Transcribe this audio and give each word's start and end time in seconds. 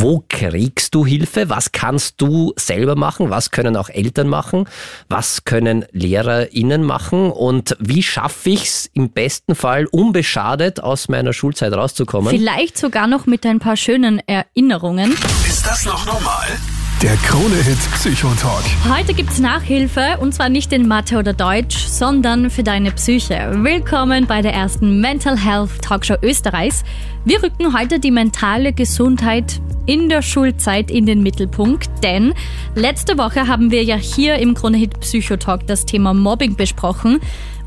Wo 0.00 0.22
kriegst 0.28 0.94
du 0.94 1.04
Hilfe? 1.04 1.48
Was 1.48 1.72
kannst 1.72 2.20
du 2.20 2.52
selber 2.54 2.94
machen? 2.94 3.30
Was 3.30 3.50
können 3.50 3.76
auch 3.76 3.88
Eltern 3.88 4.28
machen? 4.28 4.68
Was 5.08 5.44
können 5.44 5.86
LehrerInnen 5.90 6.84
machen? 6.84 7.32
Und 7.32 7.76
wie 7.80 8.04
schaffe 8.04 8.50
ich 8.50 8.62
es 8.62 8.90
im 8.94 9.10
besten 9.10 9.56
Fall 9.56 9.86
unbeschadet 9.86 10.78
aus 10.78 11.08
meiner 11.08 11.32
Schulzeit 11.32 11.72
rauszukommen? 11.72 12.30
Vielleicht 12.30 12.78
sogar 12.78 13.08
noch 13.08 13.26
mit 13.26 13.44
ein 13.44 13.58
paar 13.58 13.76
schönen 13.76 14.20
Erinnerungen. 14.28 15.16
Ist 15.48 15.66
das 15.66 15.84
noch 15.84 16.06
normal? 16.06 16.46
Der 17.02 17.14
Krone-Hit 17.18 17.78
Psychotalk. 17.92 18.64
Heute 18.92 19.14
gibt's 19.14 19.38
Nachhilfe 19.38 20.18
und 20.20 20.34
zwar 20.34 20.48
nicht 20.48 20.72
in 20.72 20.88
Mathe 20.88 21.16
oder 21.16 21.32
Deutsch, 21.32 21.76
sondern 21.76 22.50
für 22.50 22.64
deine 22.64 22.90
Psyche. 22.90 23.52
Willkommen 23.62 24.26
bei 24.26 24.42
der 24.42 24.52
ersten 24.52 25.00
Mental 25.00 25.38
Health 25.38 25.80
Talkshow 25.80 26.16
Österreichs. 26.20 26.82
Wir 27.24 27.40
rücken 27.40 27.72
heute 27.78 28.00
die 28.00 28.10
mentale 28.10 28.72
Gesundheit 28.72 29.60
in 29.86 30.08
der 30.08 30.22
Schulzeit 30.22 30.90
in 30.90 31.06
den 31.06 31.22
Mittelpunkt, 31.22 31.88
denn 32.02 32.34
letzte 32.74 33.16
Woche 33.16 33.46
haben 33.46 33.70
wir 33.70 33.84
ja 33.84 33.94
hier 33.94 34.34
im 34.34 34.54
Krone-Hit 34.54 34.98
Psychotalk 34.98 35.68
das 35.68 35.86
Thema 35.86 36.14
Mobbing 36.14 36.56
besprochen. 36.56 37.20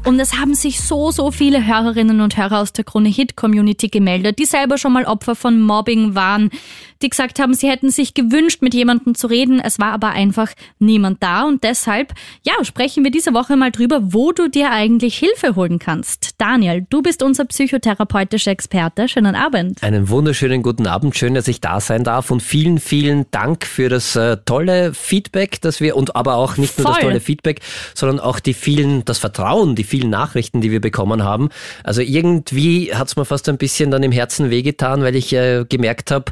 Und 0.03 0.19
es 0.19 0.33
haben 0.39 0.55
sich 0.55 0.81
so, 0.81 1.11
so 1.11 1.29
viele 1.29 1.65
Hörerinnen 1.65 2.21
und 2.21 2.35
Hörer 2.35 2.59
aus 2.59 2.73
der 2.73 2.83
Krone 2.83 3.09
Hit 3.09 3.35
Community 3.35 3.87
gemeldet, 3.87 4.39
die 4.39 4.45
selber 4.45 4.79
schon 4.79 4.93
mal 4.93 5.05
Opfer 5.05 5.35
von 5.35 5.61
Mobbing 5.61 6.15
waren, 6.15 6.49
die 7.01 7.09
gesagt 7.09 7.39
haben, 7.39 7.53
sie 7.53 7.69
hätten 7.69 7.89
sich 7.89 8.13
gewünscht, 8.13 8.61
mit 8.61 8.73
jemandem 8.73 9.15
zu 9.15 9.27
reden. 9.27 9.59
Es 9.59 9.79
war 9.79 9.91
aber 9.91 10.09
einfach 10.09 10.49
niemand 10.79 11.21
da. 11.21 11.43
Und 11.43 11.63
deshalb, 11.63 12.13
ja, 12.43 12.53
sprechen 12.63 13.03
wir 13.03 13.11
diese 13.11 13.33
Woche 13.33 13.55
mal 13.55 13.71
drüber, 13.71 13.99
wo 14.01 14.31
du 14.31 14.49
dir 14.49 14.71
eigentlich 14.71 15.17
Hilfe 15.17 15.55
holen 15.55 15.79
kannst. 15.79 16.31
Daniel, 16.39 16.85
du 16.89 17.01
bist 17.01 17.23
unser 17.23 17.45
psychotherapeutischer 17.45 18.51
Experte. 18.51 19.07
Schönen 19.07 19.35
Abend. 19.35 19.81
Einen 19.83 20.09
wunderschönen 20.09 20.63
guten 20.63 20.87
Abend. 20.87 21.15
Schön, 21.15 21.33
dass 21.33 21.47
ich 21.47 21.61
da 21.61 21.79
sein 21.79 22.03
darf. 22.03 22.31
Und 22.31 22.41
vielen, 22.41 22.79
vielen 22.79 23.25
Dank 23.31 23.65
für 23.65 23.89
das 23.89 24.15
äh, 24.15 24.37
tolle 24.45 24.93
Feedback, 24.93 25.61
dass 25.61 25.79
wir, 25.79 25.95
und 25.95 26.15
aber 26.15 26.35
auch 26.35 26.57
nicht 26.57 26.77
nur 26.77 26.85
Voll. 26.87 26.95
das 26.95 27.03
tolle 27.03 27.19
Feedback, 27.19 27.61
sondern 27.93 28.19
auch 28.19 28.39
die 28.39 28.53
vielen, 28.53 29.05
das 29.05 29.17
Vertrauen, 29.17 29.75
die 29.75 29.83
vielen 29.91 30.09
Nachrichten, 30.09 30.61
die 30.61 30.71
wir 30.71 30.79
bekommen 30.79 31.23
haben. 31.23 31.49
Also 31.83 32.01
irgendwie 32.01 32.95
hat 32.95 33.09
es 33.09 33.17
mir 33.17 33.25
fast 33.25 33.47
ein 33.49 33.57
bisschen 33.57 33.91
dann 33.91 34.03
im 34.03 34.11
Herzen 34.11 34.49
wehgetan, 34.49 35.03
weil 35.03 35.15
ich 35.15 35.33
äh, 35.33 35.65
gemerkt 35.67 36.11
habe, 36.11 36.31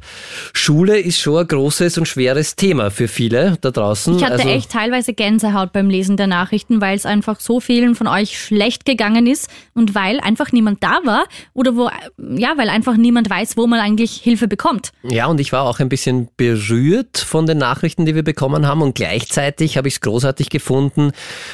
Schule 0.54 0.98
ist 0.98 1.20
schon 1.20 1.42
ein 1.42 1.48
großes 1.48 1.98
und 1.98 2.08
schweres 2.08 2.56
Thema 2.56 2.90
für 2.90 3.08
viele 3.08 3.58
da 3.60 3.72
draußen. 3.72 4.16
Ich 4.16 4.24
hatte 4.24 4.36
also, 4.36 4.48
echt 4.48 4.72
teilweise 4.72 5.14
Gänsehaut 5.14 5.74
beim 5.74 5.90
Lesen 5.90 6.16
der 6.16 6.28
Nachrichten, 6.28 6.80
weil 6.80 6.96
es 6.96 7.06
einfach 7.06 7.42
so 7.42 7.60
vielen 7.60 7.96
von 7.96 8.08
euch 8.08 8.40
schlecht 8.40 8.86
gegangen 8.86 9.28
ist 9.28 9.50
und 9.74 9.94
weil 9.94 10.22
einfach 10.22 10.54
niemand 10.54 10.82
da 10.82 11.00
war 11.04 11.26
oder 11.54 11.76
wo, 11.76 11.90
ja, 12.18 12.54
weil 12.58 12.70
einfach 12.70 12.96
niemand 12.96 13.30
weiß, 13.30 13.58
wo 13.58 13.68
man 13.68 13.80
eigentlich 13.80 14.22
Hilfe 14.24 14.48
bekommt. 14.48 14.92
Ja, 15.04 15.28
und 15.28 15.42
ich 15.42 15.52
war 15.52 15.64
auch 15.64 15.80
ein 15.80 15.90
bisschen 15.90 16.30
berührt 16.38 17.18
von 17.18 17.46
den 17.46 17.58
Nachrichten, 17.58 18.06
die 18.06 18.16
wir 18.16 18.24
bekommen 18.24 18.66
haben 18.66 18.82
und 18.82 18.96
gleichzeitig 18.96 19.78
habe 19.78 19.90
ich 19.90 19.96
es 19.96 20.02
großartig 20.02 20.50
gefunden, 20.50 21.12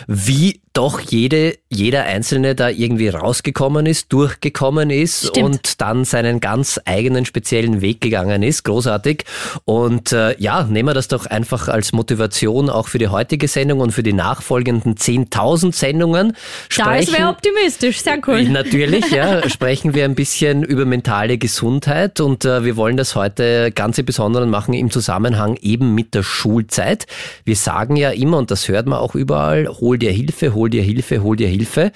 wie 0.08 0.62
doch 0.76 1.00
jede, 1.00 1.58
jeder 1.70 2.04
Einzelne 2.04 2.54
da 2.54 2.70
irgendwie 2.70 3.08
rausgekommen 3.08 3.86
ist, 3.86 4.12
durchgekommen 4.12 4.90
ist 4.90 5.28
Stimmt. 5.28 5.46
und 5.46 5.82
dann 5.82 6.04
seinen 6.04 6.42
ganz 6.42 6.80
eigenen 6.84 7.26
speziellen 7.26 7.82
Weg 7.82 8.02
gegangen 8.02 8.44
ist. 8.44 8.64
Großartig. 8.64 9.24
Und 9.64 10.12
äh, 10.12 10.36
ja, 10.38 10.64
nehmen 10.64 10.90
wir 10.90 10.94
das 10.94 11.08
doch 11.08 11.26
einfach 11.26 11.70
als 11.70 11.94
Motivation 11.94 12.70
auch 12.70 12.90
für 12.90 12.98
die 12.98 13.08
heutige 13.08 13.48
Sendung 13.48 13.80
und 13.80 13.92
für 13.92 14.04
die 14.04 14.12
nachfolgenden 14.12 14.96
10.000 14.96 15.74
Sendungen. 15.74 16.36
Sprechen, 16.68 17.06
das 17.06 17.20
wäre 17.20 17.30
optimistisch, 17.30 18.02
sehr 18.02 18.20
cool. 18.28 18.44
Natürlich, 18.44 19.10
ja, 19.12 19.48
sprechen 19.56 19.94
wir 19.94 20.04
ein 20.04 20.16
bisschen 20.16 20.64
über 20.64 20.86
mentale 20.86 21.38
Gesundheit 21.38 22.20
und 22.20 22.44
äh, 22.44 22.66
wir 22.66 22.76
wollen 22.76 22.98
das 22.98 23.16
heute 23.16 23.72
ganz 23.72 23.98
im 23.98 24.06
Besonderen 24.06 24.50
machen 24.50 24.74
im 24.74 24.92
Zusammenhang 24.92 25.58
eben 25.62 25.96
mit 25.96 26.14
der 26.14 26.24
Schulzeit. 26.24 27.08
Wir 27.46 27.56
sagen 27.56 27.96
ja 27.96 28.12
immer, 28.12 28.38
und 28.40 28.52
das 28.52 28.68
hört 28.68 28.88
man 28.88 29.00
auch 29.00 29.16
überall, 29.16 29.68
hol 29.68 29.98
dir 29.98 30.12
Hilfe, 30.12 30.54
hol 30.54 30.65
hol 30.66 30.70
dir 30.72 30.82
Hilfe, 30.82 31.22
hol 31.22 31.36
dir 31.36 31.48
Hilfe. 31.48 31.92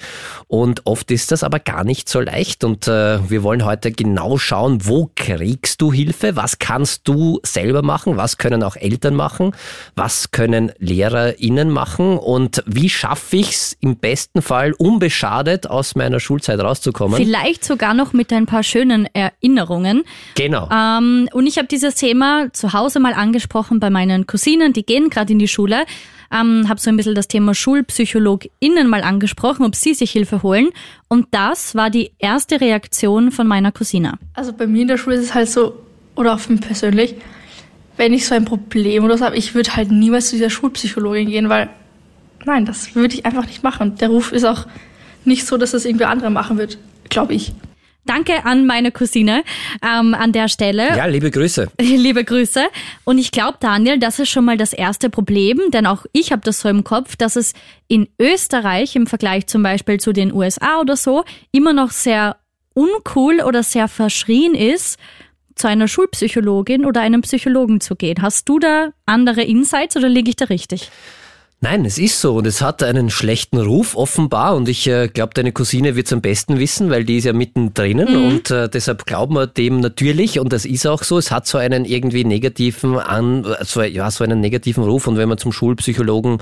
Und 0.46 0.86
oft 0.86 1.10
ist 1.10 1.32
das 1.32 1.42
aber 1.42 1.58
gar 1.58 1.82
nicht 1.82 2.08
so 2.08 2.20
leicht. 2.20 2.62
Und 2.62 2.86
äh, 2.86 3.18
wir 3.28 3.42
wollen 3.42 3.64
heute 3.64 3.90
genau 3.90 4.38
schauen, 4.38 4.86
wo 4.86 5.10
kriegst 5.16 5.82
du 5.82 5.92
Hilfe? 5.92 6.36
Was 6.36 6.60
kannst 6.60 7.08
du 7.08 7.40
selber 7.42 7.82
machen? 7.82 8.16
Was 8.16 8.38
können 8.38 8.62
auch 8.62 8.76
Eltern 8.76 9.16
machen? 9.16 9.56
Was 9.96 10.30
können 10.30 10.70
LehrerInnen 10.78 11.68
machen? 11.68 12.16
Und 12.16 12.62
wie 12.64 12.88
schaffe 12.88 13.38
ich 13.38 13.50
es 13.50 13.76
im 13.80 13.96
besten 13.96 14.40
Fall 14.40 14.72
unbeschadet 14.72 15.68
aus 15.68 15.96
meiner 15.96 16.20
Schulzeit 16.20 16.60
rauszukommen? 16.60 17.16
Vielleicht 17.16 17.64
sogar 17.64 17.92
noch 17.94 18.12
mit 18.12 18.32
ein 18.32 18.46
paar 18.46 18.62
schönen 18.62 19.08
Erinnerungen. 19.12 20.04
Genau. 20.36 20.68
Ähm, 20.72 21.28
und 21.32 21.48
ich 21.48 21.58
habe 21.58 21.66
dieses 21.66 21.96
Thema 21.96 22.52
zu 22.52 22.72
Hause 22.72 23.00
mal 23.00 23.14
angesprochen 23.14 23.80
bei 23.80 23.90
meinen 23.90 24.28
Cousinen, 24.28 24.72
die 24.72 24.86
gehen 24.86 25.10
gerade 25.10 25.32
in 25.32 25.40
die 25.40 25.48
Schule 25.48 25.86
ähm, 26.32 26.68
habe 26.68 26.80
so 26.80 26.90
ein 26.90 26.96
bisschen 26.96 27.14
das 27.14 27.28
Thema 27.28 27.54
SchulpsychologInnen 27.54 28.88
mal 28.88 29.02
angesprochen, 29.02 29.64
ob 29.64 29.74
sie 29.74 29.94
sich 29.94 30.10
Hilfe 30.12 30.42
holen. 30.42 30.68
Und 31.08 31.26
das 31.30 31.74
war 31.74 31.90
die 31.90 32.12
erste 32.18 32.60
Reaktion 32.60 33.30
von 33.30 33.46
meiner 33.46 33.72
Cousine. 33.72 34.18
Also 34.34 34.52
bei 34.52 34.66
mir 34.66 34.82
in 34.82 34.88
der 34.88 34.98
Schule 34.98 35.16
ist 35.16 35.24
es 35.24 35.34
halt 35.34 35.48
so, 35.48 35.74
oder 36.14 36.34
auch 36.34 36.40
für 36.40 36.52
mich 36.52 36.60
persönlich, 36.60 37.14
wenn 37.96 38.12
ich 38.12 38.26
so 38.26 38.34
ein 38.34 38.44
Problem 38.44 39.04
oder 39.04 39.18
so 39.18 39.24
habe, 39.24 39.36
ich 39.36 39.54
würde 39.54 39.76
halt 39.76 39.90
niemals 39.90 40.28
zu 40.28 40.36
dieser 40.36 40.50
Schulpsychologin 40.50 41.28
gehen, 41.28 41.48
weil 41.48 41.68
nein, 42.44 42.64
das 42.64 42.94
würde 42.94 43.14
ich 43.14 43.26
einfach 43.26 43.46
nicht 43.46 43.62
machen. 43.62 43.96
Der 43.96 44.08
Ruf 44.08 44.32
ist 44.32 44.44
auch 44.44 44.66
nicht 45.24 45.46
so, 45.46 45.56
dass 45.56 45.72
das 45.72 45.84
irgendwie 45.84 46.06
andere 46.06 46.30
machen 46.30 46.58
wird, 46.58 46.78
glaube 47.08 47.34
ich. 47.34 47.52
Danke 48.10 48.44
an 48.44 48.66
meine 48.66 48.90
Cousine 48.90 49.44
ähm, 49.82 50.14
an 50.14 50.32
der 50.32 50.48
Stelle. 50.48 50.96
Ja, 50.96 51.06
liebe 51.06 51.30
Grüße. 51.30 51.70
liebe 51.80 52.24
Grüße. 52.24 52.64
Und 53.04 53.18
ich 53.18 53.30
glaube, 53.30 53.58
Daniel, 53.60 54.00
das 54.00 54.18
ist 54.18 54.30
schon 54.30 54.44
mal 54.44 54.56
das 54.56 54.72
erste 54.72 55.10
Problem, 55.10 55.60
denn 55.72 55.86
auch 55.86 56.06
ich 56.12 56.32
habe 56.32 56.42
das 56.44 56.58
so 56.58 56.68
im 56.68 56.82
Kopf, 56.82 57.14
dass 57.14 57.36
es 57.36 57.52
in 57.86 58.08
Österreich 58.18 58.96
im 58.96 59.06
Vergleich 59.06 59.46
zum 59.46 59.62
Beispiel 59.62 60.00
zu 60.00 60.12
den 60.12 60.32
USA 60.34 60.80
oder 60.80 60.96
so 60.96 61.24
immer 61.52 61.72
noch 61.72 61.92
sehr 61.92 62.36
uncool 62.74 63.42
oder 63.42 63.62
sehr 63.62 63.86
verschrien 63.86 64.56
ist, 64.56 64.98
zu 65.54 65.68
einer 65.68 65.86
Schulpsychologin 65.86 66.86
oder 66.86 67.02
einem 67.02 67.20
Psychologen 67.20 67.80
zu 67.80 67.94
gehen. 67.94 68.22
Hast 68.22 68.48
du 68.48 68.58
da 68.58 68.88
andere 69.06 69.42
Insights 69.42 69.96
oder 69.96 70.08
liege 70.08 70.30
ich 70.30 70.36
da 70.36 70.46
richtig? 70.46 70.90
Nein, 71.62 71.84
es 71.84 71.98
ist 71.98 72.18
so 72.18 72.36
und 72.36 72.46
es 72.46 72.62
hat 72.62 72.82
einen 72.82 73.10
schlechten 73.10 73.58
Ruf 73.58 73.94
offenbar 73.94 74.56
und 74.56 74.66
ich 74.66 74.86
äh, 74.86 75.08
glaube, 75.08 75.34
deine 75.34 75.52
Cousine 75.52 75.94
wird 75.94 76.06
es 76.06 76.12
am 76.14 76.22
besten 76.22 76.58
wissen, 76.58 76.88
weil 76.88 77.04
die 77.04 77.18
ist 77.18 77.24
ja 77.24 77.34
mittendrin 77.34 77.98
mhm. 77.98 78.24
und 78.24 78.50
äh, 78.50 78.70
deshalb 78.70 79.04
glauben 79.04 79.34
wir 79.34 79.46
dem 79.46 79.80
natürlich 79.80 80.40
und 80.40 80.54
das 80.54 80.64
ist 80.64 80.86
auch 80.86 81.02
so. 81.02 81.18
Es 81.18 81.30
hat 81.30 81.46
so 81.46 81.58
einen 81.58 81.84
irgendwie 81.84 82.24
negativen 82.24 82.96
an, 82.96 83.44
so, 83.60 83.82
ja, 83.82 84.10
so 84.10 84.24
einen 84.24 84.40
negativen 84.40 84.84
Ruf 84.84 85.06
und 85.06 85.18
wenn 85.18 85.28
man 85.28 85.36
zum 85.36 85.52
Schulpsychologen 85.52 86.38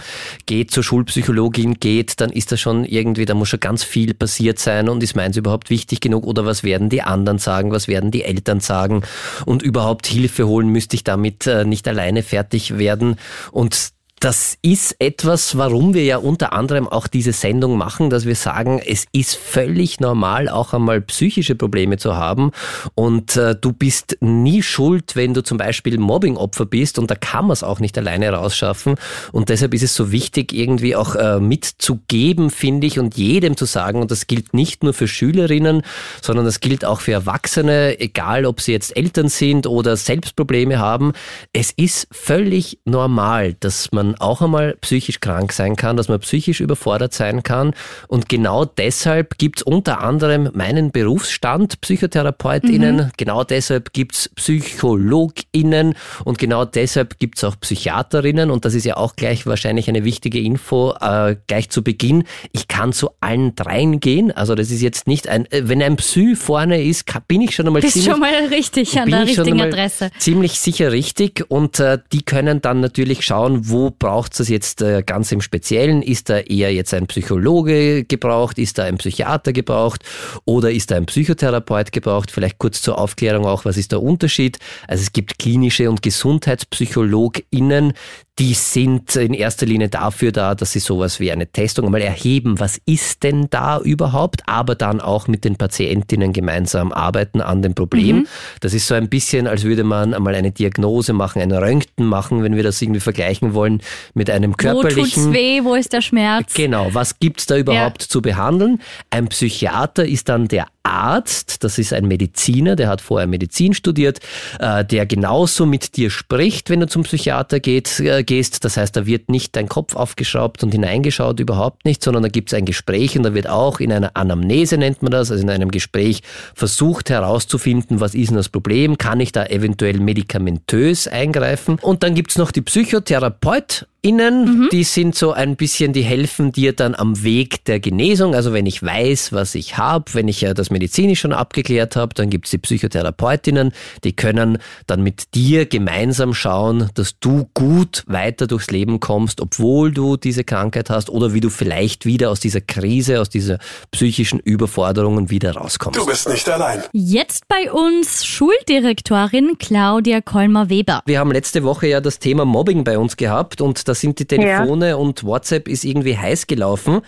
geht, 0.47 0.71
zur 0.71 0.85
Schulpsychologin 0.85 1.81
geht, 1.81 2.21
dann 2.21 2.31
ist 2.31 2.53
das 2.53 2.61
schon 2.61 2.85
irgendwie, 2.85 3.25
da 3.25 3.35
muss 3.35 3.49
schon 3.49 3.59
ganz 3.59 3.83
viel 3.83 4.15
passiert 4.15 4.61
sein 4.61 4.89
und 4.89 5.03
ist 5.03 5.17
meins 5.17 5.37
überhaupt 5.37 5.69
wichtig 5.69 6.01
genug 6.01 6.29
oder 6.29 6.47
was 6.47 6.63
werden 6.63 6.91
die 6.91 7.03
anderen 7.03 7.39
sagen, 7.39 7.73
was 7.73 7.89
werden 7.89 8.13
die 8.13 8.23
Eltern 8.23 8.61
sagen 8.61 9.03
und 9.47 9.63
überhaupt 9.63 10.07
Hilfe 10.07 10.47
holen 10.47 10.69
müsste 10.69 10.95
ich 10.95 11.03
damit 11.03 11.49
äh, 11.49 11.65
nicht 11.65 11.89
alleine 11.89 12.23
fertig 12.23 12.79
werden 12.79 13.17
und 13.51 13.98
das 14.21 14.59
ist 14.63 14.97
etwas, 14.99 15.57
warum 15.57 15.95
wir 15.95 16.05
ja 16.05 16.17
unter 16.17 16.53
anderem 16.53 16.89
auch 16.89 17.07
diese 17.07 17.33
Sendung 17.33 17.77
machen, 17.77 18.11
dass 18.11 18.27
wir 18.27 18.35
sagen, 18.35 18.81
es 18.85 19.07
ist 19.13 19.37
völlig 19.37 20.01
normal, 20.01 20.49
auch 20.49 20.73
einmal 20.73 21.01
psychische 21.03 21.55
Probleme 21.55 21.99
zu 21.99 22.17
haben. 22.17 22.51
Und 22.95 23.37
äh, 23.37 23.55
du 23.55 23.73
bist 23.73 24.17
nie 24.21 24.63
schuld, 24.63 25.15
wenn 25.15 25.35
du 25.35 25.43
zum 25.43 25.59
Beispiel 25.59 25.99
Mobbingopfer 25.99 26.67
bist 26.67 26.99
und 26.99 27.11
da 27.11 27.15
kann 27.15 27.47
man 27.47 27.53
es 27.53 27.63
auch 27.63 27.81
nicht 27.81 27.97
alleine 27.97 28.31
rausschaffen. 28.31 28.97
Und 29.33 29.51
deshalb 29.51 29.75
ist 29.75 29.83
es 29.83 29.95
so 29.95 30.11
wichtig, 30.11 30.53
irgendwie 30.53 30.97
auch 30.97 31.15
äh, 31.15 31.39
mitzugeben, 31.39 32.51
finde 32.51 32.87
ich, 32.87 32.99
und 32.99 33.17
jedem 33.17 33.57
zu 33.57 33.67
sagen, 33.67 34.01
und 34.01 34.11
das 34.11 34.27
gilt 34.27 34.53
nicht 34.53 34.83
nur 34.83 34.95
für 34.95 35.07
Schülerinnen, 35.07 35.83
sondern 36.23 36.45
das 36.45 36.61
gilt 36.61 36.85
auch 36.85 37.01
für 37.01 37.13
Erwachsene, 37.13 38.01
egal 38.01 38.47
ob 38.47 38.61
sie 38.61 38.73
jetzt 38.73 38.97
Eltern 38.97 39.29
sind 39.29 39.67
oder 39.67 39.97
selbst 39.97 40.35
Probleme 40.35 40.79
haben. 40.79 41.13
Es 41.53 41.71
ist 41.71 42.09
völlig 42.11 42.79
normal, 42.85 43.55
dass 43.61 43.93
man 43.93 44.08
man 44.09 44.21
auch 44.21 44.43
einmal 44.43 44.77
psychisch 44.81 45.21
krank 45.21 45.53
sein 45.53 45.77
kann, 45.77 45.97
dass 45.97 46.09
man 46.09 46.21
psychisch 46.21 46.61
überfordert 46.61 47.15
sein 47.15 47.43
kann. 47.43 47.75
Und 48.09 48.29
genau 48.29 48.65
deshalb 48.65 49.39
gibt 49.39 49.59
es 49.59 49.63
unter 49.63 50.01
anderem 50.01 50.51
meinen 50.55 50.91
Berufsstand 50.91 51.81
PsychotherapeutInnen, 51.81 52.97
mhm. 52.97 53.11
genau 53.17 53.45
deshalb 53.45 53.93
gibt 53.93 54.15
es 54.15 54.29
PsychologInnen 54.35 55.95
und 56.25 56.39
genau 56.39 56.65
deshalb 56.65 57.19
gibt 57.19 57.39
es 57.39 57.45
auch 57.45 57.57
Psychiaterinnen. 57.61 58.51
Und 58.51 58.65
das 58.65 58.75
ist 58.75 58.85
ja 58.85 58.97
auch 58.97 59.17
gleich 59.17 59.47
wahrscheinlich 59.47 59.89
eine 59.89 60.05
wichtige 60.05 60.41
Info 60.41 60.95
äh, 61.01 61.37
gleich 61.47 61.71
zu 61.71 61.83
Beginn. 61.83 62.25
Ich 62.53 62.69
kann 62.69 62.93
zu 62.93 63.11
allen 63.21 63.55
dreien 63.55 64.01
gehen. 64.01 64.33
Also 64.33 64.55
das 64.55 64.71
ist 64.71 64.83
jetzt 64.83 65.07
nicht 65.07 65.29
ein, 65.29 65.51
äh, 65.51 65.69
wenn 65.69 65.83
ein 65.83 65.97
Psy 65.97 66.37
vorne 66.37 66.83
ist, 66.83 67.05
bin 67.27 67.41
ich 67.43 67.55
schon 67.55 67.67
einmal 67.67 67.83
Bist 67.83 67.95
ziemlich, 67.95 68.11
schon 68.11 68.21
mal 68.21 68.35
richtig 68.47 68.99
an 68.99 69.11
der 69.11 69.27
richtigen 69.27 69.61
Adresse. 69.61 70.11
Ziemlich 70.19 70.59
sicher 70.61 70.93
richtig. 70.93 71.45
Und 71.49 71.81
äh, 71.81 71.99
die 72.13 72.23
können 72.23 72.61
dann 72.61 72.81
natürlich 72.81 73.25
schauen, 73.25 73.69
wo 73.69 73.91
braucht 73.99 74.39
es 74.39 74.49
jetzt 74.49 74.83
äh, 74.83 75.03
ganz 75.03 75.33
im 75.33 75.41
Speziellen? 75.41 76.03
Ist 76.03 76.31
da 76.31 76.39
eher 76.39 76.73
jetzt 76.73 76.95
ein 76.95 77.07
Psychologe 77.07 78.05
gebraucht? 78.05 78.59
Ist 78.59 78.79
da 78.79 78.85
ein 78.85 78.99
Psychiater 78.99 79.53
gebraucht? 79.53 80.05
Oder 80.45 80.71
ist 80.71 80.91
da 80.91 80.97
ein 80.97 81.07
Psychotherapeut 81.07 81.93
gebraucht? 81.93 82.31
Vielleicht 82.31 82.59
kurz 82.59 82.83
zur 82.83 82.99
Aufklärung 82.99 83.47
auch, 83.47 83.65
was 83.65 83.77
ist 83.77 83.93
der 83.93 84.03
Unterschied? 84.03 84.59
Also 84.87 85.03
es 85.03 85.13
gibt 85.13 85.39
klinische 85.39 85.91
und 85.91 86.03
GesundheitspsychologInnen, 86.03 87.93
die 88.39 88.55
sind 88.55 89.17
in 89.17 89.35
erster 89.35 89.67
Linie 89.67 89.89
dafür 89.89 90.31
da, 90.31 90.55
dass 90.55 90.73
sie 90.73 90.79
sowas 90.79 91.19
wie 91.19 91.33
eine 91.33 91.49
Testung 91.49 91.87
einmal 91.87 92.03
erheben, 92.03 92.61
was 92.61 92.81
ist 92.87 93.25
denn 93.25 93.49
da 93.51 93.81
überhaupt, 93.81 94.43
aber 94.47 94.77
dann 94.77 95.01
auch 95.01 95.27
mit 95.27 95.45
den 95.45 95.57
Patientinnen 95.57 96.33
gemeinsam 96.33 96.93
arbeiten 96.93 97.41
an 97.41 97.63
dem 97.63 97.75
Problem. 97.75 98.19
Mhm. 98.19 98.27
Das 98.61 98.75
ist 98.75 98.87
so 98.87 98.95
ein 98.95 99.09
bisschen, 99.09 99.49
als 99.49 99.65
würde 99.65 99.83
man 99.83 100.15
einmal 100.15 100.37
eine 100.37 100.53
Diagnose 100.53 101.13
machen, 101.13 101.43
ein 101.43 101.51
Röntgen 101.51 102.07
machen, 102.07 102.45
wenn 102.45 102.55
wir 102.55 102.63
das 102.63 102.81
irgendwie 102.81 103.01
vergleichen 103.01 103.55
wollen 103.55 103.83
mit 104.15 104.31
einem 104.31 104.57
körperlichen. 104.57 105.25
Wo 105.25 105.27
tut's 105.27 105.33
weh, 105.33 105.65
wo 105.65 105.75
ist 105.75 105.93
der 105.93 106.03
Schmerz? 106.03 106.55
Genau, 106.55 106.89
was 106.93 107.19
gibt's 107.19 107.47
da 107.47 107.57
überhaupt 107.57 108.03
ja. 108.03 108.09
zu 108.09 108.23
behandeln? 108.23 108.81
Ein 109.11 109.29
Psychiater 109.29 110.07
ist 110.07 110.29
dann 110.29 110.47
der 110.47 110.69
Arzt, 110.89 111.65
das 111.65 111.79
ist 111.79 111.93
ein 111.93 112.07
Mediziner, 112.07 112.77
der 112.77 112.89
hat 112.89 113.01
vorher 113.01 113.27
Medizin 113.27 113.75
studiert, 113.75 114.21
äh, 114.59 114.85
der 114.85 115.07
genauso 115.07 115.67
mit 115.67 115.97
dir 115.97 116.11
spricht, 116.11 116.71
wenn 116.71 116.81
du 116.81 116.87
zum 116.87 117.03
Psychiater 117.03 117.61
geht, 117.61 118.01
äh, 118.01 118.25
gehst. 118.25 118.65
Das 118.65 118.77
heißt, 118.77 118.97
da 118.97 119.07
wird 119.07 119.29
nicht 119.29 119.57
dein 119.57 119.69
Kopf 119.69 119.97
aufgeschraubt 119.97 120.63
und 120.63 120.73
hineingeschaut, 120.73 121.41
überhaupt 121.41 121.85
nicht, 121.85 122.03
sondern 122.03 122.23
da 122.23 122.29
gibt 122.29 122.51
es 122.51 122.55
ein 122.55 122.65
Gespräch 122.65 123.17
und 123.17 123.23
da 123.23 123.35
wird 123.35 123.49
auch 123.49 123.81
in 123.81 123.93
einer 123.93 124.11
Anamnese, 124.15 124.79
nennt 124.79 125.03
man 125.03 125.13
das, 125.13 125.31
also 125.31 125.43
in 125.43 125.51
einem 125.51 125.71
Gespräch 125.71 126.23
versucht 126.55 127.11
herauszufinden, 127.11 128.01
was 128.01 128.15
ist 128.15 128.31
denn 128.31 128.37
das 128.37 128.49
Problem, 128.49 128.99
kann 128.99 129.21
ich 129.21 129.33
da 129.33 129.45
eventuell 129.47 130.01
medikamentös 130.01 131.09
eingreifen. 131.09 131.79
Und 131.81 132.03
dann 132.03 132.15
gibt 132.15 132.31
es 132.31 132.39
noch 132.39 132.51
die 132.51 132.63
Psychotherapeut, 132.63 133.87
Innen, 134.01 134.45
mhm. 134.45 134.69
die 134.71 134.85
sind 134.85 135.17
so 135.17 135.33
ein 135.33 135.57
bisschen, 135.57 135.93
die 135.93 136.03
helfen 136.03 136.53
dir 136.53 136.73
dann 136.73 136.95
am 136.95 137.25
Weg 137.25 137.65
der 137.65 137.81
Genesung. 137.81 138.37
Also 138.37 138.53
wenn 138.53 138.65
ich 138.65 138.81
weiß, 138.81 139.33
was 139.33 139.57
ich 139.57 139.77
habe, 139.77 140.15
wenn 140.15 140.29
ich 140.29 140.41
ja 140.41 140.55
das 140.55 140.71
medizinisch 140.71 141.19
schon 141.19 141.33
abgeklärt 141.33 141.97
habe, 141.97 142.15
dann 142.15 142.31
gibt's 142.31 142.51
die 142.51 142.59
Psychotherapeutinnen, 142.59 143.73
die 144.05 144.13
können 144.13 144.59
dann 144.87 145.03
mit 145.03 145.35
dir 145.35 145.67
gemeinsam 145.67 146.33
schauen, 146.33 146.91
dass 146.95 147.19
du 147.19 147.51
gut 147.55 148.05
weiter 148.07 148.47
durchs 148.47 148.71
Leben 148.71 149.01
kommst, 149.01 149.41
obwohl 149.41 149.91
du 149.91 150.17
diese 150.17 150.45
Krankheit 150.45 150.91
hast 150.91 151.11
oder 151.11 151.35
wie 151.35 151.41
du 151.41 151.51
vielleicht 151.51 152.07
wieder 152.07 152.31
aus 152.31 152.39
dieser 152.39 152.61
Krise, 152.61 153.21
aus 153.21 153.31
dieser 153.31 153.59
psychischen 153.91 154.39
Überforderungen 154.39 155.29
wieder 155.29 155.57
rauskommst. 155.57 155.99
Du 155.99 156.07
bist 156.07 156.29
nicht 156.29 156.49
allein. 156.49 156.85
Jetzt 156.93 157.49
bei 157.49 157.73
uns 157.73 158.25
Schuldirektorin 158.25 159.59
Claudia 159.59 160.21
Kolmer-Weber. 160.21 161.03
Wir 161.05 161.19
haben 161.19 161.33
letzte 161.33 161.65
Woche 161.65 161.89
ja 161.89 162.01
das 162.01 162.21
Thema 162.21 162.45
Mobbing 162.45 162.85
bei 162.85 162.97
uns 162.97 163.17
gehabt 163.17 163.61
und 163.61 163.88
da 163.89 163.95
sind 163.95 164.19
die 164.19 164.27
Telefone 164.27 164.91
ja. 164.91 164.97
und 164.97 165.25
WhatsApp 165.25 165.67
ist 165.67 165.85
irgendwie 165.85 166.17
heiß 166.17 166.47
gelaufen. 166.47 167.01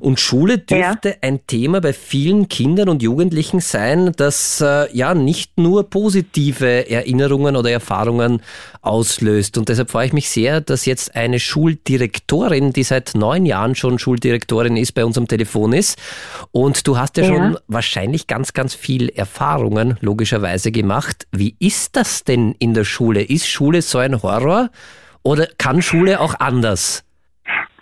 Und 0.00 0.18
Schule 0.18 0.58
dürfte 0.58 1.10
ja. 1.10 1.14
ein 1.20 1.46
Thema 1.46 1.80
bei 1.80 1.92
vielen 1.92 2.48
Kindern 2.48 2.88
und 2.88 3.02
Jugendlichen 3.02 3.60
sein, 3.60 4.12
das 4.16 4.60
äh, 4.60 4.94
ja 4.96 5.14
nicht 5.14 5.58
nur 5.58 5.88
positive 5.88 6.90
Erinnerungen 6.90 7.56
oder 7.56 7.70
Erfahrungen 7.70 8.42
auslöst. 8.80 9.58
Und 9.58 9.68
deshalb 9.68 9.90
freue 9.90 10.06
ich 10.06 10.12
mich 10.12 10.30
sehr, 10.30 10.60
dass 10.60 10.86
jetzt 10.86 11.14
eine 11.14 11.38
Schuldirektorin, 11.38 12.72
die 12.72 12.82
seit 12.82 13.14
neun 13.14 13.46
Jahren 13.46 13.74
schon 13.74 13.98
Schuldirektorin 13.98 14.76
ist, 14.76 14.92
bei 14.92 15.04
uns 15.04 15.18
am 15.18 15.28
Telefon 15.28 15.72
ist. 15.72 15.98
Und 16.50 16.86
du 16.86 16.98
hast 16.98 17.16
ja, 17.16 17.24
ja. 17.24 17.28
schon 17.28 17.58
wahrscheinlich 17.68 18.26
ganz, 18.26 18.54
ganz 18.54 18.74
viel 18.74 19.08
Erfahrungen 19.10 19.98
logischerweise 20.00 20.72
gemacht. 20.72 21.26
Wie 21.30 21.54
ist 21.58 21.96
das 21.96 22.24
denn 22.24 22.54
in 22.58 22.74
der 22.74 22.84
Schule? 22.84 23.22
Ist 23.22 23.46
Schule 23.46 23.82
so 23.82 23.98
ein 23.98 24.22
Horror? 24.22 24.70
Oder 25.22 25.46
kann 25.58 25.82
Schule 25.82 26.20
auch 26.20 26.34
anders? 26.40 27.04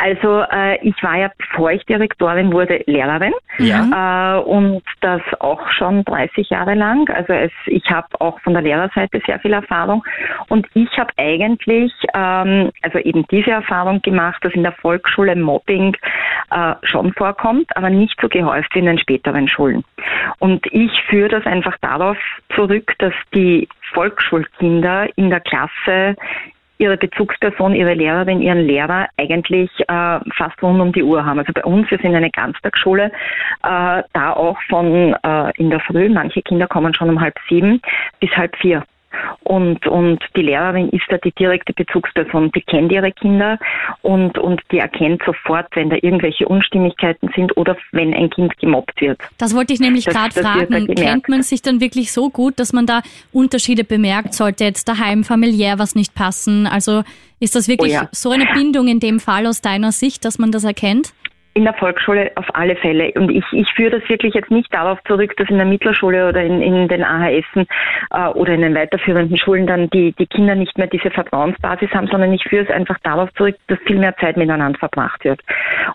Also 0.01 0.43
äh, 0.51 0.79
ich 0.83 0.95
war 1.03 1.19
ja, 1.19 1.31
bevor 1.37 1.73
ich 1.73 1.85
Direktorin 1.85 2.53
wurde, 2.55 2.83
Lehrerin 2.87 3.35
ja. 3.59 4.39
äh, 4.39 4.41
und 4.41 4.83
das 5.03 5.21
auch 5.41 5.61
schon 5.73 6.05
30 6.05 6.49
Jahre 6.49 6.75
lang. 6.75 7.07
Also 7.11 7.35
es, 7.35 7.53
ich 7.67 7.85
habe 7.91 8.09
auch 8.19 8.41
von 8.41 8.55
der 8.55 8.63
Lehrerseite 8.63 9.21
sehr 9.27 9.39
viel 9.41 9.53
Erfahrung 9.53 10.03
und 10.49 10.67
ich 10.73 10.89
habe 10.97 11.13
eigentlich 11.19 11.93
ähm, 12.15 12.71
also 12.81 12.99
eben 12.99 13.27
diese 13.31 13.51
Erfahrung 13.51 14.01
gemacht, 14.01 14.43
dass 14.43 14.55
in 14.55 14.63
der 14.63 14.73
Volksschule 14.73 15.37
Mobbing 15.37 15.95
äh, 16.51 16.75
schon 16.83 17.13
vorkommt, 17.13 17.77
aber 17.77 17.91
nicht 17.91 18.19
so 18.23 18.29
gehäuft 18.31 18.75
wie 18.75 18.79
in 18.79 18.87
den 18.87 18.99
späteren 18.99 19.49
Schulen. 19.49 19.85
Und 20.39 20.67
ich 20.73 20.93
führe 21.11 21.29
das 21.29 21.45
einfach 21.45 21.77
darauf 21.83 22.17
zurück, 22.55 22.95
dass 23.01 23.15
die 23.35 23.69
Volksschulkinder 23.93 25.09
in 25.17 25.29
der 25.29 25.41
Klasse 25.41 26.17
ihre 26.81 26.97
Bezugsperson, 26.97 27.75
ihre 27.75 27.95
Lehrerin, 27.95 28.41
ihren 28.41 28.67
Lehrer 28.67 29.07
eigentlich 29.19 29.71
äh, 29.81 30.19
fast 30.37 30.61
rund 30.63 30.81
um 30.81 30.93
die 30.93 31.03
Uhr 31.03 31.25
haben. 31.25 31.39
Also 31.39 31.53
bei 31.53 31.65
uns, 31.65 31.91
wir 31.91 31.99
sind 31.99 32.15
eine 32.15 32.31
Ganztagsschule, 32.31 33.13
äh, 33.63 34.03
da 34.13 34.33
auch 34.33 34.57
von 34.69 35.15
äh, 35.23 35.53
in 35.57 35.71
der 35.71 35.81
Früh, 35.81 36.09
manche 36.09 36.43
Kinder 36.43 36.67
kommen 36.67 36.95
schon 36.95 37.11
um 37.11 37.21
halb 37.21 37.35
sieben 37.49 37.81
bis 38.19 38.31
halb 38.31 38.57
vier. 38.57 38.83
Und, 39.43 39.87
und 39.87 40.21
die 40.37 40.43
Lehrerin 40.43 40.89
ist 40.91 41.05
da 41.09 41.19
die 41.19 41.33
direkte 41.33 41.73
Bezugsperson, 41.73 42.53
die 42.53 42.61
kennt 42.63 42.93
ihre 42.93 43.11
Kinder 43.13 43.59
und, 44.03 44.39
und 44.39 44.61
die 44.71 44.79
erkennt 44.79 45.23
sofort, 45.25 45.67
wenn 45.75 45.91
da 45.91 45.97
irgendwelche 46.01 46.47
Unstimmigkeiten 46.47 47.31
sind 47.35 47.57
oder 47.57 47.77
wenn 47.93 48.15
ein 48.15 48.31
Kind 48.31 48.57
gemobbt 48.59 49.01
wird. 49.01 49.21
Das 49.39 49.55
wollte 49.55 49.73
ich 49.73 49.81
nämlich 49.81 50.07
gerade 50.07 50.33
fragen. 50.33 50.87
Kennt 50.95 51.29
man 51.29 51.43
sich 51.43 51.63
dann 51.63 51.81
wirklich 51.81 52.13
so 52.13 52.31
gut, 52.31 52.59
dass 52.59 52.73
man 52.73 52.87
da 52.87 53.03
Unterschiede 53.33 53.85
bemerkt? 53.85 54.35
Sollte 54.35 54.65
jetzt 54.65 54.89
daheim 54.89 55.25
familiär 55.25 55.79
was 55.79 55.95
nicht 55.95 56.15
passen? 56.15 56.67
Also 56.67 57.03
ist 57.41 57.57
das 57.57 57.69
wirklich 57.69 57.93
oh 57.93 58.03
ja. 58.03 58.09
so 58.13 58.31
eine 58.31 58.47
Bindung 58.53 58.87
in 58.87 59.01
dem 59.01 59.19
Fall 59.19 59.47
aus 59.47 59.63
deiner 59.63 59.93
Sicht, 59.93 60.25
dass 60.25 60.39
man 60.39 60.53
das 60.53 60.65
erkennt? 60.65 61.13
In 61.55 61.65
der 61.65 61.75
Volksschule 61.75 62.31
auf 62.37 62.47
alle 62.55 62.77
Fälle. 62.77 63.11
Und 63.17 63.31
ich, 63.31 63.45
ich 63.53 63.69
führe 63.75 63.99
das 63.99 64.09
wirklich 64.09 64.35
jetzt 64.35 64.51
nicht 64.51 64.73
darauf 64.73 65.03
zurück, 65.05 65.37
dass 65.37 65.49
in 65.49 65.57
der 65.57 65.67
Mittelschule 65.67 66.29
oder 66.29 66.43
in, 66.43 66.63
in 66.63 66.87
den 66.87 67.03
AHS 67.03 67.45
äh, 68.11 68.27
oder 68.35 68.55
in 68.55 68.61
den 68.61 68.75
weiterführenden 68.75 69.37
Schulen 69.37 69.67
dann 69.67 69.91
die, 69.91 70.13
die 70.13 70.27
Kinder 70.27 70.55
nicht 70.55 70.79
mehr 70.79 70.87
diese 70.87 71.11
Vertrauensbasis 71.11 71.91
haben, 71.91 72.07
sondern 72.07 72.33
ich 72.33 72.45
führe 72.45 72.65
es 72.65 72.71
einfach 72.71 72.99
darauf 73.03 73.33
zurück, 73.35 73.57
dass 73.67 73.79
viel 73.81 73.99
mehr 73.99 74.17
Zeit 74.19 74.37
miteinander 74.37 74.79
verbracht 74.79 75.25
wird. 75.25 75.41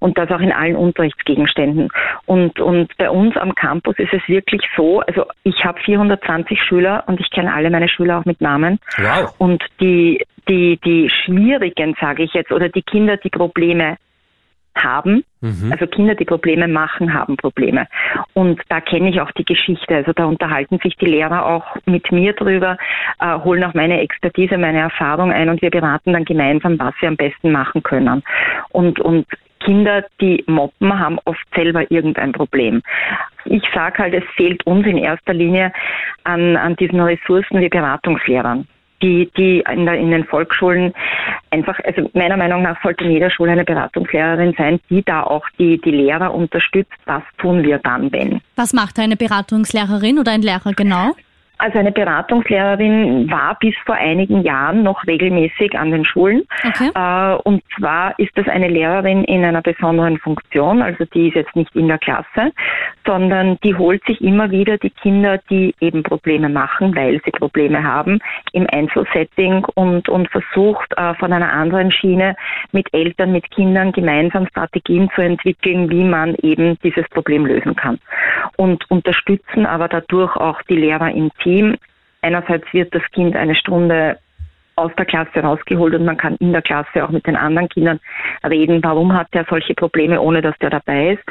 Und 0.01 0.17
das 0.17 0.29
auch 0.29 0.41
in 0.41 0.51
allen 0.51 0.75
Unterrichtsgegenständen. 0.75 1.89
Und, 2.25 2.59
und 2.59 2.95
bei 2.97 3.09
uns 3.09 3.37
am 3.37 3.55
Campus 3.55 3.97
ist 3.97 4.13
es 4.13 4.27
wirklich 4.27 4.61
so, 4.75 4.99
also 5.01 5.25
ich 5.43 5.63
habe 5.63 5.79
420 5.79 6.61
Schüler 6.61 7.03
und 7.07 7.19
ich 7.21 7.29
kenne 7.31 7.53
alle 7.53 7.69
meine 7.69 7.87
Schüler 7.87 8.19
auch 8.19 8.25
mit 8.25 8.41
Namen. 8.41 8.79
Wow. 8.97 9.33
Und 9.37 9.63
die, 9.79 10.21
die, 10.49 10.79
die 10.83 11.09
schwierigen, 11.09 11.95
sage 11.99 12.23
ich 12.23 12.33
jetzt, 12.33 12.51
oder 12.51 12.69
die 12.69 12.83
Kinder, 12.83 13.17
die 13.17 13.29
Probleme 13.29 13.97
haben. 14.75 15.23
Mhm. 15.41 15.71
Also 15.71 15.87
Kinder, 15.87 16.15
die 16.15 16.25
Probleme 16.25 16.67
machen, 16.67 17.13
haben 17.13 17.37
Probleme. 17.37 17.87
Und 18.33 18.61
da 18.69 18.81
kenne 18.81 19.09
ich 19.09 19.21
auch 19.21 19.31
die 19.31 19.45
Geschichte. 19.45 19.95
Also 19.95 20.13
da 20.13 20.25
unterhalten 20.25 20.79
sich 20.83 20.95
die 20.97 21.05
Lehrer 21.05 21.45
auch 21.45 21.65
mit 21.85 22.11
mir 22.11 22.33
drüber, 22.33 22.77
äh, 23.19 23.37
holen 23.39 23.63
auch 23.63 23.73
meine 23.73 24.01
Expertise, 24.01 24.57
meine 24.57 24.79
Erfahrung 24.79 25.31
ein 25.31 25.49
und 25.49 25.61
wir 25.61 25.71
beraten 25.71 26.13
dann 26.13 26.25
gemeinsam, 26.25 26.79
was 26.79 26.93
sie 26.99 27.07
am 27.07 27.17
besten 27.17 27.51
machen 27.51 27.83
können. 27.83 28.23
Und, 28.69 28.99
und 28.99 29.25
Kinder, 29.63 30.05
die 30.21 30.43
mobben, 30.47 30.99
haben 30.99 31.17
oft 31.25 31.45
selber 31.55 31.89
irgendein 31.89 32.31
Problem. 32.31 32.81
Ich 33.45 33.63
sage 33.73 33.99
halt, 33.99 34.13
es 34.13 34.23
fehlt 34.35 34.65
uns 34.67 34.85
in 34.85 34.97
erster 34.97 35.33
Linie 35.33 35.71
an, 36.23 36.55
an 36.55 36.75
diesen 36.75 36.99
Ressourcen 36.99 37.59
wie 37.59 37.69
Beratungslehrern 37.69 38.67
die, 39.01 39.29
die 39.37 39.63
in, 39.71 39.85
der, 39.85 39.95
in 39.95 40.11
den 40.11 40.25
Volksschulen 40.25 40.93
einfach, 41.55 41.79
also 41.83 42.09
meiner 42.13 42.37
Meinung 42.37 42.61
nach 42.61 42.81
sollte 42.83 43.05
in 43.05 43.11
jeder 43.11 43.29
Schule 43.29 43.51
eine 43.53 43.63
Beratungslehrerin 43.63 44.53
sein, 44.57 44.79
die 44.89 45.03
da 45.03 45.23
auch 45.23 45.45
die, 45.57 45.79
die 45.81 45.91
Lehrer 45.91 46.33
unterstützt. 46.33 46.93
Was 47.05 47.23
tun 47.37 47.63
wir 47.63 47.79
dann, 47.79 48.11
wenn? 48.11 48.41
Was 48.55 48.73
macht 48.73 48.99
eine 48.99 49.15
Beratungslehrerin 49.15 50.19
oder 50.19 50.33
ein 50.33 50.41
Lehrer 50.41 50.73
genau? 50.73 51.13
Also 51.57 51.79
eine 51.79 51.91
Beratungslehrerin 51.91 53.29
war 53.31 53.57
bis 53.59 53.75
vor 53.85 53.95
einigen 53.95 54.41
Jahren 54.43 54.83
noch 54.83 55.05
regelmäßig 55.07 55.77
an 55.77 55.91
den 55.91 56.03
Schulen. 56.03 56.43
Okay. 56.67 56.91
Äh, 56.93 57.35
und 57.43 57.63
zwar 57.77 58.17
ist 58.19 58.31
das 58.35 58.47
eine 58.47 58.67
Lehrerin 58.67 59.23
in 59.23 59.43
einer 59.45 59.61
besonderen 59.61 60.17
Funktion, 60.17 60.81
also 60.81 61.05
die 61.05 61.29
ist 61.29 61.35
jetzt 61.35 61.55
nicht 61.55 61.73
in 61.75 61.87
der 61.87 61.97
Klasse, 61.97 62.51
sondern 63.05 63.57
die 63.63 63.75
holt 63.75 64.03
sich 64.05 64.21
immer 64.21 64.51
wieder 64.51 64.77
die 64.77 64.89
Kinder, 64.89 65.39
die 65.49 65.73
eben 65.79 66.03
Probleme 66.03 66.49
machen, 66.49 66.95
weil 66.95 67.21
sie 67.23 67.31
Probleme 67.31 67.83
haben, 67.83 68.19
im 68.51 68.67
Einzelsetting 68.71 69.65
und, 69.75 70.09
und 70.09 70.29
versucht 70.29 70.91
äh, 70.97 71.13
von 71.15 71.31
einer 71.31 71.51
anderen 71.51 71.91
Schiene 71.91 72.35
mit 72.71 72.93
Eltern, 72.93 73.31
mit 73.31 73.49
Kindern 73.51 73.91
gemeinsam 73.91 74.47
Strategien 74.47 75.09
zu 75.15 75.21
entwickeln, 75.21 75.89
wie 75.89 76.03
man 76.03 76.35
eben 76.41 76.77
dieses 76.83 77.07
Problem 77.09 77.45
lösen 77.45 77.75
kann. 77.75 77.99
Und 78.57 78.89
unterstützen 78.89 79.65
aber 79.65 79.87
dadurch 79.87 80.35
auch 80.35 80.61
die 80.63 80.75
Lehrer 80.75 81.11
im 81.11 81.31
Team. 81.41 81.44
Einerseits 82.21 82.65
wird 82.73 82.93
das 82.93 83.03
Kind 83.11 83.35
eine 83.35 83.55
Stunde 83.55 84.17
aus 84.75 84.91
der 84.97 85.05
Klasse 85.05 85.39
rausgeholt 85.39 85.95
und 85.95 86.05
man 86.05 86.17
kann 86.17 86.35
in 86.37 86.51
der 86.51 86.61
Klasse 86.61 87.03
auch 87.03 87.09
mit 87.09 87.25
den 87.25 87.35
anderen 87.35 87.69
Kindern 87.69 87.99
reden, 88.43 88.83
warum 88.83 89.13
hat 89.13 89.27
er 89.31 89.45
solche 89.49 89.73
Probleme, 89.73 90.19
ohne 90.19 90.41
dass 90.41 90.57
der 90.57 90.69
dabei 90.69 91.13
ist. 91.13 91.23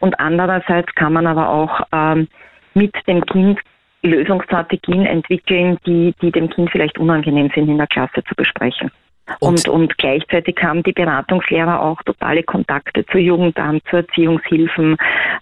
Und 0.00 0.18
andererseits 0.20 0.94
kann 0.94 1.12
man 1.12 1.26
aber 1.26 1.48
auch 1.48 1.80
ähm, 1.92 2.28
mit 2.74 2.94
dem 3.06 3.24
Kind 3.26 3.58
Lösungsstrategien 4.02 5.06
entwickeln, 5.06 5.78
die, 5.86 6.14
die 6.20 6.30
dem 6.30 6.50
Kind 6.50 6.70
vielleicht 6.70 6.98
unangenehm 6.98 7.50
sind, 7.54 7.68
in 7.68 7.78
der 7.78 7.86
Klasse 7.86 8.22
zu 8.24 8.34
besprechen. 8.34 8.90
Und, 9.38 9.68
und, 9.68 9.68
und, 9.68 9.98
gleichzeitig 9.98 10.56
haben 10.62 10.82
die 10.82 10.92
Beratungslehrer 10.92 11.80
auch 11.80 12.02
totale 12.02 12.42
Kontakte 12.42 13.04
zu 13.06 13.18
Jugendamt, 13.18 13.82
zu 13.88 13.96
Erziehungshilfen, 13.96 14.96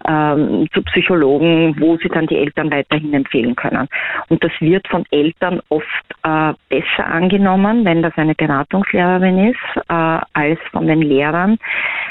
ähm, 0.06 0.68
zu 0.72 0.82
Psychologen, 0.82 1.76
wo 1.78 1.96
sie 1.96 2.08
dann 2.08 2.26
die 2.26 2.36
Eltern 2.36 2.70
weiterhin 2.70 3.14
empfehlen 3.14 3.56
können. 3.56 3.88
Und 4.28 4.42
das 4.44 4.52
wird 4.60 4.86
von 4.88 5.04
Eltern 5.10 5.60
oft 5.68 5.86
äh, 6.22 6.52
besser 6.68 7.06
angenommen, 7.06 7.84
wenn 7.84 8.02
das 8.02 8.12
eine 8.16 8.34
Beratungslehrerin 8.34 9.50
ist, 9.50 9.82
äh, 9.88 10.18
als 10.32 10.60
von 10.70 10.86
den 10.86 11.02
Lehrern, 11.02 11.58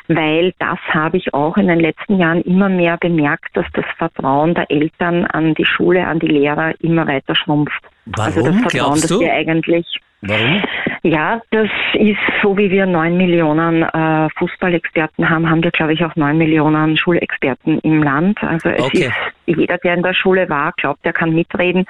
weil 0.07 0.53
das 0.59 0.79
habe 0.89 1.17
ich 1.17 1.33
auch 1.33 1.57
in 1.57 1.67
den 1.67 1.79
letzten 1.79 2.19
Jahren 2.19 2.41
immer 2.41 2.69
mehr 2.69 2.97
bemerkt, 2.97 3.55
dass 3.55 3.65
das 3.73 3.85
Vertrauen 3.97 4.53
der 4.53 4.69
Eltern 4.71 5.25
an 5.25 5.53
die 5.53 5.65
Schule, 5.65 6.05
an 6.05 6.19
die 6.19 6.27
Lehrer 6.27 6.73
immer 6.81 7.07
weiter 7.07 7.35
schrumpft. 7.35 7.81
Warum 8.05 8.25
also 8.25 8.43
das 8.43 8.55
Vertrauen, 8.61 8.69
glaubst 8.69 9.11
du? 9.11 9.19
wir 9.19 9.33
eigentlich 9.33 9.99
Warum? 10.27 10.63
Ja, 11.03 11.41
das 11.51 11.69
ist 11.93 12.17
so, 12.41 12.57
wie 12.57 12.69
wir 12.69 12.85
neun 12.85 13.17
Millionen 13.17 13.83
äh, 13.83 14.29
Fußballexperten 14.37 15.29
haben, 15.29 15.49
haben 15.49 15.63
wir, 15.63 15.71
glaube 15.71 15.93
ich, 15.93 16.03
auch 16.03 16.15
neun 16.15 16.37
Millionen 16.37 16.97
Schulexperten 16.97 17.79
im 17.79 18.03
Land. 18.03 18.43
Also 18.43 18.69
es 18.69 18.83
okay. 18.83 19.05
ist 19.05 19.36
jeder, 19.47 19.77
der 19.77 19.95
in 19.95 20.03
der 20.03 20.13
Schule 20.13 20.49
war, 20.49 20.73
glaubt, 20.77 20.99
er 21.03 21.13
kann 21.13 21.33
mitreden. 21.33 21.85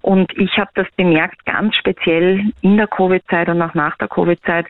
Und 0.00 0.32
ich 0.36 0.56
habe 0.58 0.70
das 0.74 0.86
bemerkt, 0.96 1.44
ganz 1.44 1.76
speziell 1.76 2.52
in 2.62 2.76
der 2.76 2.86
Covid-Zeit 2.86 3.48
und 3.48 3.60
auch 3.60 3.74
nach 3.74 3.96
der 3.98 4.08
Covid-Zeit, 4.08 4.66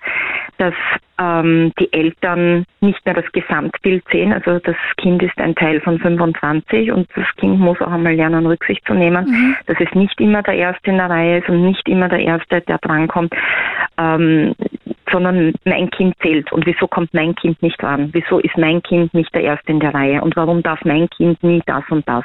dass 0.59 0.75
ähm, 1.21 1.73
die 1.79 1.93
Eltern 1.93 2.65
nicht 2.81 3.05
mehr 3.05 3.15
das 3.15 3.31
Gesamtbild 3.33 4.05
sehen. 4.11 4.33
Also 4.33 4.59
das 4.59 4.77
Kind 4.97 5.23
ist 5.23 5.39
ein 5.39 5.55
Teil 5.55 5.81
von 5.81 5.99
25 5.99 6.91
und 6.93 7.09
das 7.15 7.27
Kind 7.37 7.61
muss 7.61 7.81
auch 7.81 7.93
einmal 7.93 8.15
lernen, 8.15 8.47
Rücksicht 8.47 8.85
zu 8.87 8.95
nehmen, 8.95 9.27
mhm. 9.27 9.57
dass 9.67 9.77
es 9.81 9.95
nicht 9.95 10.19
immer 10.21 10.43
der 10.43 10.55
Erste 10.55 10.91
in 10.91 10.97
der 10.97 11.11
Reihe 11.11 11.39
ist 11.39 11.49
und 11.49 11.63
nicht 11.63 11.87
immer 11.89 12.09
der 12.09 12.21
Erste, 12.21 12.63
der 12.63 12.79
drankommt, 12.79 13.35
ähm, 13.99 14.55
sondern 15.11 15.53
mein 15.65 15.91
Kind 15.91 16.15
zählt. 16.23 16.53
Und 16.53 16.67
wieso 16.67 16.87
kommt 16.87 17.13
mein 17.15 17.35
Kind 17.35 17.63
nicht 17.63 17.83
ran? 17.83 18.11
Wieso 18.13 18.39
ist 18.39 18.57
mein 18.57 18.83
Kind 18.83 19.13
nicht 19.15 19.35
der 19.35 19.43
Erste 19.43 19.73
in 19.73 19.81
der 19.81 19.95
Reihe? 19.95 20.23
Und 20.23 20.37
warum 20.37 20.63
darf 20.63 20.85
mein 20.85 21.09
Kind 21.11 21.43
nie 21.43 21.63
das 21.67 21.85
und 21.91 22.09
das? 22.09 22.25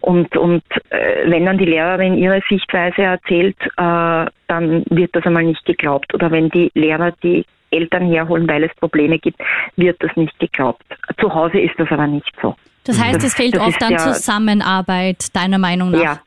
Und, 0.00 0.36
und 0.36 0.62
äh, 0.90 1.30
wenn 1.30 1.46
dann 1.46 1.58
die 1.58 1.66
Lehrerin 1.66 2.16
ihre 2.16 2.42
Sichtweise 2.48 3.02
erzählt, 3.02 3.56
äh, 3.76 4.26
dann 4.48 4.84
wird 4.90 5.14
das 5.14 5.24
einmal 5.26 5.44
nicht 5.44 5.64
geglaubt. 5.64 6.14
Oder 6.14 6.30
wenn 6.30 6.48
die 6.50 6.70
Lehrer 6.74 7.12
die 7.22 7.44
Eltern 7.70 8.10
herholen, 8.10 8.48
weil 8.48 8.64
es 8.64 8.74
Probleme 8.76 9.18
gibt, 9.18 9.40
wird 9.76 10.02
das 10.02 10.14
nicht 10.16 10.38
geglaubt. 10.38 10.82
Zu 11.20 11.32
Hause 11.32 11.60
ist 11.60 11.78
das 11.78 11.90
aber 11.90 12.06
nicht 12.06 12.32
so. 12.42 12.56
Das 12.84 13.00
heißt, 13.00 13.22
es 13.22 13.34
fehlt 13.34 13.58
oft 13.58 13.82
an 13.82 13.98
Zusammenarbeit, 13.98 15.34
deiner 15.34 15.58
Meinung 15.58 15.90
nach? 15.90 16.02
Ja. 16.02 16.18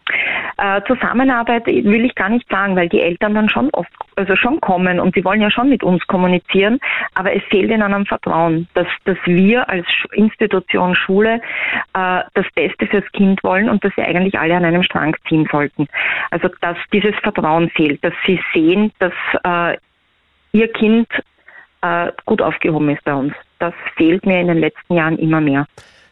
Äh, 0.63 0.81
Zusammenarbeit 0.87 1.65
will 1.65 2.05
ich 2.05 2.15
gar 2.15 2.29
nicht 2.29 2.49
sagen, 2.49 2.77
weil 2.77 2.87
die 2.87 3.01
Eltern 3.01 3.33
dann 3.33 3.49
schon 3.49 3.69
oft, 3.73 3.91
also 4.15 4.37
schon 4.37 4.61
kommen 4.61 4.97
und 4.97 5.13
sie 5.13 5.25
wollen 5.25 5.41
ja 5.41 5.51
schon 5.51 5.67
mit 5.67 5.83
uns 5.83 6.07
kommunizieren, 6.07 6.79
aber 7.15 7.35
es 7.35 7.43
fehlt 7.49 7.69
ihnen 7.69 7.81
an 7.81 8.05
Vertrauen, 8.05 8.69
dass, 8.73 8.87
dass 9.03 9.17
wir 9.25 9.67
als 9.67 9.85
Institution 10.13 10.95
Schule 10.95 11.41
äh, 11.93 12.21
das 12.33 12.45
Beste 12.55 12.87
fürs 12.87 13.03
Kind 13.11 13.43
wollen 13.43 13.67
und 13.67 13.83
dass 13.83 13.91
sie 13.97 14.03
eigentlich 14.03 14.39
alle 14.39 14.55
an 14.55 14.63
einem 14.63 14.83
Strang 14.83 15.17
ziehen 15.27 15.49
sollten. 15.51 15.87
Also 16.31 16.47
dass 16.61 16.77
dieses 16.93 17.15
Vertrauen 17.15 17.69
fehlt, 17.71 18.01
dass 18.01 18.13
sie 18.25 18.39
sehen, 18.53 18.93
dass 18.99 19.11
äh, 19.43 19.77
ihr 20.53 20.71
Kind 20.71 21.09
äh, 21.81 22.09
gut 22.23 22.41
aufgehoben 22.41 22.87
ist 22.87 23.03
bei 23.03 23.13
uns. 23.13 23.33
Das 23.59 23.73
fehlt 23.97 24.25
mir 24.25 24.39
in 24.39 24.47
den 24.47 24.59
letzten 24.59 24.95
Jahren 24.95 25.17
immer 25.17 25.41
mehr. 25.41 25.65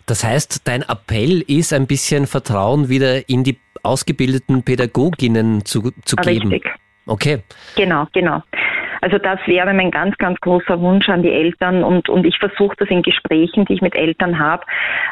Das 0.08 0.26
heißt, 0.26 0.68
dein 0.68 0.82
Appell 0.82 1.40
ist 1.48 1.72
ein 1.72 1.88
bisschen 1.88 2.28
Vertrauen 2.28 2.90
wieder 2.90 3.30
in 3.30 3.46
die 3.46 3.58
ausgebildeten 3.84 4.64
Pädagoginnen 4.64 5.66
zu, 5.66 5.92
zu 6.06 6.16
geben. 6.16 6.50
Richtig. 6.50 6.72
Okay. 7.08 7.44
Genau, 7.76 8.08
genau. 8.14 8.42
Also 9.02 9.18
das 9.18 9.40
wäre 9.48 9.74
mein 9.74 9.90
ganz, 9.90 10.16
ganz 10.18 10.40
großer 10.42 10.80
Wunsch 10.80 11.10
an 11.10 11.24
die 11.24 11.32
Eltern 11.32 11.84
und, 11.84 12.08
und 12.08 12.26
ich 12.26 12.38
versuche 12.38 12.76
das 12.78 12.90
in 12.90 13.02
Gesprächen, 13.02 13.66
die 13.66 13.74
ich 13.74 13.82
mit 13.82 13.96
Eltern 13.96 14.38
habe, 14.38 14.64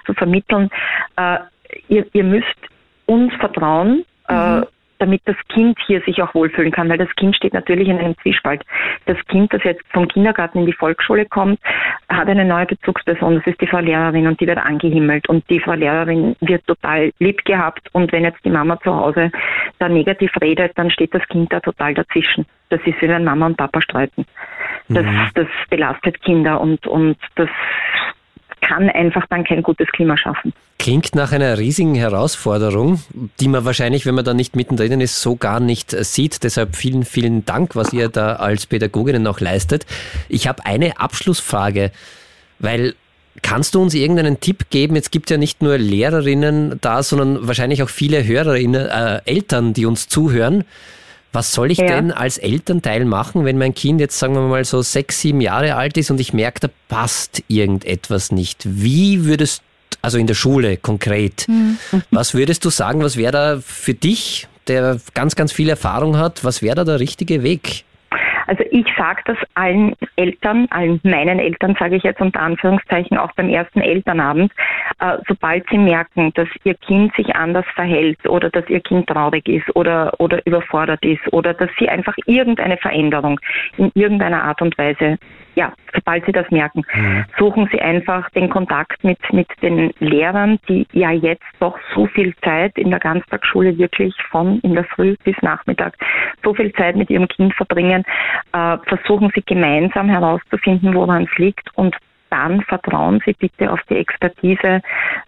zu 0.05 0.13
vermitteln. 0.13 0.69
Äh, 1.17 1.39
ihr, 1.87 2.05
ihr 2.13 2.23
müsst 2.23 2.57
uns 3.07 3.33
vertrauen. 3.35 4.05
Äh, 4.27 4.33
mhm. 4.33 4.63
Äh, 4.63 4.65
damit 4.99 5.21
das 5.25 5.35
Kind 5.47 5.77
hier 5.87 6.01
sich 6.01 6.21
auch 6.21 6.33
wohlfühlen 6.35 6.71
kann, 6.71 6.89
weil 6.89 6.97
das 6.97 7.13
Kind 7.15 7.35
steht 7.35 7.53
natürlich 7.53 7.87
in 7.87 7.97
einem 7.97 8.17
Zwiespalt. 8.19 8.63
Das 9.05 9.17
Kind, 9.27 9.53
das 9.53 9.63
jetzt 9.63 9.81
vom 9.91 10.07
Kindergarten 10.07 10.59
in 10.59 10.65
die 10.65 10.73
Volksschule 10.73 11.25
kommt, 11.25 11.59
hat 12.09 12.27
eine 12.27 12.45
neue 12.45 12.65
Bezugsperson, 12.65 13.35
das 13.35 13.47
ist 13.47 13.61
die 13.61 13.67
Frau 13.67 13.79
Lehrerin 13.79 14.27
und 14.27 14.39
die 14.39 14.47
wird 14.47 14.57
angehimmelt 14.57 15.27
und 15.29 15.49
die 15.49 15.59
Frau 15.59 15.73
Lehrerin 15.73 16.35
wird 16.41 16.65
total 16.67 17.11
lieb 17.19 17.43
gehabt 17.45 17.87
und 17.93 18.11
wenn 18.11 18.23
jetzt 18.23 18.43
die 18.43 18.49
Mama 18.49 18.79
zu 18.81 18.95
Hause 18.95 19.31
da 19.79 19.89
negativ 19.89 20.31
redet, 20.41 20.77
dann 20.77 20.91
steht 20.91 21.13
das 21.13 21.27
Kind 21.29 21.51
da 21.51 21.59
total 21.59 21.93
dazwischen. 21.93 22.45
Das 22.69 22.79
ist 22.85 23.01
wie 23.01 23.07
wenn 23.07 23.23
Mama 23.23 23.47
und 23.47 23.57
Papa 23.57 23.81
streiten. 23.81 24.25
Das, 24.89 25.05
mhm. 25.05 25.29
das 25.33 25.47
belastet 25.69 26.21
Kinder 26.21 26.61
und, 26.61 26.85
und 26.87 27.17
das 27.35 27.49
kann 28.69 28.89
einfach 28.89 29.25
dann 29.29 29.43
kein 29.43 29.63
gutes 29.63 29.87
Klima 29.87 30.15
schaffen. 30.15 30.53
Klingt 30.77 31.15
nach 31.15 31.31
einer 31.31 31.57
riesigen 31.57 31.95
Herausforderung, 31.95 33.01
die 33.39 33.47
man 33.47 33.65
wahrscheinlich, 33.65 34.05
wenn 34.05 34.15
man 34.15 34.23
da 34.23 34.33
nicht 34.33 34.55
mittendrin 34.55 35.01
ist, 35.01 35.21
so 35.21 35.35
gar 35.35 35.59
nicht 35.59 35.91
sieht. 35.91 36.43
Deshalb 36.43 36.75
vielen, 36.75 37.03
vielen 37.03 37.45
Dank, 37.45 37.75
was 37.75 37.91
ihr 37.91 38.09
da 38.09 38.33
als 38.33 38.67
Pädagoginnen 38.67 39.25
auch 39.27 39.39
leistet. 39.39 39.85
Ich 40.29 40.47
habe 40.47 40.65
eine 40.65 40.99
Abschlussfrage, 40.99 41.91
weil 42.59 42.93
Kannst 43.41 43.73
du 43.73 43.81
uns 43.81 43.93
irgendeinen 43.93 44.41
Tipp 44.41 44.69
geben? 44.69 44.95
Jetzt 44.95 45.13
gibt 45.13 45.29
ja 45.29 45.37
nicht 45.37 45.61
nur 45.61 45.77
Lehrerinnen 45.77 46.77
da, 46.81 47.03
sondern 47.03 47.47
wahrscheinlich 47.47 47.81
auch 47.83 47.87
viele 47.87 48.25
Hörerinnen, 48.25 48.85
äh, 48.85 49.21
Eltern, 49.23 49.73
die 49.73 49.85
uns 49.85 50.09
zuhören. 50.09 50.65
Was 51.31 51.51
soll 51.51 51.71
ich 51.71 51.77
ja. 51.77 51.87
denn 51.87 52.11
als 52.11 52.37
Elternteil 52.37 53.05
machen, 53.05 53.45
wenn 53.45 53.57
mein 53.57 53.75
Kind 53.75 54.01
jetzt, 54.01 54.17
sagen 54.17 54.33
wir 54.33 54.41
mal, 54.41 54.65
so 54.65 54.81
sechs, 54.81 55.21
sieben 55.21 55.41
Jahre 55.41 55.75
alt 55.75 55.95
ist 55.97 56.09
und 56.09 56.19
ich 56.19 56.33
merke, 56.33 56.59
da 56.61 56.69
passt 56.87 57.43
irgendetwas 57.47 58.31
nicht? 58.31 58.63
Wie 58.65 59.25
würdest 59.25 59.61
also 60.01 60.17
in 60.17 60.27
der 60.27 60.33
Schule 60.33 60.77
konkret, 60.77 61.45
mhm. 61.47 61.77
was 62.11 62.33
würdest 62.33 62.63
du 62.65 62.69
sagen, 62.69 63.01
was 63.01 63.17
wäre 63.17 63.31
da 63.31 63.61
für 63.63 63.93
dich, 63.93 64.47
der 64.67 64.99
ganz, 65.13 65.35
ganz 65.35 65.51
viel 65.51 65.69
Erfahrung 65.69 66.17
hat, 66.17 66.43
was 66.43 66.61
wäre 66.61 66.75
da 66.75 66.83
der 66.83 66.99
richtige 66.99 67.43
Weg? 67.43 67.83
Also 68.49 68.63
ich 68.71 68.87
sage 68.97 69.21
das 69.25 69.37
allen 69.53 69.95
Eltern, 70.15 70.65
allen 70.71 70.99
meinen 71.03 71.37
Eltern 71.37 71.75
sage 71.77 71.97
ich 71.97 72.03
jetzt 72.03 72.19
unter 72.19 72.41
Anführungszeichen 72.41 73.15
auch 73.15 73.31
beim 73.33 73.47
ersten 73.47 73.79
Elternabend, 73.79 74.51
äh, 74.99 75.17
sobald 75.27 75.69
sie 75.69 75.77
merken, 75.77 76.31
dass 76.33 76.47
ihr 76.63 76.73
Kind 76.73 77.13
sich 77.15 77.35
anders 77.35 77.65
verhält 77.75 78.27
oder 78.27 78.49
dass 78.49 78.67
ihr 78.67 78.79
Kind 78.79 79.05
traurig 79.05 79.47
ist 79.47 79.75
oder, 79.75 80.15
oder 80.17 80.43
überfordert 80.47 81.05
ist 81.05 81.31
oder 81.31 81.53
dass 81.53 81.69
sie 81.77 81.89
einfach 81.89 82.15
irgendeine 82.25 82.77
Veränderung 82.77 83.39
in 83.77 83.91
irgendeiner 83.93 84.43
Art 84.43 84.63
und 84.63 84.75
Weise 84.79 85.19
ja, 85.59 85.73
sobald 85.93 86.25
Sie 86.25 86.31
das 86.31 86.49
merken, 86.51 86.83
mhm. 86.93 87.25
suchen 87.37 87.67
Sie 87.69 87.81
einfach 87.81 88.29
den 88.29 88.49
Kontakt 88.49 89.03
mit, 89.03 89.19
mit 89.33 89.47
den 89.61 89.91
Lehrern, 89.99 90.57
die 90.69 90.87
ja 90.93 91.11
jetzt 91.11 91.43
doch 91.59 91.77
so 91.93 92.05
viel 92.05 92.33
Zeit 92.37 92.77
in 92.77 92.91
der 92.91 92.99
Ganztagsschule 93.01 93.77
wirklich 93.77 94.15
von 94.31 94.61
in 94.61 94.73
der 94.73 94.85
Früh 94.85 95.17
bis 95.25 95.35
Nachmittag 95.41 95.97
so 96.45 96.53
viel 96.53 96.71
Zeit 96.73 96.95
mit 96.95 97.09
Ihrem 97.09 97.27
Kind 97.27 97.53
verbringen. 97.55 98.05
Äh, 98.53 98.77
versuchen 98.85 99.31
Sie 99.35 99.43
gemeinsam 99.45 100.07
herauszufinden, 100.07 100.93
woran 100.93 101.23
es 101.29 101.37
liegt 101.37 101.67
und 101.75 101.93
dann 102.29 102.61
vertrauen 102.61 103.21
Sie 103.25 103.33
bitte 103.33 103.71
auf 103.71 103.79
die 103.89 103.97
Expertise 103.97 104.81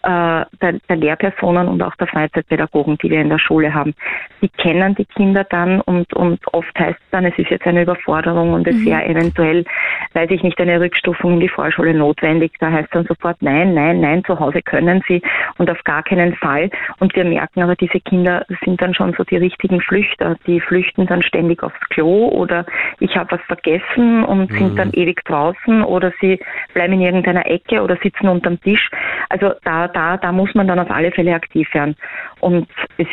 äh, 0.03 0.46
der, 0.62 0.74
der, 0.89 0.96
Lehrpersonen 0.96 1.67
und 1.67 1.81
auch 1.81 1.96
der 1.96 2.08
Freizeitpädagogen, 2.08 2.98
die 2.98 3.10
wir 3.10 3.22
in 3.22 3.29
der 3.29 3.39
Schule 3.39 3.74
haben. 3.74 3.93
Die 4.41 4.50
kennen 4.50 4.96
die 4.96 5.05
Kinder 5.05 5.43
dann 5.43 5.81
und, 5.81 6.13
und 6.13 6.39
oft 6.53 6.77
heißt 6.77 7.00
es 7.00 7.10
dann, 7.12 7.25
es 7.25 7.38
ist 7.38 7.50
jetzt 7.50 7.65
eine 7.65 7.84
Überforderung 7.84 8.53
und 8.53 8.67
es 8.67 8.75
mhm. 8.75 8.86
wäre 8.86 9.05
eventuell, 9.05 9.65
weiß 10.13 10.29
ich 10.31 10.43
nicht, 10.43 10.60
eine 10.60 10.79
Rückstufung 10.79 11.34
in 11.34 11.39
die 11.39 11.50
Vorschule 11.50 11.93
notwendig. 11.93 12.53
Da 12.60 12.72
heißt 12.72 12.89
dann 12.93 13.05
sofort, 13.05 13.38
nein, 13.41 13.74
nein, 13.74 14.01
nein, 14.01 14.24
zu 14.24 14.39
Hause 14.39 14.62
können 14.62 15.03
sie 15.08 15.22
und 15.58 15.70
auf 15.70 15.84
gar 15.84 16.03
keinen 16.03 16.36
Fall. 16.36 16.70
Und 17.00 17.15
wir 17.15 17.25
merken 17.25 17.62
aber, 17.63 17.75
diese 17.75 18.00
Kinder 18.00 18.46
sind 18.63 18.81
dann 18.81 18.93
schon 18.93 19.13
so 19.17 19.24
die 19.24 19.38
richtigen 19.38 19.81
Flüchter. 19.81 20.36
Die 20.48 20.60
flüchten 20.60 21.08
dann 21.08 21.22
ständig 21.22 21.63
aufs 21.63 21.79
Klo 21.89 22.27
oder 22.27 22.65
ich 23.00 23.15
habe 23.15 23.31
was 23.31 23.41
vergessen 23.41 24.24
und 24.24 24.51
mhm. 24.51 24.58
sind 24.58 24.79
dann 24.79 24.91
ewig 24.93 25.24
draußen 25.25 25.84
oder 25.84 26.12
sie 26.22 26.39
bleiben 26.74 26.90
bleiben 26.91 26.93
in 26.93 27.01
irgendeiner 27.01 27.45
Ecke 27.45 27.81
oder 27.81 27.98
sitzen 28.01 28.27
unterm 28.27 28.60
Tisch. 28.62 28.89
Also 29.29 29.53
da, 29.63 29.88
da, 29.88 30.17
da 30.17 30.31
muss 30.31 30.53
man 30.53 30.67
dann 30.67 30.79
auf 30.79 30.91
alle 30.91 31.12
Fälle 31.12 31.33
aktiv 31.33 31.67
werden. 31.74 31.95
Und 32.39 32.67
es, 32.98 33.07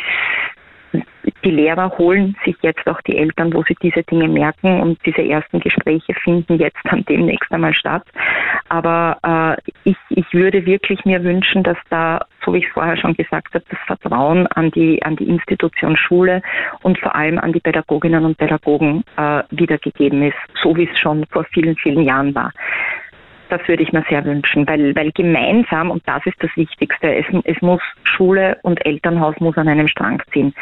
die 1.43 1.51
Lehrer 1.51 1.97
holen 1.97 2.35
sich 2.43 2.55
jetzt 2.61 2.87
auch 2.87 3.01
die 3.01 3.17
Eltern, 3.17 3.53
wo 3.53 3.63
sie 3.63 3.75
diese 3.81 4.03
Dinge 4.03 4.27
merken 4.27 4.81
und 4.81 4.99
diese 5.05 5.21
ersten 5.21 5.59
Gespräche 5.59 6.13
finden 6.15 6.57
jetzt 6.57 6.79
dann 6.85 7.05
demnächst 7.05 7.51
einmal 7.51 7.73
statt. 7.73 8.03
Aber 8.69 9.17
äh, 9.23 9.71
ich, 9.83 9.97
ich 10.09 10.33
würde 10.33 10.65
wirklich 10.65 11.05
mir 11.05 11.23
wünschen, 11.23 11.63
dass 11.63 11.77
da, 11.89 12.25
so 12.43 12.53
wie 12.53 12.59
ich 12.59 12.65
es 12.65 12.73
vorher 12.73 12.97
schon 12.97 13.13
gesagt 13.13 13.53
habe, 13.53 13.65
das 13.69 13.79
Vertrauen 13.85 14.47
an 14.47 14.71
die, 14.71 15.01
an 15.03 15.15
die 15.15 15.29
Institution 15.29 15.95
Schule 15.95 16.41
und 16.81 16.97
vor 16.97 17.15
allem 17.15 17.37
an 17.37 17.53
die 17.53 17.59
Pädagoginnen 17.59 18.25
und 18.25 18.37
Pädagogen 18.37 19.03
äh, 19.17 19.43
wiedergegeben 19.51 20.23
ist, 20.23 20.37
so 20.61 20.75
wie 20.75 20.89
es 20.91 20.99
schon 20.99 21.25
vor 21.31 21.45
vielen, 21.53 21.75
vielen 21.75 22.01
Jahren 22.01 22.33
war. 22.33 22.51
Das 23.49 23.67
würde 23.67 23.83
ich 23.83 23.91
mir 23.91 24.03
sehr 24.09 24.23
wünschen, 24.25 24.67
weil, 24.67 24.95
weil 24.95 25.11
gemeinsam, 25.11 25.91
und 25.91 26.07
das 26.07 26.25
ist 26.25 26.37
das 26.39 26.51
Wichtigste, 26.55 27.15
es, 27.15 27.25
es 27.45 27.61
muss 27.61 27.81
Schule 28.03 28.57
und 28.61 28.83
Elternhaus 28.85 29.35
muss 29.39 29.57
an 29.57 29.67
einem 29.67 29.87
Strang 29.87 30.21
ziehen. 30.31 30.53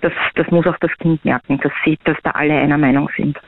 Das, 0.00 0.12
das 0.34 0.50
muss 0.50 0.66
auch 0.66 0.78
das 0.80 0.90
Kind 0.98 1.24
merken, 1.24 1.60
dass 1.62 1.72
sie, 1.84 1.96
dass 2.04 2.16
da 2.24 2.30
alle 2.32 2.54
einer 2.54 2.78
Meinung 2.78 3.08
sind. 3.16 3.38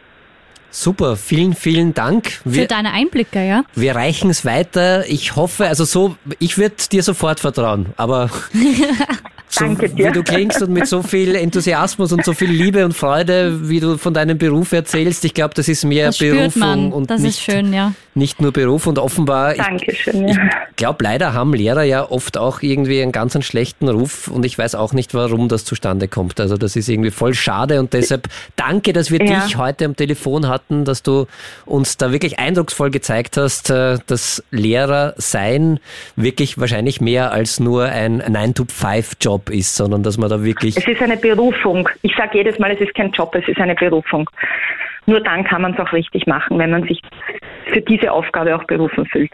Super, 0.70 1.16
vielen, 1.16 1.54
vielen 1.54 1.94
Dank. 1.94 2.40
Wir, 2.44 2.62
Für 2.62 2.68
deine 2.68 2.92
Einblicke, 2.92 3.46
ja. 3.46 3.62
Wir 3.74 3.94
reichen 3.94 4.28
es 4.30 4.44
weiter. 4.44 5.04
Ich 5.08 5.36
hoffe, 5.36 5.66
also 5.66 5.84
so, 5.84 6.16
ich 6.40 6.58
würde 6.58 6.74
dir 6.90 7.04
sofort 7.04 7.38
vertrauen, 7.38 7.94
aber 7.96 8.28
so, 9.54 9.64
Danke 9.64 9.88
dir. 9.88 10.08
wie 10.08 10.12
du 10.12 10.22
klingst 10.22 10.62
und 10.62 10.70
mit 10.72 10.86
so 10.86 11.02
viel 11.02 11.34
Enthusiasmus 11.34 12.12
und 12.12 12.24
so 12.24 12.32
viel 12.32 12.50
Liebe 12.50 12.84
und 12.84 12.92
Freude, 12.94 13.68
wie 13.68 13.80
du 13.80 13.96
von 13.98 14.12
deinem 14.14 14.36
Beruf 14.38 14.72
erzählst, 14.72 15.24
ich 15.24 15.34
glaube, 15.34 15.54
das 15.54 15.68
ist 15.68 15.84
mehr 15.84 16.06
das 16.06 16.18
Berufung 16.18 16.92
und 16.92 17.10
das 17.10 17.20
nicht, 17.20 17.38
ist 17.38 17.40
schön, 17.40 17.72
ja. 17.72 17.92
nicht 18.14 18.40
nur 18.40 18.52
Beruf 18.52 18.86
und 18.86 18.98
offenbar. 18.98 19.54
Dankeschön. 19.54 20.28
Ich, 20.28 20.36
Ja. 20.36 20.42
ich 20.70 20.76
glaube, 20.76 21.04
leider 21.04 21.32
haben 21.32 21.54
Lehrer 21.54 21.82
ja 21.84 22.10
oft 22.10 22.36
auch 22.36 22.62
irgendwie 22.62 23.00
einen 23.02 23.12
ganz 23.12 23.34
einen 23.36 23.42
schlechten 23.42 23.88
Ruf 23.88 24.28
und 24.28 24.44
ich 24.44 24.58
weiß 24.58 24.74
auch 24.74 24.92
nicht, 24.92 25.14
warum 25.14 25.48
das 25.48 25.64
zustande 25.64 26.08
kommt. 26.08 26.40
Also 26.40 26.56
das 26.56 26.76
ist 26.76 26.88
irgendwie 26.88 27.10
voll 27.10 27.34
schade 27.34 27.78
und 27.80 27.92
deshalb 27.92 28.28
danke, 28.56 28.92
dass 28.92 29.10
wir 29.10 29.24
Ja. 29.24 29.44
dich 29.44 29.56
heute 29.56 29.84
am 29.84 29.96
Telefon 29.96 30.48
hatten, 30.48 30.84
dass 30.84 31.02
du 31.02 31.26
uns 31.64 31.96
da 31.96 32.12
wirklich 32.12 32.38
eindrucksvoll 32.38 32.90
gezeigt 32.90 33.36
hast, 33.36 33.70
äh, 33.70 33.98
dass 34.06 34.42
Lehrer 34.50 35.14
sein 35.16 35.78
wirklich 36.16 36.58
wahrscheinlich 36.58 37.00
mehr 37.00 37.32
als 37.32 37.60
nur 37.60 37.84
ein 37.84 38.20
9-to-5-Job 38.22 39.43
ist, 39.50 39.74
sondern 39.74 40.02
dass 40.02 40.18
man 40.18 40.28
da 40.30 40.42
wirklich 40.42 40.76
Es 40.76 40.86
ist 40.86 41.00
eine 41.02 41.16
Berufung. 41.16 41.88
Ich 42.02 42.14
sage 42.16 42.38
jedes 42.38 42.58
Mal, 42.58 42.72
es 42.72 42.80
ist 42.80 42.94
kein 42.94 43.10
Job, 43.12 43.34
es 43.34 43.46
ist 43.48 43.58
eine 43.58 43.74
Berufung. 43.74 44.28
Nur 45.06 45.20
dann 45.20 45.44
kann 45.44 45.60
man 45.60 45.74
es 45.74 45.78
auch 45.80 45.92
richtig 45.92 46.26
machen, 46.26 46.58
wenn 46.58 46.70
man 46.70 46.84
sich 46.88 47.00
für 47.70 47.82
diese 47.82 48.10
Aufgabe 48.10 48.56
auch 48.56 48.64
berufen 48.64 49.04
fühlt. 49.04 49.30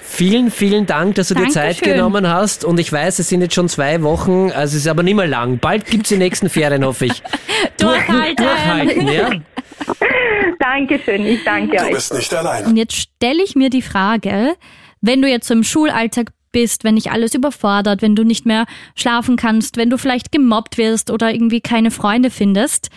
Vielen, 0.00 0.50
vielen 0.50 0.86
Dank, 0.86 1.16
dass 1.16 1.28
du 1.28 1.34
dir 1.34 1.48
Zeit 1.48 1.76
Dankeschön. 1.80 1.94
genommen 1.96 2.28
hast. 2.28 2.64
Und 2.64 2.78
ich 2.78 2.92
weiß, 2.92 3.18
es 3.18 3.28
sind 3.28 3.40
jetzt 3.40 3.54
schon 3.54 3.68
zwei 3.68 4.00
Wochen, 4.02 4.52
also 4.52 4.76
es 4.76 4.84
ist 4.84 4.86
aber 4.88 5.02
nicht 5.02 5.16
mehr 5.16 5.26
lang. 5.26 5.58
Bald 5.58 5.86
gibt's 5.86 6.10
die 6.10 6.18
nächsten 6.18 6.48
Ferien, 6.48 6.84
hoffe 6.84 7.06
ich. 7.06 7.20
Durchhalten. 7.80 8.36
Durchhalten, 8.46 9.08
ja? 9.08 9.30
Dankeschön, 10.60 11.26
ich 11.26 11.42
danke 11.44 11.76
Du 11.76 11.84
euch. 11.84 11.90
bist 11.94 12.14
nicht 12.14 12.32
allein. 12.34 12.66
Und 12.66 12.76
jetzt 12.76 12.94
stelle 12.94 13.42
ich 13.42 13.56
mir 13.56 13.70
die 13.70 13.82
Frage, 13.82 14.54
wenn 15.00 15.20
du 15.20 15.28
jetzt 15.28 15.48
so 15.48 15.54
im 15.54 15.64
Schulalltag 15.64 16.28
bist, 16.52 16.84
wenn 16.84 16.96
dich 16.96 17.10
alles 17.10 17.34
überfordert, 17.34 18.02
wenn 18.02 18.14
du 18.14 18.24
nicht 18.24 18.46
mehr 18.46 18.66
schlafen 18.94 19.36
kannst, 19.36 19.76
wenn 19.76 19.90
du 19.90 19.98
vielleicht 19.98 20.32
gemobbt 20.32 20.78
wirst 20.78 21.10
oder 21.10 21.32
irgendwie 21.32 21.60
keine 21.60 21.90
Freunde 21.90 22.30
findest, 22.30 22.90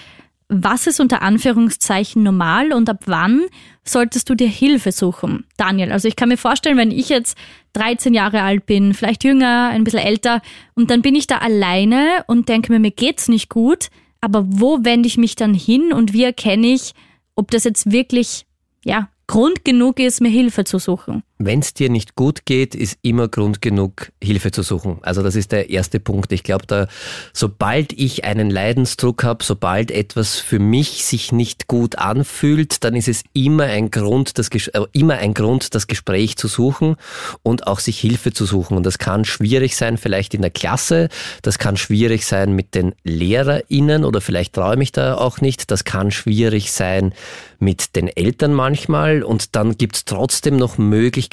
was 0.48 0.86
ist 0.86 1.00
unter 1.00 1.22
Anführungszeichen 1.22 2.22
normal 2.22 2.72
und 2.72 2.90
ab 2.90 3.04
wann 3.06 3.46
solltest 3.84 4.30
du 4.30 4.36
dir 4.36 4.48
Hilfe 4.48 4.92
suchen? 4.92 5.46
Daniel, 5.58 5.92
also 5.92 6.08
ich 6.08 6.16
kann 6.16 6.30
mir 6.30 6.38
vorstellen, 6.38 6.78
wenn 6.78 6.92
ich 6.92 7.10
jetzt 7.10 7.38
13 7.74 8.14
Jahre 8.14 8.42
alt 8.42 8.66
bin, 8.66 8.94
vielleicht 8.94 9.24
jünger, 9.24 9.70
ein 9.70 9.84
bisschen 9.84 10.00
älter, 10.00 10.42
und 10.76 10.92
dann 10.92 11.02
bin 11.02 11.16
ich 11.16 11.28
da 11.28 11.40
alleine 11.40 12.24
und 12.28 12.48
denke 12.48 12.72
mir, 12.72 12.80
mir 12.80 12.92
geht's 12.92 13.28
nicht 13.28 13.50
gut, 13.50 13.90
aber 14.22 14.46
wo 14.48 14.80
wende 14.84 15.08
ich 15.08 15.18
mich 15.18 15.36
dann 15.36 15.54
hin 15.54 15.92
und 15.94 16.14
wie 16.14 16.24
erkenne 16.24 16.68
ich, 16.68 16.94
ob 17.36 17.50
das 17.52 17.64
jetzt 17.64 17.92
wirklich, 17.92 18.46
ja, 18.84 19.10
Grund 19.28 19.66
genug 19.66 20.00
ist, 20.00 20.22
mir 20.22 20.30
Hilfe 20.30 20.64
zu 20.64 20.78
suchen? 20.78 21.24
Wenn 21.38 21.60
es 21.60 21.74
dir 21.74 21.90
nicht 21.90 22.16
gut 22.16 22.46
geht, 22.46 22.76
ist 22.76 22.98
immer 23.02 23.28
Grund 23.28 23.62
genug, 23.62 24.14
Hilfe 24.24 24.52
zu 24.52 24.64
suchen. 24.64 25.00
Also 25.02 25.22
das 25.22 25.36
ist 25.36 25.52
der 25.52 25.70
erste 25.70 26.00
Punkt. 26.00 26.32
Ich 26.32 26.44
glaube, 26.44 26.66
da, 26.66 26.88
sobald 27.34 27.92
ich 27.92 28.24
einen 28.24 28.50
Leidensdruck 28.50 29.26
habe, 29.26 29.44
sobald 29.44 29.92
etwas 29.92 30.36
für 30.36 30.60
mich 30.60 31.04
sich 31.04 31.34
nicht 31.34 31.68
gut 31.68 31.98
anfühlt, 31.98 32.86
dann 32.86 32.96
ist 32.96 33.10
es 33.10 33.24
immer 33.34 33.66
ein 33.66 33.92
Grund, 33.92 34.38
das, 34.38 34.48
äh, 34.48 34.86
immer 34.94 35.16
ein 35.16 35.34
Grund, 35.34 35.76
das 35.76 35.88
Gespräch 35.88 36.38
zu 36.38 36.48
suchen 36.48 36.96
und 37.44 37.68
auch 37.68 37.80
sich 37.80 38.00
Hilfe 38.00 38.32
zu 38.32 38.46
suchen. 38.46 38.78
Und 38.78 38.86
das 38.86 38.98
kann 38.98 39.26
schwierig 39.26 39.76
sein, 39.76 39.98
vielleicht 39.98 40.36
in 40.36 40.42
der 40.42 40.52
Klasse. 40.52 41.10
Das 41.42 41.60
kann 41.60 41.76
schwierig 41.76 42.26
sein 42.26 42.54
mit 42.54 42.76
den 42.76 42.96
LehrerInnen 43.04 44.06
oder 44.06 44.22
vielleicht 44.22 44.54
traue 44.54 44.82
ich 44.82 44.94
da 44.94 45.16
auch 45.16 45.42
nicht. 45.42 45.70
Das 45.70 45.84
kann 45.84 46.12
schwierig 46.12 46.72
sein 46.72 47.14
mit 47.60 47.98
den 47.98 48.08
Eltern 48.08 48.54
manchmal. 48.54 49.22
Und 49.22 49.58
dann 49.58 49.78
gibt 49.78 49.98
es 49.98 50.06
trotzdem 50.06 50.56
noch 50.56 50.78
Möglichkeiten, 50.78 51.25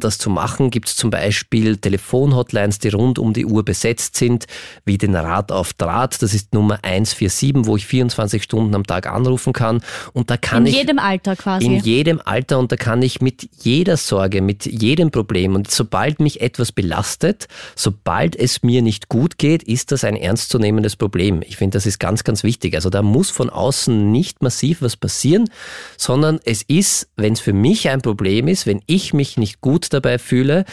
das 0.00 0.18
zu 0.18 0.30
machen. 0.30 0.70
Gibt 0.70 0.88
es 0.88 0.96
zum 0.96 1.10
Beispiel 1.10 1.76
Telefonhotlines, 1.76 2.78
die 2.78 2.88
rund 2.88 3.18
um 3.18 3.32
die 3.32 3.46
Uhr 3.46 3.64
besetzt 3.64 4.16
sind, 4.16 4.46
wie 4.84 4.98
den 4.98 5.14
Rat 5.14 5.52
auf 5.52 5.72
Draht. 5.72 6.20
Das 6.22 6.34
ist 6.34 6.54
Nummer 6.54 6.78
147, 6.82 7.66
wo 7.66 7.76
ich 7.76 7.86
24 7.86 8.42
Stunden 8.42 8.74
am 8.74 8.84
Tag 8.84 9.06
anrufen 9.06 9.52
kann. 9.52 9.82
Und 10.12 10.30
da 10.30 10.36
kann 10.36 10.62
In 10.66 10.72
ich 10.72 10.76
jedem 10.76 10.98
Alter 10.98 11.36
quasi. 11.36 11.64
in 11.66 11.76
jedem 11.80 12.20
Alter 12.24 12.58
und 12.58 12.72
da 12.72 12.76
kann 12.76 13.02
ich 13.02 13.20
mit 13.20 13.48
jeder 13.62 13.96
Sorge, 13.96 14.40
mit 14.42 14.66
jedem 14.66 15.10
Problem 15.10 15.54
und 15.54 15.70
sobald 15.70 16.20
mich 16.20 16.40
etwas 16.40 16.72
belastet, 16.72 17.48
sobald 17.76 18.36
es 18.36 18.62
mir 18.62 18.82
nicht 18.82 19.08
gut 19.08 19.38
geht, 19.38 19.62
ist 19.62 19.92
das 19.92 20.04
ein 20.04 20.16
ernstzunehmendes 20.16 20.96
Problem. 20.96 21.42
Ich 21.46 21.56
finde, 21.56 21.76
das 21.76 21.86
ist 21.86 21.98
ganz, 21.98 22.24
ganz 22.24 22.42
wichtig. 22.44 22.74
Also 22.74 22.90
da 22.90 23.02
muss 23.02 23.30
von 23.30 23.50
außen 23.50 24.10
nicht 24.10 24.42
massiv 24.42 24.82
was 24.82 24.96
passieren, 24.96 25.50
sondern 25.96 26.40
es 26.44 26.62
ist, 26.62 27.08
wenn 27.16 27.32
es 27.34 27.40
für 27.40 27.52
mich 27.52 27.88
ein 27.88 28.00
Problem 28.02 28.48
ist, 28.48 28.66
wenn 28.66 28.82
ich 28.86 29.12
mich 29.12 29.27
nicht 29.36 29.60
gut 29.60 29.92
dabei 29.92 30.18
fühle, 30.18 30.64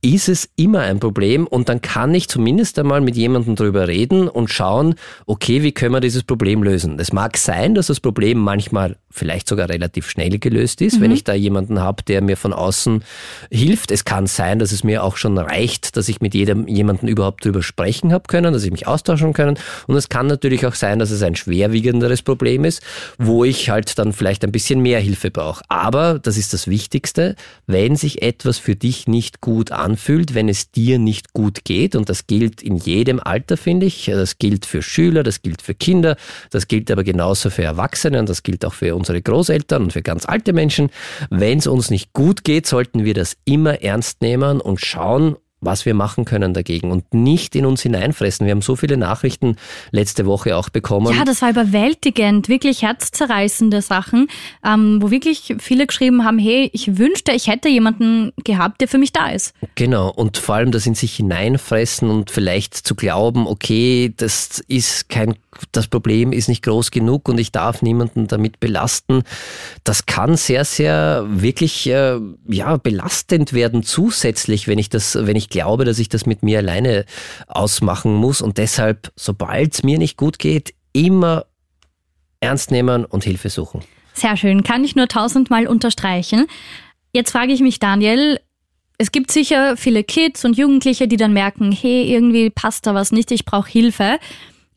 ist 0.00 0.28
es 0.28 0.48
immer 0.56 0.80
ein 0.80 1.00
Problem 1.00 1.46
und 1.46 1.68
dann 1.68 1.80
kann 1.80 2.14
ich 2.14 2.28
zumindest 2.28 2.78
einmal 2.78 3.00
mit 3.00 3.16
jemandem 3.16 3.56
drüber 3.56 3.88
reden 3.88 4.28
und 4.28 4.48
schauen, 4.48 4.94
okay, 5.26 5.62
wie 5.62 5.72
können 5.72 5.92
wir 5.92 6.00
dieses 6.00 6.22
Problem 6.22 6.62
lösen. 6.62 6.98
Es 7.00 7.12
mag 7.12 7.36
sein, 7.36 7.74
dass 7.74 7.88
das 7.88 7.98
Problem 7.98 8.38
manchmal 8.38 8.96
vielleicht 9.10 9.48
sogar 9.48 9.68
relativ 9.68 10.08
schnell 10.08 10.38
gelöst 10.38 10.80
ist, 10.80 11.00
wenn 11.00 11.10
ich 11.10 11.24
da 11.24 11.34
jemanden 11.34 11.80
habe, 11.80 12.02
der 12.04 12.22
mir 12.22 12.36
von 12.36 12.52
außen 12.52 13.02
hilft. 13.50 13.90
Es 13.90 14.04
kann 14.04 14.26
sein, 14.26 14.58
dass 14.58 14.70
es 14.70 14.84
mir 14.84 15.02
auch 15.02 15.16
schon 15.16 15.36
reicht, 15.38 15.96
dass 15.96 16.08
ich 16.08 16.20
mit 16.20 16.34
jedem 16.34 16.68
jemanden 16.68 17.08
überhaupt 17.08 17.44
drüber 17.44 17.62
sprechen 17.62 18.12
habe 18.12 18.24
können, 18.28 18.52
dass 18.52 18.64
ich 18.64 18.70
mich 18.70 18.86
austauschen 18.86 19.32
können. 19.32 19.58
Und 19.86 19.96
es 19.96 20.08
kann 20.08 20.26
natürlich 20.26 20.66
auch 20.66 20.74
sein, 20.74 20.98
dass 20.98 21.10
es 21.10 21.22
ein 21.22 21.34
schwerwiegenderes 21.34 22.22
Problem 22.22 22.64
ist, 22.64 22.82
wo 23.18 23.44
ich 23.44 23.70
halt 23.70 23.98
dann 23.98 24.12
vielleicht 24.12 24.44
ein 24.44 24.52
bisschen 24.52 24.80
mehr 24.80 25.00
Hilfe 25.00 25.30
brauche. 25.30 25.64
Aber 25.68 26.18
das 26.18 26.36
ist 26.36 26.52
das 26.52 26.68
Wichtigste, 26.68 27.34
wenn 27.66 27.96
sich 27.96 28.22
etwas 28.22 28.58
für 28.58 28.76
dich 28.76 29.08
nicht 29.08 29.40
gut 29.40 29.72
anfühlt, 29.72 29.87
wenn 29.96 30.48
es 30.48 30.70
dir 30.70 30.98
nicht 30.98 31.32
gut 31.32 31.64
geht, 31.64 31.94
und 31.94 32.08
das 32.08 32.26
gilt 32.26 32.62
in 32.62 32.76
jedem 32.76 33.20
Alter, 33.20 33.56
finde 33.56 33.86
ich, 33.86 34.06
das 34.06 34.38
gilt 34.38 34.66
für 34.66 34.82
Schüler, 34.82 35.22
das 35.22 35.42
gilt 35.42 35.62
für 35.62 35.74
Kinder, 35.74 36.16
das 36.50 36.68
gilt 36.68 36.90
aber 36.90 37.04
genauso 37.04 37.50
für 37.50 37.62
Erwachsene 37.62 38.18
und 38.18 38.28
das 38.28 38.42
gilt 38.42 38.64
auch 38.64 38.74
für 38.74 38.94
unsere 38.96 39.22
Großeltern 39.22 39.84
und 39.84 39.92
für 39.92 40.02
ganz 40.02 40.26
alte 40.26 40.52
Menschen. 40.52 40.90
Wenn 41.30 41.58
es 41.58 41.66
uns 41.66 41.90
nicht 41.90 42.12
gut 42.12 42.44
geht, 42.44 42.66
sollten 42.66 43.04
wir 43.04 43.14
das 43.14 43.36
immer 43.44 43.82
ernst 43.82 44.20
nehmen 44.22 44.60
und 44.60 44.80
schauen, 44.80 45.36
was 45.60 45.84
wir 45.84 45.94
machen 45.94 46.24
können 46.24 46.54
dagegen 46.54 46.90
und 46.90 47.12
nicht 47.12 47.56
in 47.56 47.66
uns 47.66 47.82
hineinfressen. 47.82 48.46
Wir 48.46 48.52
haben 48.52 48.62
so 48.62 48.76
viele 48.76 48.96
Nachrichten 48.96 49.56
letzte 49.90 50.26
Woche 50.26 50.56
auch 50.56 50.68
bekommen. 50.68 51.14
Ja, 51.16 51.24
das 51.24 51.42
war 51.42 51.50
überwältigend, 51.50 52.48
wirklich 52.48 52.82
herzzerreißende 52.82 53.82
Sachen, 53.82 54.28
ähm, 54.64 54.98
wo 55.02 55.10
wirklich 55.10 55.56
viele 55.58 55.86
geschrieben 55.86 56.24
haben, 56.24 56.38
hey, 56.38 56.70
ich 56.72 56.98
wünschte, 56.98 57.32
ich 57.32 57.48
hätte 57.48 57.68
jemanden 57.68 58.32
gehabt, 58.44 58.80
der 58.80 58.88
für 58.88 58.98
mich 58.98 59.12
da 59.12 59.30
ist. 59.30 59.52
Genau, 59.74 60.10
und 60.10 60.36
vor 60.36 60.54
allem 60.54 60.70
das 60.70 60.86
in 60.86 60.94
sich 60.94 61.16
hineinfressen 61.16 62.08
und 62.08 62.30
vielleicht 62.30 62.74
zu 62.74 62.94
glauben, 62.94 63.46
okay, 63.46 64.12
das 64.16 64.62
ist 64.68 65.08
kein, 65.08 65.34
das 65.72 65.88
Problem 65.88 66.32
ist 66.32 66.48
nicht 66.48 66.62
groß 66.62 66.90
genug 66.90 67.28
und 67.28 67.38
ich 67.38 67.50
darf 67.50 67.82
niemanden 67.82 68.28
damit 68.28 68.60
belasten. 68.60 69.22
Das 69.82 70.06
kann 70.06 70.36
sehr, 70.36 70.64
sehr 70.64 71.26
wirklich 71.28 71.88
äh, 71.88 72.18
ja 72.46 72.76
belastend 72.76 73.52
werden 73.52 73.82
zusätzlich, 73.82 74.68
wenn 74.68 74.78
ich 74.78 74.88
das, 74.88 75.18
wenn 75.20 75.36
ich 75.36 75.47
glaube, 75.48 75.84
dass 75.84 75.98
ich 75.98 76.08
das 76.08 76.26
mit 76.26 76.42
mir 76.42 76.58
alleine 76.58 77.04
ausmachen 77.46 78.14
muss. 78.14 78.40
Und 78.40 78.58
deshalb, 78.58 79.12
sobald 79.16 79.74
es 79.74 79.82
mir 79.82 79.98
nicht 79.98 80.16
gut 80.16 80.38
geht, 80.38 80.74
immer 80.92 81.46
ernst 82.40 82.70
nehmen 82.70 83.04
und 83.04 83.24
Hilfe 83.24 83.50
suchen. 83.50 83.82
Sehr 84.14 84.36
schön, 84.36 84.62
kann 84.64 84.84
ich 84.84 84.96
nur 84.96 85.08
tausendmal 85.08 85.66
unterstreichen. 85.66 86.46
Jetzt 87.12 87.30
frage 87.30 87.52
ich 87.52 87.60
mich, 87.60 87.78
Daniel, 87.78 88.40
es 88.98 89.12
gibt 89.12 89.30
sicher 89.30 89.76
viele 89.76 90.02
Kids 90.02 90.44
und 90.44 90.58
Jugendliche, 90.58 91.06
die 91.06 91.16
dann 91.16 91.32
merken, 91.32 91.70
hey, 91.70 92.12
irgendwie 92.12 92.50
passt 92.50 92.86
da 92.86 92.94
was 92.94 93.12
nicht, 93.12 93.30
ich 93.30 93.44
brauche 93.44 93.70
Hilfe. 93.70 94.18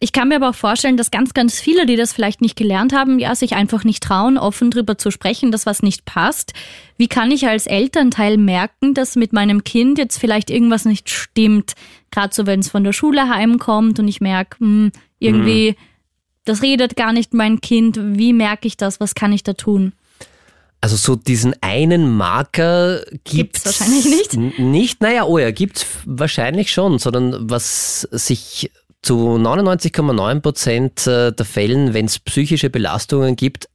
Ich 0.04 0.14
kann 0.14 0.30
mir 0.30 0.38
aber 0.38 0.50
auch 0.50 0.56
vorstellen, 0.56 0.98
dass 0.98 1.12
ganz, 1.12 1.36
ganz 1.36 1.60
viele, 1.60 1.86
die 1.86 1.96
das 1.96 2.12
vielleicht 2.12 2.42
nicht 2.42 2.56
gelernt 2.56 2.92
haben, 2.92 3.20
ja, 3.20 3.36
sich 3.36 3.54
einfach 3.54 3.84
nicht 3.84 4.02
trauen, 4.02 4.40
offen 4.40 4.72
drüber 4.72 4.98
zu 4.98 5.12
sprechen, 5.12 5.52
dass 5.52 5.68
was 5.68 5.84
nicht 5.84 6.06
passt. 6.06 6.54
Wie 6.98 7.08
kann 7.08 7.30
ich 7.30 7.46
als 7.48 7.68
Elternteil 7.68 8.38
merken, 8.38 8.96
dass 8.96 9.16
mit 9.16 9.32
meinem 9.32 9.64
Kind 9.64 10.00
jetzt 10.00 10.18
vielleicht 10.18 10.50
irgendwas 10.50 10.86
nicht 10.86 11.12
stimmt? 11.12 11.74
Gerade 12.10 12.34
so, 12.34 12.48
wenn 12.48 12.62
es 12.62 12.70
von 12.70 12.84
der 12.84 12.94
Schule 12.94 13.30
heimkommt 13.30 14.00
und 14.00 14.08
ich 14.08 14.22
merke, 14.22 14.58
hm, 14.58 14.92
irgendwie, 15.20 15.76
das 16.46 16.64
redet 16.64 16.96
gar 16.96 17.14
nicht 17.14 17.36
mein 17.36 17.62
Kind. 17.62 18.00
Wie 18.02 18.34
merke 18.34 18.68
ich 18.68 18.78
das? 18.78 19.00
Was 19.00 19.14
kann 19.14 19.32
ich 19.32 19.44
da 19.44 19.54
tun? 19.54 19.94
Also 20.84 20.96
so 20.96 21.16
diesen 21.16 21.54
einen 21.62 22.18
Marker 22.18 23.04
gibt's, 23.24 23.32
Gibt's 23.34 23.66
wahrscheinlich 23.66 24.06
nicht. 24.06 24.60
Nicht, 24.60 25.02
naja, 25.02 25.26
oh 25.26 25.38
ja, 25.38 25.52
gibt's 25.52 25.86
wahrscheinlich 26.06 26.72
schon, 26.72 26.98
sondern 26.98 27.52
was 27.52 28.02
sich 28.12 28.72
zu 29.02 29.36
99,9 29.36 30.42
Prozent 30.42 31.08
äh, 31.08 31.32
der 31.32 31.46
Fällen, 31.46 31.94
wenn 31.94 32.06
es 32.06 32.20
psychische 32.20 32.70
Belastungen 32.70 33.36
gibt, 33.36 33.68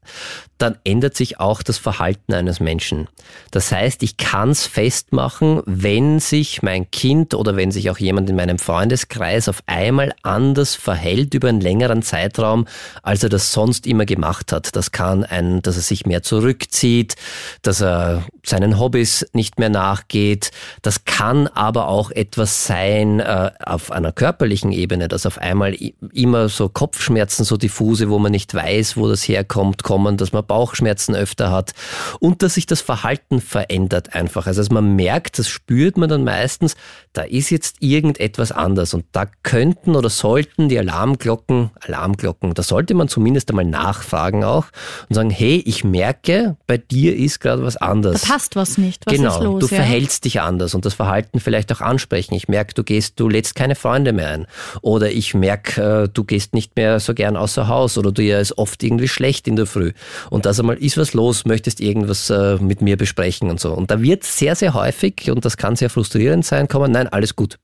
dann 0.58 0.78
ändert 0.84 1.16
sich 1.16 1.38
auch 1.38 1.62
das 1.62 1.78
Verhalten 1.78 2.32
eines 2.32 2.60
Menschen. 2.60 3.08
Das 3.50 3.72
heißt, 3.72 4.02
ich 4.02 4.16
kann 4.16 4.50
es 4.50 4.66
festmachen, 4.66 5.62
wenn 5.66 6.18
sich 6.18 6.62
mein 6.62 6.90
Kind 6.90 7.34
oder 7.34 7.56
wenn 7.56 7.70
sich 7.70 7.90
auch 7.90 7.98
jemand 7.98 8.30
in 8.30 8.36
meinem 8.36 8.58
Freundeskreis 8.58 9.48
auf 9.48 9.62
einmal 9.66 10.14
anders 10.22 10.74
verhält 10.74 11.34
über 11.34 11.48
einen 11.48 11.60
längeren 11.60 12.02
Zeitraum, 12.02 12.66
als 13.02 13.22
er 13.22 13.28
das 13.28 13.52
sonst 13.52 13.86
immer 13.86 14.06
gemacht 14.06 14.52
hat. 14.52 14.74
Das 14.76 14.92
kann 14.92 15.24
ein, 15.24 15.60
dass 15.60 15.76
er 15.76 15.82
sich 15.82 16.06
mehr 16.06 16.22
zurückzieht, 16.22 17.16
dass 17.62 17.82
er 17.82 18.24
seinen 18.44 18.78
Hobbys 18.78 19.26
nicht 19.32 19.58
mehr 19.58 19.70
nachgeht. 19.70 20.52
Das 20.80 21.04
kann 21.04 21.48
aber 21.48 21.88
auch 21.88 22.10
etwas 22.10 22.66
sein 22.66 23.20
äh, 23.20 23.50
auf 23.62 23.90
einer 23.90 24.12
körperlichen 24.12 24.72
Ebene, 24.72 25.08
dass 25.16 25.24
auf 25.24 25.38
einmal 25.38 25.74
immer 26.12 26.50
so 26.50 26.68
Kopfschmerzen, 26.68 27.44
so 27.44 27.56
diffuse, 27.56 28.10
wo 28.10 28.18
man 28.18 28.32
nicht 28.32 28.52
weiß, 28.52 28.98
wo 28.98 29.08
das 29.08 29.26
herkommt, 29.26 29.82
kommen, 29.82 30.18
dass 30.18 30.32
man 30.32 30.44
Bauchschmerzen 30.46 31.14
öfter 31.14 31.50
hat 31.50 31.72
und 32.20 32.42
dass 32.42 32.54
sich 32.54 32.66
das 32.66 32.82
Verhalten 32.82 33.40
verändert 33.40 34.14
einfach. 34.14 34.46
Also, 34.46 34.60
also 34.60 34.74
man 34.74 34.94
merkt, 34.94 35.38
das 35.38 35.48
spürt 35.48 35.96
man 35.96 36.10
dann 36.10 36.22
meistens, 36.22 36.76
da 37.14 37.22
ist 37.22 37.48
jetzt 37.48 37.76
irgendetwas 37.80 38.52
anders 38.52 38.92
und 38.92 39.06
da 39.12 39.24
könnten 39.42 39.96
oder 39.96 40.10
sollten 40.10 40.68
die 40.68 40.78
Alarmglocken, 40.78 41.70
Alarmglocken, 41.80 42.52
da 42.52 42.62
sollte 42.62 42.92
man 42.92 43.08
zumindest 43.08 43.48
einmal 43.48 43.64
nachfragen 43.64 44.44
auch 44.44 44.66
und 45.08 45.14
sagen, 45.14 45.30
hey, 45.30 45.62
ich 45.64 45.82
merke, 45.82 46.56
bei 46.66 46.76
dir 46.76 47.16
ist 47.16 47.40
gerade 47.40 47.62
was 47.62 47.78
anders. 47.78 48.20
Da 48.20 48.34
passt 48.34 48.54
was 48.54 48.76
nicht. 48.76 49.06
Was 49.06 49.14
genau, 49.14 49.34
ist 49.34 49.42
los? 49.42 49.60
du 49.60 49.66
ja? 49.74 49.76
verhältst 49.76 50.26
dich 50.26 50.42
anders 50.42 50.74
und 50.74 50.84
das 50.84 50.92
Verhalten 50.92 51.40
vielleicht 51.40 51.72
auch 51.72 51.80
ansprechen. 51.80 52.34
Ich 52.34 52.48
merke, 52.48 52.74
du 52.74 52.84
gehst, 52.84 53.18
du 53.18 53.30
lädst 53.30 53.54
keine 53.54 53.76
Freunde 53.76 54.12
mehr 54.12 54.30
ein 54.30 54.46
oder 54.82 55.05
ich 55.12 55.34
merke, 55.34 56.04
äh, 56.04 56.08
du 56.08 56.24
gehst 56.24 56.54
nicht 56.54 56.76
mehr 56.76 57.00
so 57.00 57.14
gern 57.14 57.36
außer 57.36 57.68
Haus 57.68 57.98
oder 57.98 58.12
dir 58.12 58.40
ist 58.40 58.58
oft 58.58 58.82
irgendwie 58.82 59.08
schlecht 59.08 59.48
in 59.48 59.56
der 59.56 59.66
Früh 59.66 59.92
und 60.30 60.46
das 60.46 60.60
einmal 60.60 60.76
ist 60.76 60.96
was 60.98 61.14
los, 61.14 61.44
möchtest 61.44 61.80
irgendwas 61.80 62.30
äh, 62.30 62.56
mit 62.56 62.82
mir 62.82 62.96
besprechen 62.96 63.50
und 63.50 63.60
so. 63.60 63.72
Und 63.72 63.90
da 63.90 64.02
wird 64.02 64.24
sehr, 64.24 64.54
sehr 64.54 64.74
häufig, 64.74 65.30
und 65.30 65.44
das 65.44 65.56
kann 65.56 65.76
sehr 65.76 65.90
frustrierend 65.90 66.44
sein, 66.44 66.68
kommen, 66.68 66.92
nein, 66.92 67.08
alles 67.08 67.36
gut. 67.36 67.58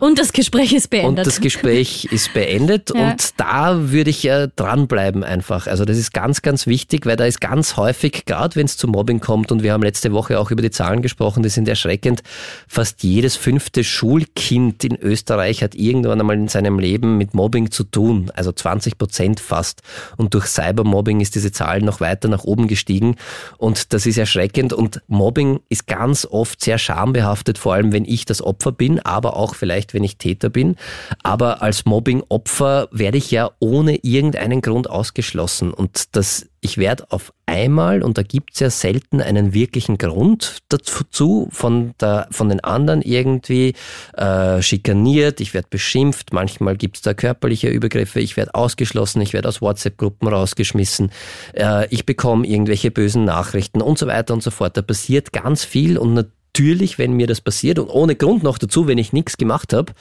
Und 0.00 0.18
das 0.18 0.32
Gespräch 0.32 0.72
ist 0.72 0.90
beendet. 0.90 1.18
Und 1.18 1.26
das 1.26 1.40
Gespräch 1.40 2.06
ist 2.06 2.32
beendet 2.34 2.90
ja. 2.94 3.10
und 3.10 3.30
da 3.38 3.90
würde 3.90 4.10
ich 4.10 4.22
ja 4.22 4.46
dranbleiben 4.46 5.24
einfach. 5.24 5.66
Also 5.66 5.84
das 5.84 5.98
ist 5.98 6.12
ganz, 6.12 6.42
ganz 6.42 6.66
wichtig, 6.66 7.06
weil 7.06 7.16
da 7.16 7.24
ist 7.24 7.40
ganz 7.40 7.76
häufig, 7.76 8.24
gerade 8.24 8.56
wenn 8.56 8.66
es 8.66 8.76
zu 8.76 8.88
Mobbing 8.88 9.20
kommt 9.20 9.52
und 9.52 9.62
wir 9.62 9.72
haben 9.72 9.82
letzte 9.82 10.12
Woche 10.12 10.38
auch 10.38 10.50
über 10.50 10.62
die 10.62 10.70
Zahlen 10.70 11.02
gesprochen, 11.02 11.42
die 11.42 11.48
sind 11.48 11.68
erschreckend, 11.68 12.22
fast 12.66 13.02
jedes 13.02 13.36
fünfte 13.36 13.84
Schulkind 13.84 14.84
in 14.84 14.96
Österreich 15.00 15.62
hat 15.62 15.74
irgendwann 15.74 16.20
einmal 16.20 16.36
in 16.36 16.48
seinem 16.48 16.78
Leben 16.78 17.16
mit 17.18 17.34
Mobbing 17.34 17.70
zu 17.70 17.84
tun, 17.84 18.30
also 18.34 18.52
20 18.52 18.98
Prozent 18.98 19.40
fast. 19.40 19.82
Und 20.16 20.34
durch 20.34 20.46
Cybermobbing 20.46 21.20
ist 21.20 21.34
diese 21.34 21.52
Zahl 21.52 21.80
noch 21.80 22.00
weiter 22.00 22.28
nach 22.28 22.44
oben 22.44 22.68
gestiegen 22.68 23.16
und 23.58 23.92
das 23.92 24.06
ist 24.06 24.18
erschreckend 24.18 24.72
und 24.72 25.02
Mobbing 25.08 25.60
ist 25.68 25.86
ganz 25.86 26.26
oft 26.26 26.62
sehr 26.62 26.78
schambehaftet, 26.78 27.58
vor 27.58 27.74
allem 27.74 27.92
wenn 27.92 28.04
ich 28.04 28.24
das 28.24 28.42
Opfer 28.42 28.72
bin, 28.72 29.00
aber 29.00 29.36
auch 29.36 29.54
vielleicht 29.54 29.83
vielleicht, 29.84 29.94
wenn 29.94 30.04
ich 30.04 30.16
Täter 30.16 30.50
bin. 30.50 30.76
Aber 31.22 31.62
als 31.62 31.84
Mobbing-Opfer 31.84 32.88
werde 32.90 33.18
ich 33.18 33.30
ja 33.30 33.50
ohne 33.60 33.96
irgendeinen 33.96 34.60
Grund 34.60 34.88
ausgeschlossen. 34.88 35.72
Und 35.72 36.16
das, 36.16 36.46
ich 36.60 36.78
werde 36.78 37.04
auf 37.10 37.32
einmal, 37.46 38.02
und 38.02 38.16
da 38.16 38.22
gibt 38.22 38.54
es 38.54 38.60
ja 38.60 38.70
selten 38.70 39.20
einen 39.20 39.52
wirklichen 39.52 39.98
Grund 39.98 40.58
dazu, 40.68 41.48
von, 41.50 41.92
der, 42.00 42.28
von 42.30 42.48
den 42.48 42.60
anderen 42.60 43.02
irgendwie 43.02 43.74
äh, 44.14 44.62
schikaniert, 44.62 45.40
ich 45.40 45.52
werde 45.52 45.68
beschimpft, 45.70 46.32
manchmal 46.32 46.76
gibt 46.76 46.96
es 46.96 47.02
da 47.02 47.12
körperliche 47.12 47.68
Übergriffe, 47.68 48.20
ich 48.20 48.36
werde 48.36 48.54
ausgeschlossen, 48.54 49.20
ich 49.20 49.32
werde 49.34 49.48
aus 49.48 49.60
WhatsApp-Gruppen 49.60 50.28
rausgeschmissen, 50.28 51.10
äh, 51.52 51.86
ich 51.90 52.06
bekomme 52.06 52.46
irgendwelche 52.46 52.90
bösen 52.90 53.24
Nachrichten 53.24 53.82
und 53.82 53.98
so 53.98 54.06
weiter 54.06 54.32
und 54.32 54.42
so 54.42 54.50
fort. 54.50 54.76
Da 54.76 54.82
passiert 54.82 55.32
ganz 55.32 55.64
viel 55.64 55.98
und 55.98 56.14
natürlich 56.14 56.43
natürlich, 56.54 56.98
wenn 56.98 57.14
mir 57.14 57.26
das 57.26 57.40
passiert 57.40 57.80
und 57.80 57.88
ohne 57.88 58.14
Grund 58.14 58.44
noch 58.44 58.58
dazu, 58.58 58.86
wenn 58.86 58.96
ich 58.96 59.12
nichts 59.12 59.36
gemacht 59.36 59.72
habe, 59.72 59.92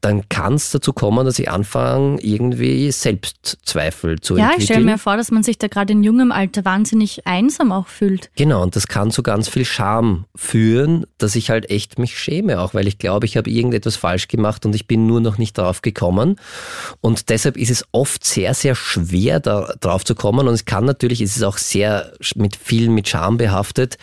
dann 0.00 0.28
kann 0.28 0.54
es 0.54 0.70
dazu 0.70 0.92
kommen, 0.92 1.24
dass 1.24 1.38
ich 1.38 1.50
anfange, 1.50 2.20
irgendwie 2.20 2.90
Selbstzweifel 2.90 4.20
zu 4.20 4.36
ja, 4.36 4.44
entwickeln. 4.44 4.50
Ja, 4.50 4.58
ich 4.58 4.64
stelle 4.64 4.84
mir 4.84 4.98
vor, 4.98 5.16
dass 5.16 5.30
man 5.30 5.42
sich 5.42 5.58
da 5.58 5.68
gerade 5.68 5.92
in 5.92 6.02
jungem 6.02 6.32
Alter 6.32 6.64
wahnsinnig 6.64 7.26
einsam 7.26 7.72
auch 7.72 7.86
fühlt. 7.86 8.30
Genau, 8.36 8.62
und 8.62 8.76
das 8.76 8.88
kann 8.88 9.10
zu 9.10 9.22
ganz 9.22 9.48
viel 9.48 9.64
Scham 9.64 10.26
führen, 10.34 11.06
dass 11.18 11.34
ich 11.34 11.50
halt 11.50 11.70
echt 11.70 11.98
mich 11.98 12.18
schäme, 12.18 12.60
auch 12.60 12.74
weil 12.74 12.86
ich 12.86 12.98
glaube, 12.98 13.26
ich 13.26 13.36
habe 13.36 13.48
irgendetwas 13.48 13.96
falsch 13.96 14.28
gemacht 14.28 14.66
und 14.66 14.74
ich 14.74 14.86
bin 14.86 15.06
nur 15.06 15.20
noch 15.20 15.38
nicht 15.38 15.56
drauf 15.56 15.82
gekommen. 15.82 16.36
Und 17.00 17.30
deshalb 17.30 17.56
ist 17.56 17.70
es 17.70 17.84
oft 17.92 18.24
sehr, 18.24 18.54
sehr 18.54 18.74
schwer, 18.74 19.40
da 19.40 19.72
drauf 19.80 20.04
zu 20.04 20.14
kommen. 20.14 20.46
Und 20.46 20.54
es 20.54 20.64
kann 20.64 20.84
natürlich, 20.84 21.20
es 21.20 21.36
ist 21.36 21.42
auch 21.42 21.58
sehr 21.58 22.12
mit 22.34 22.56
viel 22.56 22.90
mit 22.90 23.08
Scham 23.08 23.38
behaftet, 23.38 23.96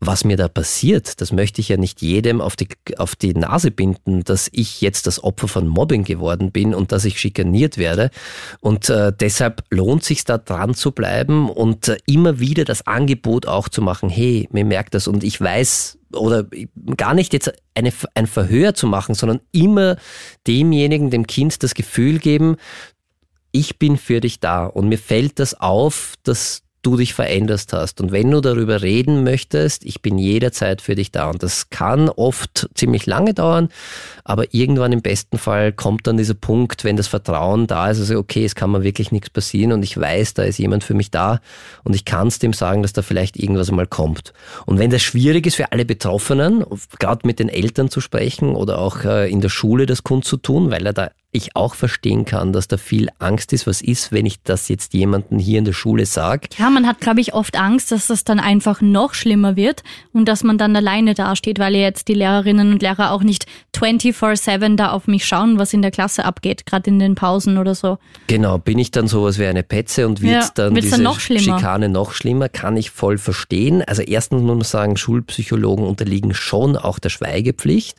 was 0.00 0.24
mir 0.24 0.36
da 0.36 0.46
passiert, 0.48 1.20
das 1.20 1.32
möchte 1.32 1.60
ich 1.60 1.68
ja 1.68 1.76
nicht 1.76 2.02
jedem 2.02 2.40
auf 2.40 2.54
die, 2.54 2.68
auf 2.98 3.16
die 3.16 3.34
Nase 3.34 3.70
binden, 3.70 4.22
dass 4.22 4.48
ich 4.52 4.80
jetzt 4.80 5.06
das 5.06 5.22
Opfer 5.22 5.48
von 5.48 5.66
Mobbing 5.66 6.04
geworden 6.04 6.52
bin 6.52 6.74
und 6.74 6.92
dass 6.92 7.04
ich 7.04 7.18
schikaniert 7.18 7.78
werde. 7.78 8.10
Und 8.60 8.88
äh, 8.90 9.12
deshalb 9.12 9.64
lohnt 9.70 10.04
sich 10.04 10.24
da 10.24 10.38
dran 10.38 10.74
zu 10.74 10.92
bleiben 10.92 11.50
und 11.50 11.88
äh, 11.88 11.96
immer 12.06 12.38
wieder 12.38 12.64
das 12.64 12.86
Angebot 12.86 13.46
auch 13.46 13.68
zu 13.68 13.82
machen, 13.82 14.08
hey, 14.08 14.48
mir 14.52 14.64
merkt 14.64 14.94
das 14.94 15.08
und 15.08 15.24
ich 15.24 15.40
weiß, 15.40 15.98
oder 16.12 16.46
gar 16.96 17.14
nicht 17.14 17.32
jetzt 17.32 17.52
eine, 17.74 17.92
ein 18.14 18.26
Verhör 18.26 18.74
zu 18.74 18.86
machen, 18.86 19.14
sondern 19.14 19.40
immer 19.52 19.96
demjenigen, 20.46 21.10
dem 21.10 21.26
Kind 21.26 21.62
das 21.62 21.74
Gefühl 21.74 22.18
geben, 22.18 22.56
ich 23.50 23.78
bin 23.78 23.96
für 23.96 24.20
dich 24.20 24.40
da. 24.40 24.66
Und 24.66 24.88
mir 24.88 24.98
fällt 24.98 25.38
das 25.38 25.54
auf, 25.54 26.14
dass 26.22 26.62
du 26.82 26.96
dich 26.96 27.14
veränderst 27.14 27.72
hast. 27.72 28.00
Und 28.00 28.12
wenn 28.12 28.30
du 28.30 28.40
darüber 28.40 28.82
reden 28.82 29.24
möchtest, 29.24 29.84
ich 29.84 30.00
bin 30.00 30.18
jederzeit 30.18 30.80
für 30.80 30.94
dich 30.94 31.10
da. 31.10 31.30
Und 31.30 31.42
das 31.42 31.70
kann 31.70 32.08
oft 32.08 32.68
ziemlich 32.74 33.06
lange 33.06 33.34
dauern, 33.34 33.68
aber 34.24 34.54
irgendwann 34.54 34.92
im 34.92 35.02
besten 35.02 35.38
Fall 35.38 35.72
kommt 35.72 36.06
dann 36.06 36.16
dieser 36.16 36.34
Punkt, 36.34 36.84
wenn 36.84 36.96
das 36.96 37.08
Vertrauen 37.08 37.66
da 37.66 37.90
ist, 37.90 37.98
also 37.98 38.18
okay, 38.18 38.44
es 38.44 38.54
kann 38.54 38.70
mir 38.70 38.82
wirklich 38.82 39.10
nichts 39.10 39.30
passieren 39.30 39.72
und 39.72 39.82
ich 39.82 39.98
weiß, 39.98 40.34
da 40.34 40.44
ist 40.44 40.58
jemand 40.58 40.84
für 40.84 40.94
mich 40.94 41.10
da 41.10 41.40
und 41.84 41.96
ich 41.96 42.04
kann 42.04 42.28
es 42.28 42.38
dem 42.38 42.52
sagen, 42.52 42.82
dass 42.82 42.92
da 42.92 43.02
vielleicht 43.02 43.36
irgendwas 43.38 43.70
einmal 43.70 43.86
kommt. 43.86 44.32
Und 44.66 44.78
wenn 44.78 44.90
das 44.90 45.02
schwierig 45.02 45.46
ist 45.46 45.56
für 45.56 45.72
alle 45.72 45.84
Betroffenen, 45.84 46.64
gerade 46.98 47.26
mit 47.26 47.38
den 47.38 47.48
Eltern 47.48 47.90
zu 47.90 48.00
sprechen 48.00 48.54
oder 48.54 48.78
auch 48.78 49.04
äh, 49.04 49.30
in 49.30 49.40
der 49.40 49.48
Schule 49.48 49.86
das 49.86 50.04
kundzutun, 50.04 50.70
weil 50.70 50.86
er 50.86 50.92
da 50.92 51.10
ich 51.38 51.56
auch 51.56 51.74
verstehen 51.74 52.24
kann, 52.24 52.52
dass 52.52 52.68
da 52.68 52.76
viel 52.76 53.08
Angst 53.18 53.52
ist. 53.52 53.66
Was 53.66 53.80
ist, 53.80 54.12
wenn 54.12 54.26
ich 54.26 54.42
das 54.42 54.68
jetzt 54.68 54.92
jemandem 54.92 55.38
hier 55.38 55.58
in 55.58 55.64
der 55.64 55.72
Schule 55.72 56.04
sage? 56.04 56.48
Ja, 56.58 56.68
man 56.68 56.86
hat, 56.86 57.00
glaube 57.00 57.20
ich, 57.20 57.32
oft 57.32 57.56
Angst, 57.56 57.90
dass 57.90 58.08
das 58.08 58.24
dann 58.24 58.40
einfach 58.40 58.80
noch 58.80 59.14
schlimmer 59.14 59.56
wird 59.56 59.82
und 60.12 60.28
dass 60.28 60.44
man 60.44 60.58
dann 60.58 60.76
alleine 60.76 61.14
dasteht, 61.14 61.58
weil 61.58 61.74
jetzt 61.74 62.08
die 62.08 62.14
Lehrerinnen 62.14 62.72
und 62.72 62.82
Lehrer 62.82 63.12
auch 63.12 63.22
nicht 63.22 63.46
24-7 63.76 64.76
da 64.76 64.90
auf 64.90 65.06
mich 65.06 65.24
schauen, 65.24 65.58
was 65.58 65.72
in 65.72 65.82
der 65.82 65.90
Klasse 65.90 66.24
abgeht, 66.24 66.66
gerade 66.66 66.90
in 66.90 66.98
den 66.98 67.14
Pausen 67.14 67.58
oder 67.58 67.74
so. 67.74 67.98
Genau, 68.26 68.58
bin 68.58 68.78
ich 68.78 68.90
dann 68.90 69.08
sowas 69.08 69.38
wie 69.38 69.46
eine 69.46 69.62
Petze 69.62 70.06
und 70.06 70.20
wird 70.20 70.32
ja, 70.32 70.50
dann 70.54 70.74
diese 70.74 70.90
dann 70.90 71.02
noch 71.02 71.20
Schikane 71.20 71.88
noch 71.88 72.12
schlimmer, 72.12 72.48
kann 72.48 72.76
ich 72.76 72.90
voll 72.90 73.18
verstehen. 73.18 73.82
Also 73.82 74.02
erstens 74.02 74.42
muss 74.42 74.56
man 74.56 74.64
sagen, 74.64 74.96
Schulpsychologen 74.96 75.86
unterliegen 75.86 76.34
schon 76.34 76.76
auch 76.76 76.98
der 76.98 77.10
Schweigepflicht. 77.10 77.98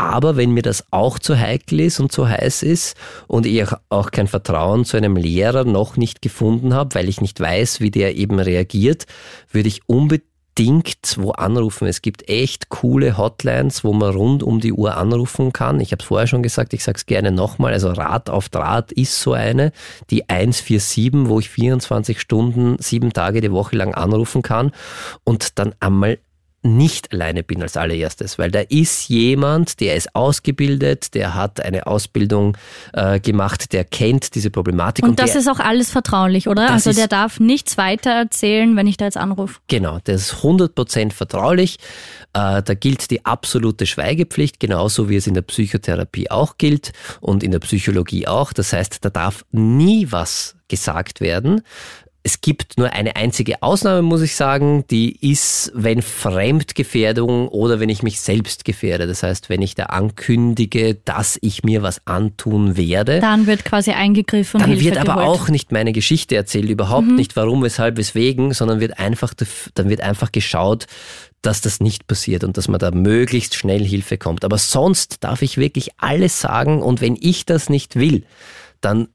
Aber 0.00 0.36
wenn 0.36 0.52
mir 0.52 0.62
das 0.62 0.86
auch 0.90 1.18
zu 1.18 1.38
heikel 1.38 1.80
ist 1.80 2.00
und 2.00 2.10
zu 2.10 2.26
heiß 2.26 2.62
ist 2.62 2.96
und 3.26 3.44
ich 3.44 3.66
auch 3.90 4.10
kein 4.10 4.28
Vertrauen 4.28 4.86
zu 4.86 4.96
einem 4.96 5.14
Lehrer 5.14 5.64
noch 5.64 5.98
nicht 5.98 6.22
gefunden 6.22 6.72
habe, 6.72 6.94
weil 6.94 7.10
ich 7.10 7.20
nicht 7.20 7.38
weiß, 7.38 7.80
wie 7.80 7.90
der 7.90 8.16
eben 8.16 8.40
reagiert, 8.40 9.04
würde 9.52 9.68
ich 9.68 9.82
unbedingt 9.86 11.16
wo 11.16 11.32
anrufen. 11.32 11.86
Es 11.86 12.00
gibt 12.00 12.30
echt 12.30 12.70
coole 12.70 13.18
Hotlines, 13.18 13.84
wo 13.84 13.92
man 13.92 14.14
rund 14.14 14.42
um 14.42 14.60
die 14.60 14.72
Uhr 14.72 14.96
anrufen 14.96 15.52
kann. 15.52 15.80
Ich 15.80 15.92
habe 15.92 16.00
es 16.00 16.08
vorher 16.08 16.26
schon 16.26 16.42
gesagt, 16.42 16.72
ich 16.72 16.82
sage 16.82 16.96
es 16.96 17.04
gerne 17.04 17.30
nochmal. 17.30 17.74
Also 17.74 17.90
Rat 17.90 18.30
auf 18.30 18.48
Draht 18.48 18.92
ist 18.92 19.20
so 19.20 19.34
eine, 19.34 19.70
die 20.08 20.30
147, 20.30 21.28
wo 21.28 21.40
ich 21.40 21.50
24 21.50 22.18
Stunden, 22.18 22.76
sieben 22.78 23.12
Tage 23.12 23.42
die 23.42 23.52
Woche 23.52 23.76
lang 23.76 23.94
anrufen 23.94 24.40
kann 24.40 24.72
und 25.24 25.58
dann 25.58 25.74
einmal 25.78 26.18
nicht 26.62 27.12
alleine 27.12 27.42
bin 27.42 27.62
als 27.62 27.76
allererstes, 27.76 28.38
weil 28.38 28.50
da 28.50 28.60
ist 28.60 29.08
jemand, 29.08 29.80
der 29.80 29.96
ist 29.96 30.14
ausgebildet, 30.14 31.14
der 31.14 31.34
hat 31.34 31.60
eine 31.60 31.86
Ausbildung 31.86 32.56
äh, 32.92 33.18
gemacht, 33.18 33.72
der 33.72 33.84
kennt 33.84 34.34
diese 34.34 34.50
Problematik. 34.50 35.04
Und, 35.04 35.10
und 35.10 35.18
das 35.18 35.32
der, 35.32 35.40
ist 35.40 35.48
auch 35.48 35.58
alles 35.58 35.90
vertraulich, 35.90 36.48
oder? 36.48 36.70
Also 36.70 36.92
der 36.92 37.08
darf 37.08 37.40
nichts 37.40 37.78
weiter 37.78 38.10
erzählen, 38.10 38.76
wenn 38.76 38.86
ich 38.86 38.98
da 38.98 39.06
jetzt 39.06 39.16
anrufe. 39.16 39.60
Genau, 39.68 39.98
das 40.04 40.32
ist 40.32 40.34
100% 40.42 41.12
vertraulich. 41.12 41.78
Äh, 42.34 42.62
da 42.62 42.74
gilt 42.74 43.10
die 43.10 43.24
absolute 43.24 43.86
Schweigepflicht, 43.86 44.60
genauso 44.60 45.08
wie 45.08 45.16
es 45.16 45.26
in 45.26 45.34
der 45.34 45.42
Psychotherapie 45.42 46.30
auch 46.30 46.58
gilt 46.58 46.92
und 47.20 47.42
in 47.42 47.52
der 47.52 47.60
Psychologie 47.60 48.26
auch. 48.26 48.52
Das 48.52 48.72
heißt, 48.72 49.04
da 49.04 49.08
darf 49.08 49.44
nie 49.50 50.08
was 50.10 50.56
gesagt 50.68 51.20
werden 51.20 51.62
es 52.22 52.42
gibt 52.42 52.76
nur 52.76 52.92
eine 52.92 53.16
einzige 53.16 53.62
Ausnahme, 53.62 54.02
muss 54.02 54.20
ich 54.20 54.36
sagen, 54.36 54.84
die 54.90 55.16
ist, 55.30 55.72
wenn 55.74 56.02
Fremdgefährdung 56.02 57.48
oder 57.48 57.80
wenn 57.80 57.88
ich 57.88 58.02
mich 58.02 58.20
selbst 58.20 58.66
gefährde. 58.66 59.06
Das 59.06 59.22
heißt, 59.22 59.48
wenn 59.48 59.62
ich 59.62 59.74
da 59.74 59.84
ankündige, 59.84 60.96
dass 60.96 61.38
ich 61.40 61.64
mir 61.64 61.82
was 61.82 62.06
antun 62.06 62.76
werde. 62.76 63.20
Dann 63.20 63.46
wird 63.46 63.64
quasi 63.64 63.92
eingegriffen. 63.92 64.60
Dann 64.60 64.68
Hilfe 64.70 64.84
wird 64.84 64.98
aber 64.98 65.14
geholt. 65.22 65.40
auch 65.40 65.48
nicht 65.48 65.72
meine 65.72 65.92
Geschichte 65.92 66.36
erzählt, 66.36 66.68
überhaupt 66.68 67.06
Mhm. 67.06 67.16
nicht 67.16 67.36
warum, 67.36 67.62
weshalb, 67.62 67.96
weswegen, 67.96 68.52
sondern 68.52 68.80
wird 68.80 68.98
einfach, 68.98 69.32
dann 69.74 69.88
wird 69.88 70.02
einfach 70.02 70.30
geschaut, 70.30 70.86
dass 71.40 71.62
das 71.62 71.80
nicht 71.80 72.06
passiert 72.06 72.44
und 72.44 72.58
dass 72.58 72.68
man 72.68 72.78
da 72.78 72.90
möglichst 72.90 73.54
schnell 73.54 73.82
Hilfe 73.82 74.18
kommt. 74.18 74.44
Aber 74.44 74.58
sonst 74.58 75.24
darf 75.24 75.40
ich 75.40 75.56
wirklich 75.56 75.92
alles 75.96 76.38
sagen 76.38 76.82
und 76.82 77.00
wenn 77.00 77.16
ich 77.18 77.46
das 77.46 77.70
nicht 77.70 77.96
will, 77.96 78.24
dann 78.82 79.08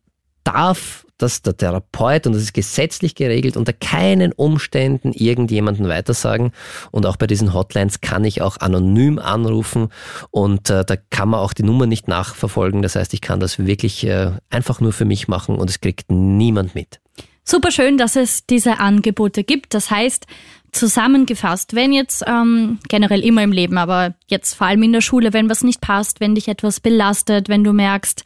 darf 0.44 1.05
das 1.18 1.42
der 1.42 1.56
Therapeut, 1.56 2.28
und 2.28 2.34
das 2.34 2.44
ist 2.44 2.54
gesetzlich 2.54 3.16
geregelt, 3.16 3.58
unter 3.58 3.74
keinen 3.74 4.32
Umständen 4.34 5.14
irgendjemanden 5.14 5.88
weitersagen. 5.88 6.52
Und 6.92 7.06
auch 7.06 7.18
bei 7.18 7.28
diesen 7.28 7.54
Hotlines 7.54 8.02
kann 8.02 8.26
ich 8.26 8.42
auch 8.42 8.58
anonym 8.58 9.20
anrufen 9.20 9.90
und 10.32 10.70
äh, 10.70 10.84
da 10.86 10.96
kann 11.10 11.30
man 11.30 11.40
auch 11.40 11.54
die 11.54 11.64
Nummer 11.64 11.86
nicht 11.86 12.08
nachverfolgen. 12.08 12.82
Das 12.82 12.96
heißt, 12.96 13.14
ich 13.14 13.22
kann 13.22 13.40
das 13.40 13.60
wirklich 13.60 14.06
äh, 14.06 14.32
einfach 14.50 14.82
nur 14.82 14.94
für 14.94 15.06
mich 15.06 15.28
machen 15.28 15.56
und 15.56 15.70
es 15.70 15.82
kriegt 15.82 16.12
niemand 16.12 16.76
mit. 16.76 17.00
Super 17.44 17.72
schön, 17.72 17.98
dass 17.98 18.16
es 18.16 18.48
diese 18.48 18.80
Angebote 18.80 19.44
gibt. 19.44 19.76
Das 19.76 19.92
heißt, 19.92 20.26
zusammengefasst, 20.72 21.76
wenn 21.76 21.94
jetzt 21.94 22.24
ähm, 22.28 22.80
generell 22.90 23.24
immer 23.24 23.44
im 23.44 23.52
Leben, 23.52 23.78
aber 23.78 24.16
jetzt 24.28 24.56
vor 24.56 24.68
allem 24.68 24.84
in 24.84 24.94
der 24.94 25.02
Schule, 25.02 25.32
wenn 25.32 25.50
was 25.50 25.64
nicht 25.64 25.80
passt, 25.80 26.20
wenn 26.20 26.36
dich 26.36 26.48
etwas 26.48 26.80
belastet, 26.80 27.48
wenn 27.48 27.64
du 27.64 27.72
merkst, 27.72 28.24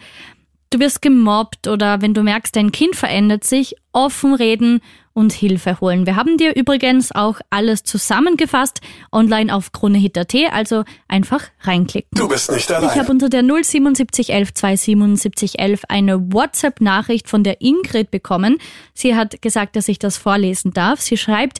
du 0.69 0.79
wirst 0.79 1.01
gemobbt 1.01 1.67
oder 1.67 2.01
wenn 2.01 2.13
du 2.13 2.23
merkst, 2.23 2.55
dein 2.55 2.71
Kind 2.71 2.95
verändert 2.95 3.43
sich, 3.43 3.75
offen 3.91 4.34
reden 4.36 4.82
und 5.19 5.34
Hilfe 5.34 5.79
holen. 5.82 6.05
Wir 6.05 6.15
haben 6.15 6.38
dir 6.38 6.55
übrigens 6.55 7.12
auch 7.13 7.41
alles 7.49 7.84
zusammengefasst 7.84 8.79
online 9.12 9.53
auf 9.53 9.73
KroneHit.at, 9.73 10.34
also 10.51 10.86
einfach 11.10 11.43
reinklicken. 11.62 12.10
Du 12.17 12.29
bist 12.29 12.49
nicht 12.51 12.69
Ich 12.69 12.75
allein. 12.75 12.95
habe 12.97 13.12
unter 13.12 13.27
der 13.29 13.41
07711 13.43 14.53
27711 14.53 15.82
eine 15.89 16.32
WhatsApp-Nachricht 16.34 17.27
von 17.27 17.43
der 17.43 17.62
Ingrid 17.62 18.12
bekommen. 18.12 18.58
Sie 18.93 19.13
hat 19.15 19.41
gesagt, 19.41 19.75
dass 19.75 19.89
ich 19.89 19.99
das 19.99 20.17
vorlesen 20.17 20.71
darf. 20.71 21.01
Sie 21.01 21.17
schreibt, 21.17 21.60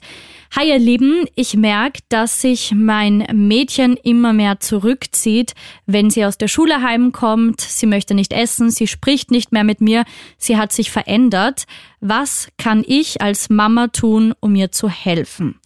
Hi 0.56 0.68
ihr 0.68 0.80
Lieben, 0.80 1.26
ich 1.36 1.54
merke, 1.54 2.00
dass 2.08 2.40
sich 2.40 2.72
mein 2.74 3.24
Mädchen 3.32 3.96
immer 3.96 4.32
mehr 4.32 4.58
zurückzieht, 4.58 5.54
wenn 5.86 6.10
sie 6.10 6.24
aus 6.24 6.38
der 6.38 6.48
Schule 6.48 6.82
heimkommt. 6.82 7.60
Sie 7.60 7.86
möchte 7.86 8.14
nicht 8.14 8.32
essen, 8.32 8.68
sie 8.70 8.88
spricht 8.88 9.30
nicht 9.30 9.52
mehr 9.52 9.62
mit 9.62 9.80
mir, 9.80 10.02
sie 10.38 10.56
hat 10.56 10.72
sich 10.72 10.90
verändert. 10.90 11.66
Was 12.00 12.48
kann 12.56 12.82
ich 12.86 13.20
als 13.20 13.50
Mama 13.50 13.88
tun, 13.88 14.34
um 14.40 14.54
ihr 14.54 14.72
zu 14.72 14.88
helfen? 14.88 15.60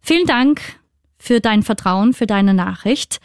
Vielen 0.00 0.26
Dank 0.26 0.60
für 1.18 1.40
dein 1.40 1.64
Vertrauen, 1.64 2.12
für 2.12 2.26
deine 2.26 2.54
Nachricht. 2.54 3.20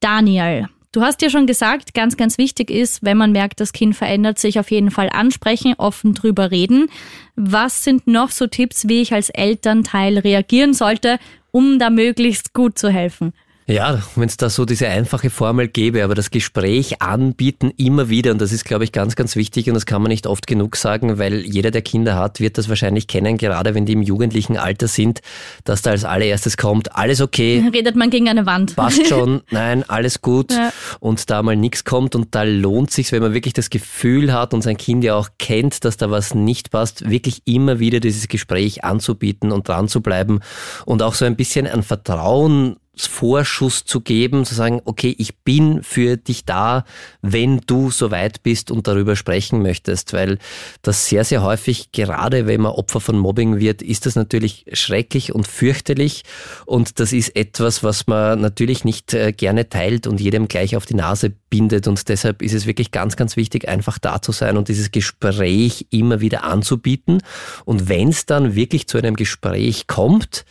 Daniel, 0.00 0.68
du 0.90 1.02
hast 1.02 1.22
ja 1.22 1.30
schon 1.30 1.46
gesagt, 1.46 1.94
ganz, 1.94 2.16
ganz 2.16 2.38
wichtig 2.38 2.70
ist, 2.70 3.04
wenn 3.04 3.16
man 3.16 3.30
merkt, 3.30 3.60
das 3.60 3.72
Kind 3.72 3.94
verändert 3.94 4.40
sich, 4.40 4.58
auf 4.58 4.72
jeden 4.72 4.90
Fall 4.90 5.10
ansprechen, 5.10 5.74
offen 5.78 6.14
drüber 6.14 6.50
reden. 6.50 6.88
Was 7.36 7.84
sind 7.84 8.08
noch 8.08 8.32
so 8.32 8.48
Tipps, 8.48 8.88
wie 8.88 9.00
ich 9.00 9.12
als 9.12 9.30
Elternteil 9.30 10.18
reagieren 10.18 10.74
sollte, 10.74 11.18
um 11.52 11.78
da 11.78 11.88
möglichst 11.88 12.52
gut 12.52 12.78
zu 12.78 12.88
helfen? 12.90 13.32
Ja, 13.68 14.02
wenn 14.16 14.28
es 14.28 14.36
da 14.36 14.50
so 14.50 14.64
diese 14.64 14.88
einfache 14.88 15.30
Formel 15.30 15.68
gäbe, 15.68 16.02
aber 16.02 16.14
das 16.16 16.30
Gespräch 16.30 17.00
anbieten 17.00 17.70
immer 17.76 18.08
wieder, 18.08 18.32
und 18.32 18.40
das 18.40 18.50
ist, 18.52 18.64
glaube 18.64 18.82
ich, 18.82 18.90
ganz, 18.90 19.14
ganz 19.14 19.36
wichtig 19.36 19.68
und 19.68 19.74
das 19.74 19.86
kann 19.86 20.02
man 20.02 20.10
nicht 20.10 20.26
oft 20.26 20.48
genug 20.48 20.74
sagen, 20.76 21.18
weil 21.18 21.40
jeder, 21.46 21.70
der 21.70 21.82
Kinder 21.82 22.16
hat, 22.16 22.40
wird 22.40 22.58
das 22.58 22.68
wahrscheinlich 22.68 23.06
kennen, 23.06 23.38
gerade 23.38 23.74
wenn 23.74 23.86
die 23.86 23.92
im 23.92 24.02
jugendlichen 24.02 24.56
Alter 24.56 24.88
sind, 24.88 25.20
dass 25.64 25.80
da 25.80 25.90
als 25.92 26.04
allererstes 26.04 26.56
kommt, 26.56 26.96
alles 26.96 27.20
okay, 27.20 27.64
Redet 27.72 27.94
man 27.94 28.10
gegen 28.10 28.28
eine 28.28 28.46
Wand. 28.46 28.74
passt 28.74 29.06
schon, 29.08 29.42
nein, 29.50 29.88
alles 29.88 30.20
gut 30.22 30.52
Ja. 30.52 30.72
und 30.98 31.30
da 31.30 31.42
mal 31.42 31.56
nichts 31.56 31.84
kommt 31.84 32.16
und 32.16 32.34
da 32.34 32.42
lohnt 32.42 32.90
sich, 32.90 33.12
wenn 33.12 33.22
man 33.22 33.32
wirklich 33.32 33.54
das 33.54 33.70
Gefühl 33.70 34.32
hat 34.32 34.54
und 34.54 34.62
sein 34.62 34.76
Kind 34.76 35.04
ja 35.04 35.14
auch 35.14 35.28
kennt, 35.38 35.84
dass 35.84 35.96
da 35.96 36.10
was 36.10 36.34
nicht 36.34 36.70
passt, 36.72 37.08
wirklich 37.08 37.42
immer 37.44 37.78
wieder 37.78 38.00
dieses 38.00 38.26
Gespräch 38.26 38.82
anzubieten 38.84 39.52
und 39.52 39.68
dran 39.68 39.86
zu 39.86 40.00
bleiben 40.00 40.40
und 40.84 41.00
auch 41.02 41.14
so 41.14 41.24
ein 41.24 41.36
bisschen 41.36 41.68
an 41.68 41.82
Vertrauen 41.84 42.76
Vorschuss 42.94 43.84
zu 43.84 44.02
geben, 44.02 44.44
zu 44.44 44.54
sagen, 44.54 44.82
okay, 44.84 45.14
ich 45.16 45.38
bin 45.38 45.82
für 45.82 46.18
dich 46.18 46.44
da, 46.44 46.84
wenn 47.22 47.62
du 47.66 47.90
soweit 47.90 48.42
bist 48.42 48.70
und 48.70 48.86
darüber 48.86 49.16
sprechen 49.16 49.62
möchtest, 49.62 50.12
weil 50.12 50.38
das 50.82 51.06
sehr, 51.06 51.24
sehr 51.24 51.42
häufig, 51.42 51.92
gerade 51.92 52.46
wenn 52.46 52.60
man 52.60 52.72
Opfer 52.72 53.00
von 53.00 53.18
Mobbing 53.18 53.58
wird, 53.58 53.80
ist 53.80 54.04
das 54.04 54.14
natürlich 54.14 54.66
schrecklich 54.74 55.34
und 55.34 55.48
fürchterlich. 55.48 56.24
Und 56.66 57.00
das 57.00 57.14
ist 57.14 57.34
etwas, 57.34 57.82
was 57.82 58.06
man 58.06 58.40
natürlich 58.40 58.84
nicht 58.84 59.14
äh, 59.14 59.32
gerne 59.32 59.70
teilt 59.70 60.06
und 60.06 60.20
jedem 60.20 60.46
gleich 60.46 60.76
auf 60.76 60.84
die 60.84 60.94
Nase 60.94 61.30
bindet. 61.30 61.88
Und 61.88 62.08
deshalb 62.10 62.42
ist 62.42 62.52
es 62.52 62.66
wirklich 62.66 62.90
ganz, 62.90 63.16
ganz 63.16 63.36
wichtig, 63.36 63.68
einfach 63.68 63.98
da 63.98 64.20
zu 64.20 64.32
sein 64.32 64.58
und 64.58 64.68
dieses 64.68 64.90
Gespräch 64.90 65.86
immer 65.90 66.20
wieder 66.20 66.44
anzubieten. 66.44 67.22
Und 67.64 67.88
wenn 67.88 68.08
es 68.08 68.26
dann 68.26 68.54
wirklich 68.54 68.86
zu 68.86 68.98
einem 68.98 69.16
Gespräch 69.16 69.86
kommt, 69.86 70.44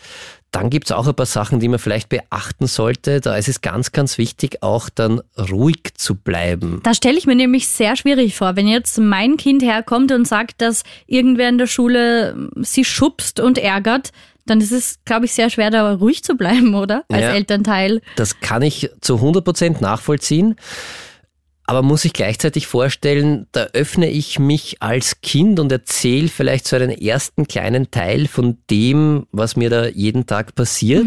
dann 0.51 0.69
gibt's 0.69 0.91
auch 0.91 1.07
ein 1.07 1.15
paar 1.15 1.25
Sachen, 1.25 1.59
die 1.61 1.69
man 1.69 1.79
vielleicht 1.79 2.09
beachten 2.09 2.67
sollte. 2.67 3.21
Da 3.21 3.37
ist 3.37 3.47
es 3.47 3.61
ganz, 3.61 3.93
ganz 3.93 4.17
wichtig, 4.17 4.61
auch 4.61 4.89
dann 4.89 5.21
ruhig 5.37 5.93
zu 5.95 6.15
bleiben. 6.15 6.81
Das 6.83 6.97
stelle 6.97 7.17
ich 7.17 7.25
mir 7.25 7.35
nämlich 7.35 7.69
sehr 7.69 7.95
schwierig 7.95 8.35
vor, 8.35 8.57
wenn 8.57 8.67
jetzt 8.67 8.97
mein 8.99 9.37
Kind 9.37 9.63
herkommt 9.63 10.11
und 10.11 10.27
sagt, 10.27 10.61
dass 10.61 10.83
irgendwer 11.07 11.47
in 11.47 11.57
der 11.57 11.67
Schule 11.67 12.49
sie 12.57 12.83
schubst 12.83 13.39
und 13.39 13.57
ärgert, 13.57 14.11
dann 14.45 14.59
ist 14.59 14.71
es, 14.71 14.99
glaube 15.05 15.25
ich, 15.25 15.33
sehr 15.33 15.49
schwer, 15.49 15.69
da 15.69 15.93
ruhig 15.93 16.23
zu 16.23 16.35
bleiben, 16.35 16.75
oder? 16.75 17.05
Als 17.09 17.21
Ja. 17.21 17.33
Elternteil. 17.33 18.01
Das 18.17 18.41
kann 18.41 18.61
ich 18.61 18.89
zu 18.99 19.15
100 19.15 19.45
Prozent 19.45 19.79
nachvollziehen. 19.81 20.55
Aber 21.71 21.83
muss 21.83 22.03
ich 22.03 22.11
gleichzeitig 22.11 22.67
vorstellen, 22.67 23.47
da 23.53 23.67
öffne 23.71 24.09
ich 24.09 24.39
mich 24.39 24.81
als 24.81 25.21
Kind 25.21 25.57
und 25.57 25.71
erzähle 25.71 26.27
vielleicht 26.27 26.67
so 26.67 26.75
einen 26.75 26.91
ersten 26.91 27.47
kleinen 27.47 27.91
Teil 27.91 28.27
von 28.27 28.57
dem, 28.69 29.25
was 29.31 29.55
mir 29.55 29.69
da 29.69 29.85
jeden 29.85 30.25
Tag 30.25 30.53
passiert. 30.53 31.05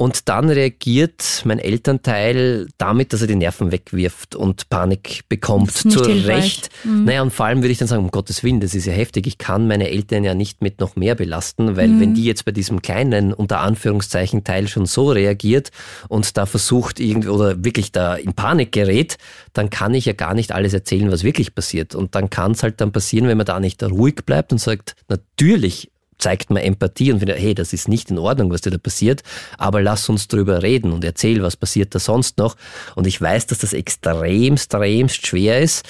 Und 0.00 0.30
dann 0.30 0.48
reagiert 0.48 1.42
mein 1.44 1.58
Elternteil 1.58 2.68
damit, 2.78 3.12
dass 3.12 3.20
er 3.20 3.26
die 3.26 3.34
Nerven 3.34 3.70
wegwirft 3.70 4.34
und 4.34 4.70
Panik 4.70 5.28
bekommt. 5.28 5.72
Zu. 5.72 6.00
Recht. 6.00 6.70
Naja, 6.84 7.20
und 7.20 7.34
vor 7.34 7.44
allem 7.44 7.58
würde 7.58 7.72
ich 7.72 7.76
dann 7.76 7.86
sagen, 7.86 8.04
um 8.04 8.10
Gottes 8.10 8.42
Willen, 8.42 8.60
das 8.60 8.74
ist 8.74 8.86
ja 8.86 8.94
heftig. 8.94 9.26
Ich 9.26 9.36
kann 9.36 9.68
meine 9.68 9.90
Eltern 9.90 10.24
ja 10.24 10.32
nicht 10.32 10.62
mit 10.62 10.80
noch 10.80 10.96
mehr 10.96 11.16
belasten, 11.16 11.76
weil 11.76 12.00
wenn 12.00 12.14
die 12.14 12.24
jetzt 12.24 12.46
bei 12.46 12.52
diesem 12.52 12.80
kleinen, 12.80 13.34
unter 13.34 13.60
Anführungszeichen, 13.60 14.42
Teil 14.42 14.68
schon 14.68 14.86
so 14.86 15.10
reagiert 15.10 15.70
und 16.08 16.34
da 16.38 16.46
versucht 16.46 16.98
irgendwie 16.98 17.28
oder 17.28 17.62
wirklich 17.62 17.92
da 17.92 18.14
in 18.14 18.32
Panik 18.32 18.72
gerät, 18.72 19.18
dann 19.52 19.68
kann 19.68 19.92
ich 19.92 20.06
ja 20.06 20.14
gar 20.14 20.32
nicht 20.32 20.52
alles 20.52 20.72
erzählen, 20.72 21.12
was 21.12 21.24
wirklich 21.24 21.54
passiert. 21.54 21.94
Und 21.94 22.14
dann 22.14 22.30
kann 22.30 22.52
es 22.52 22.62
halt 22.62 22.80
dann 22.80 22.90
passieren, 22.90 23.28
wenn 23.28 23.36
man 23.36 23.44
da 23.44 23.60
nicht 23.60 23.82
ruhig 23.82 24.24
bleibt 24.24 24.50
und 24.50 24.58
sagt, 24.62 24.96
natürlich 25.08 25.90
zeigt 26.20 26.50
man 26.50 26.62
Empathie 26.62 27.12
und 27.12 27.18
findet, 27.18 27.38
hey, 27.38 27.54
das 27.54 27.72
ist 27.72 27.88
nicht 27.88 28.10
in 28.10 28.18
Ordnung, 28.18 28.50
was 28.50 28.60
dir 28.60 28.70
da 28.70 28.78
passiert, 28.78 29.22
aber 29.58 29.82
lass 29.82 30.08
uns 30.08 30.28
drüber 30.28 30.62
reden 30.62 30.92
und 30.92 31.04
erzähl, 31.04 31.42
was 31.42 31.56
passiert 31.56 31.94
da 31.94 31.98
sonst 31.98 32.38
noch. 32.38 32.56
Und 32.94 33.06
ich 33.06 33.20
weiß, 33.20 33.46
dass 33.46 33.58
das 33.58 33.72
extrem, 33.72 34.54
extremst 34.54 35.26
schwer 35.26 35.60
ist, 35.60 35.86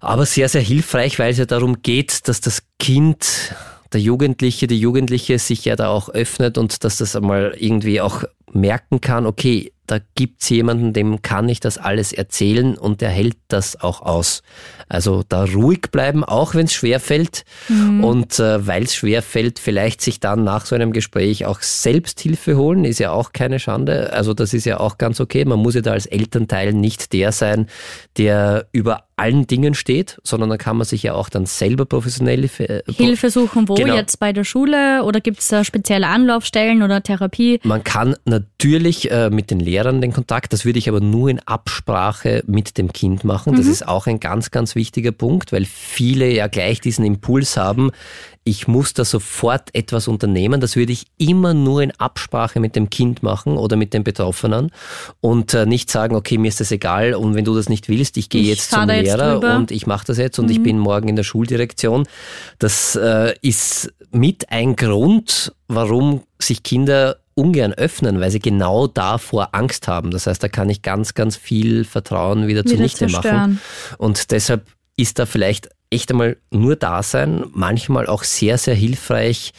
aber 0.00 0.26
sehr, 0.26 0.48
sehr 0.48 0.60
hilfreich, 0.60 1.18
weil 1.18 1.30
es 1.30 1.38
ja 1.38 1.46
darum 1.46 1.82
geht, 1.82 2.28
dass 2.28 2.40
das 2.40 2.62
Kind, 2.78 3.54
der 3.92 4.00
Jugendliche, 4.00 4.66
die 4.66 4.78
Jugendliche 4.78 5.38
sich 5.38 5.64
ja 5.64 5.76
da 5.76 5.88
auch 5.88 6.08
öffnet 6.08 6.58
und 6.58 6.84
dass 6.84 6.96
das 6.96 7.16
einmal 7.16 7.54
irgendwie 7.58 8.00
auch 8.00 8.24
merken 8.54 9.00
kann, 9.00 9.26
okay, 9.26 9.70
da 9.86 9.98
gibt's 10.14 10.48
jemanden, 10.48 10.94
dem 10.94 11.20
kann 11.20 11.46
ich 11.46 11.60
das 11.60 11.76
alles 11.76 12.14
erzählen 12.14 12.78
und 12.78 13.02
der 13.02 13.10
hält 13.10 13.36
das 13.48 13.78
auch 13.78 14.00
aus. 14.00 14.42
Also 14.88 15.22
da 15.28 15.44
ruhig 15.44 15.90
bleiben, 15.92 16.24
auch 16.24 16.54
wenn 16.54 16.64
es 16.64 16.72
schwer 16.72 17.00
fällt. 17.00 17.44
Und 17.68 18.38
äh, 18.38 18.66
weil 18.66 18.84
es 18.84 18.94
schwer 18.94 19.20
fällt, 19.20 19.58
vielleicht 19.58 20.00
sich 20.00 20.20
dann 20.20 20.42
nach 20.42 20.64
so 20.64 20.74
einem 20.74 20.92
Gespräch 20.94 21.44
auch 21.44 21.60
Selbsthilfe 21.60 22.56
holen, 22.56 22.86
ist 22.86 22.98
ja 22.98 23.12
auch 23.12 23.34
keine 23.34 23.58
Schande. 23.58 24.10
Also 24.14 24.32
das 24.32 24.54
ist 24.54 24.64
ja 24.64 24.80
auch 24.80 24.96
ganz 24.96 25.20
okay. 25.20 25.44
Man 25.44 25.58
muss 25.58 25.74
ja 25.74 25.82
da 25.82 25.92
als 25.92 26.06
Elternteil 26.06 26.72
nicht 26.72 27.12
der 27.12 27.32
sein, 27.32 27.66
der 28.16 28.66
über 28.72 29.04
allen 29.16 29.46
Dingen 29.46 29.74
steht, 29.74 30.18
sondern 30.24 30.48
da 30.48 30.56
kann 30.56 30.76
man 30.78 30.86
sich 30.86 31.02
ja 31.02 31.14
auch 31.14 31.28
dann 31.28 31.46
selber 31.46 31.84
professionelle 31.84 32.48
äh, 32.58 32.82
Hilfe 32.90 33.28
suchen, 33.30 33.68
wo 33.68 33.74
Genau. 33.74 33.94
jetzt 33.94 34.18
bei 34.18 34.32
der 34.32 34.44
Schule 34.44 35.04
oder 35.04 35.20
gibt 35.20 35.40
es 35.40 35.48
da 35.48 35.62
spezielle 35.62 36.06
Anlaufstellen 36.08 36.82
oder 36.82 37.02
Therapie? 37.02 37.60
Man 37.64 37.84
kann 37.84 38.16
natürlich 38.24 38.43
äh, 38.62 39.30
mit 39.30 39.50
den 39.50 39.60
Lehrern 39.60 40.00
den 40.00 40.12
Kontakt. 40.12 40.52
Das 40.52 40.64
würde 40.64 40.78
ich 40.78 40.88
aber 40.88 41.00
nur 41.00 41.28
in 41.28 41.40
Absprache 41.40 42.42
mit 42.46 42.78
dem 42.78 42.92
Kind 42.92 43.24
machen. 43.24 43.54
Das 43.56 43.66
mhm. 43.66 43.72
ist 43.72 43.88
auch 43.88 44.06
ein 44.06 44.20
ganz, 44.20 44.50
ganz 44.50 44.74
wichtiger 44.74 45.12
Punkt, 45.12 45.52
weil 45.52 45.64
viele 45.64 46.30
ja 46.30 46.46
gleich 46.46 46.80
diesen 46.80 47.04
Impuls 47.04 47.56
haben, 47.56 47.90
ich 48.44 48.68
muss 48.68 48.92
da 48.92 49.04
sofort 49.04 49.70
etwas 49.74 50.06
unternehmen. 50.06 50.60
Das 50.60 50.76
würde 50.76 50.92
ich 50.92 51.06
immer 51.16 51.54
nur 51.54 51.82
in 51.82 51.92
Absprache 51.92 52.60
mit 52.60 52.76
dem 52.76 52.90
Kind 52.90 53.22
machen 53.22 53.56
oder 53.56 53.76
mit 53.76 53.94
den 53.94 54.04
Betroffenen 54.04 54.70
und 55.20 55.54
äh, 55.54 55.64
nicht 55.64 55.90
sagen, 55.90 56.14
okay, 56.14 56.36
mir 56.36 56.48
ist 56.48 56.60
das 56.60 56.70
egal 56.70 57.14
und 57.14 57.34
wenn 57.34 57.46
du 57.46 57.54
das 57.54 57.70
nicht 57.70 57.88
willst, 57.88 58.18
ich 58.18 58.28
gehe 58.28 58.42
jetzt 58.42 58.70
zum 58.70 58.86
Lehrer 58.86 59.34
jetzt 59.34 59.44
und 59.44 59.70
ich 59.70 59.86
mache 59.86 60.06
das 60.06 60.18
jetzt 60.18 60.38
und 60.38 60.46
mhm. 60.46 60.52
ich 60.52 60.62
bin 60.62 60.78
morgen 60.78 61.08
in 61.08 61.16
der 61.16 61.22
Schuldirektion. 61.22 62.06
Das 62.58 62.96
äh, 62.96 63.34
ist 63.40 63.92
mit 64.10 64.50
ein 64.50 64.76
Grund, 64.76 65.52
warum 65.68 66.22
sich 66.38 66.62
Kinder 66.62 67.16
ungern 67.34 67.72
öffnen, 67.72 68.20
weil 68.20 68.30
sie 68.30 68.40
genau 68.40 68.86
davor 68.86 69.50
Angst 69.52 69.88
haben. 69.88 70.10
Das 70.10 70.26
heißt, 70.26 70.42
da 70.42 70.48
kann 70.48 70.70
ich 70.70 70.82
ganz, 70.82 71.14
ganz 71.14 71.36
viel 71.36 71.84
Vertrauen 71.84 72.46
wieder, 72.46 72.64
wieder 72.64 72.76
zunichte 72.76 73.08
machen. 73.08 73.60
Und 73.98 74.30
deshalb 74.30 74.66
ist 74.96 75.18
da 75.18 75.26
vielleicht 75.26 75.68
echt 75.90 76.10
einmal 76.10 76.36
nur 76.50 76.76
da 76.76 77.02
sein, 77.02 77.44
manchmal 77.52 78.06
auch 78.06 78.24
sehr, 78.24 78.58
sehr 78.58 78.74
hilfreich 78.74 79.52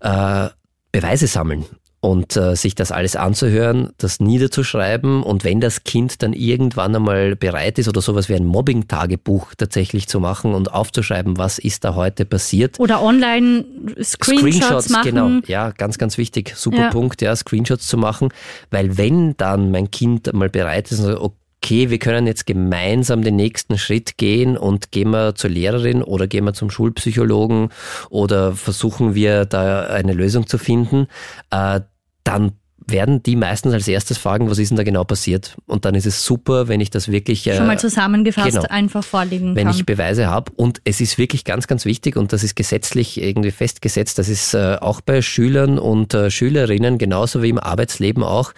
äh, 0.00 0.48
Beweise 0.92 1.26
sammeln 1.26 1.64
und 2.00 2.34
äh, 2.36 2.56
sich 2.56 2.74
das 2.74 2.92
alles 2.92 3.14
anzuhören, 3.14 3.90
das 3.98 4.20
niederzuschreiben 4.20 5.22
und 5.22 5.44
wenn 5.44 5.60
das 5.60 5.84
Kind 5.84 6.22
dann 6.22 6.32
irgendwann 6.32 6.96
einmal 6.96 7.36
bereit 7.36 7.78
ist 7.78 7.88
oder 7.88 8.00
sowas 8.00 8.30
wie 8.30 8.34
ein 8.34 8.46
Mobbing-Tagebuch 8.46 9.54
tatsächlich 9.56 10.08
zu 10.08 10.18
machen 10.18 10.54
und 10.54 10.72
aufzuschreiben, 10.72 11.36
was 11.36 11.58
ist 11.58 11.84
da 11.84 11.94
heute 11.94 12.24
passiert. 12.24 12.80
Oder 12.80 13.02
online 13.02 13.66
Screenshots, 14.02 14.56
Screenshots 14.56 14.88
machen. 14.88 15.10
Genau, 15.10 15.40
ja, 15.46 15.72
ganz, 15.72 15.98
ganz 15.98 16.16
wichtig, 16.16 16.54
super 16.56 16.78
ja. 16.78 16.90
Punkt, 16.90 17.20
ja, 17.20 17.36
Screenshots 17.36 17.86
zu 17.86 17.98
machen, 17.98 18.30
weil 18.70 18.96
wenn 18.96 19.36
dann 19.36 19.70
mein 19.70 19.90
Kind 19.90 20.32
mal 20.32 20.48
bereit 20.48 20.90
ist 20.90 21.00
und 21.00 21.06
sagt, 21.06 21.20
okay, 21.20 21.34
wir 21.68 21.98
können 21.98 22.26
jetzt 22.26 22.46
gemeinsam 22.46 23.22
den 23.22 23.36
nächsten 23.36 23.78
Schritt 23.78 24.16
gehen 24.16 24.56
und 24.56 24.90
gehen 24.92 25.10
wir 25.10 25.34
zur 25.34 25.50
Lehrerin 25.50 26.02
oder 26.02 26.26
gehen 26.26 26.44
wir 26.44 26.52
zum 26.52 26.70
Schulpsychologen 26.70 27.68
oder 28.08 28.52
versuchen 28.52 29.14
wir 29.14 29.44
da 29.44 29.84
eine 29.84 30.12
Lösung 30.12 30.46
zu 30.46 30.58
finden, 30.58 31.06
äh, 31.50 31.80
dann 32.24 32.52
werden 32.86 33.22
die 33.22 33.36
meistens 33.36 33.72
als 33.72 33.88
erstes 33.88 34.18
fragen, 34.18 34.50
was 34.50 34.58
ist 34.58 34.70
denn 34.70 34.76
da 34.76 34.82
genau 34.82 35.04
passiert? 35.04 35.56
Und 35.66 35.84
dann 35.84 35.94
ist 35.94 36.06
es 36.06 36.24
super, 36.24 36.68
wenn 36.68 36.80
ich 36.80 36.90
das 36.90 37.08
wirklich 37.10 37.46
äh, 37.46 37.56
schon 37.56 37.66
mal 37.66 37.78
zusammengefasst 37.78 38.52
genau, 38.52 38.66
einfach 38.68 39.04
vorlegen 39.04 39.54
wenn 39.54 39.66
kann. 39.66 39.74
Wenn 39.74 39.80
ich 39.80 39.86
Beweise 39.86 40.28
habe. 40.28 40.52
Und 40.56 40.80
es 40.84 41.00
ist 41.00 41.18
wirklich 41.18 41.44
ganz, 41.44 41.66
ganz 41.66 41.84
wichtig 41.84 42.16
und 42.16 42.32
das 42.32 42.42
ist 42.42 42.56
gesetzlich 42.56 43.20
irgendwie 43.20 43.50
festgesetzt. 43.50 44.18
Das 44.18 44.28
ist 44.28 44.54
äh, 44.54 44.76
auch 44.80 45.00
bei 45.00 45.22
Schülern 45.22 45.78
und 45.78 46.14
äh, 46.14 46.30
Schülerinnen 46.30 46.98
genauso 46.98 47.42
wie 47.42 47.50
im 47.50 47.58
Arbeitsleben 47.58 48.22
auch 48.22 48.52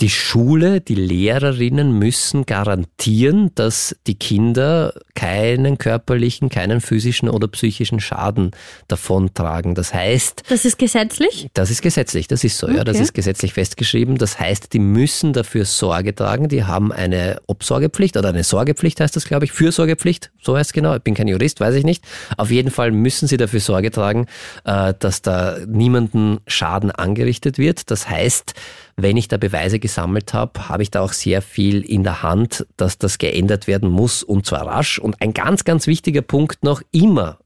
die 0.00 0.10
Schule, 0.10 0.80
die 0.80 0.94
Lehrerinnen 0.94 1.98
müssen 1.98 2.46
garantieren, 2.46 3.50
dass 3.56 3.96
die 4.06 4.14
Kinder 4.14 4.94
keinen 5.16 5.76
körperlichen, 5.76 6.50
keinen 6.50 6.80
physischen 6.80 7.28
oder 7.28 7.48
psychischen 7.48 7.98
Schaden 7.98 8.52
davontragen. 8.86 9.74
Das 9.74 9.92
heißt. 9.92 10.44
Das 10.48 10.64
ist 10.64 10.78
gesetzlich? 10.78 11.48
Das 11.54 11.70
ist 11.70 11.82
gesetzlich, 11.82 12.28
das 12.28 12.44
ist 12.44 12.58
so, 12.58 12.68
okay. 12.68 12.76
ja. 12.76 12.84
Das 12.84 13.00
ist 13.00 13.12
gesetzlich 13.12 13.54
festgeschrieben. 13.54 14.18
Das 14.18 14.38
heißt, 14.38 14.72
die 14.72 14.78
müssen 14.78 15.32
dafür 15.32 15.64
Sorge 15.64 16.14
tragen. 16.14 16.48
Die 16.48 16.62
haben 16.62 16.92
eine 16.92 17.40
Obsorgepflicht 17.48 18.16
oder 18.16 18.28
eine 18.28 18.44
Sorgepflicht 18.44 19.00
heißt 19.00 19.16
das, 19.16 19.24
glaube 19.24 19.46
ich. 19.46 19.52
Fürsorgepflicht, 19.52 20.30
so 20.40 20.56
heißt 20.56 20.70
es 20.70 20.72
genau. 20.72 20.94
Ich 20.94 21.02
bin 21.02 21.14
kein 21.14 21.26
Jurist, 21.26 21.58
weiß 21.58 21.74
ich 21.74 21.84
nicht. 21.84 22.04
Auf 22.36 22.52
jeden 22.52 22.70
Fall 22.70 22.92
müssen 22.92 23.26
sie 23.26 23.36
dafür 23.36 23.60
Sorge 23.60 23.90
tragen, 23.90 24.26
äh, 24.64 24.94
dass 24.96 25.22
da 25.22 25.56
niemanden 25.66 26.38
Schaden 26.46 26.92
angerichtet 26.92 27.58
wird. 27.58 27.90
Das 27.90 28.08
heißt, 28.08 28.54
wenn 29.00 29.16
ich 29.16 29.28
da 29.28 29.36
Beweise 29.36 29.78
gesammelt 29.78 30.34
habe, 30.34 30.68
habe 30.68 30.82
ich 30.82 30.90
da 30.90 31.02
auch 31.02 31.12
sehr 31.12 31.40
viel 31.40 31.82
in 31.82 32.02
der 32.02 32.24
Hand, 32.24 32.66
dass 32.76 32.98
das 32.98 33.18
geändert 33.18 33.68
werden 33.68 33.88
muss 33.88 34.24
und 34.24 34.44
zwar 34.44 34.66
rasch. 34.66 34.98
Und 34.98 35.22
ein 35.22 35.32
ganz, 35.32 35.62
ganz 35.62 35.86
wichtiger 35.86 36.20
Punkt 36.20 36.64
noch 36.64 36.82
immer, 36.90 37.38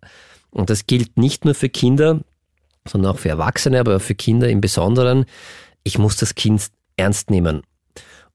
und 0.50 0.70
das 0.70 0.86
gilt 0.86 1.18
nicht 1.18 1.44
nur 1.44 1.54
für 1.54 1.68
Kinder, 1.68 2.20
sondern 2.88 3.12
auch 3.12 3.18
für 3.18 3.28
Erwachsene, 3.28 3.80
aber 3.80 4.00
für 4.00 4.14
Kinder 4.14 4.48
im 4.48 4.62
Besonderen, 4.62 5.26
ich 5.84 5.98
muss 5.98 6.16
das 6.16 6.34
Kind 6.34 6.70
ernst 6.96 7.30
nehmen. 7.30 7.62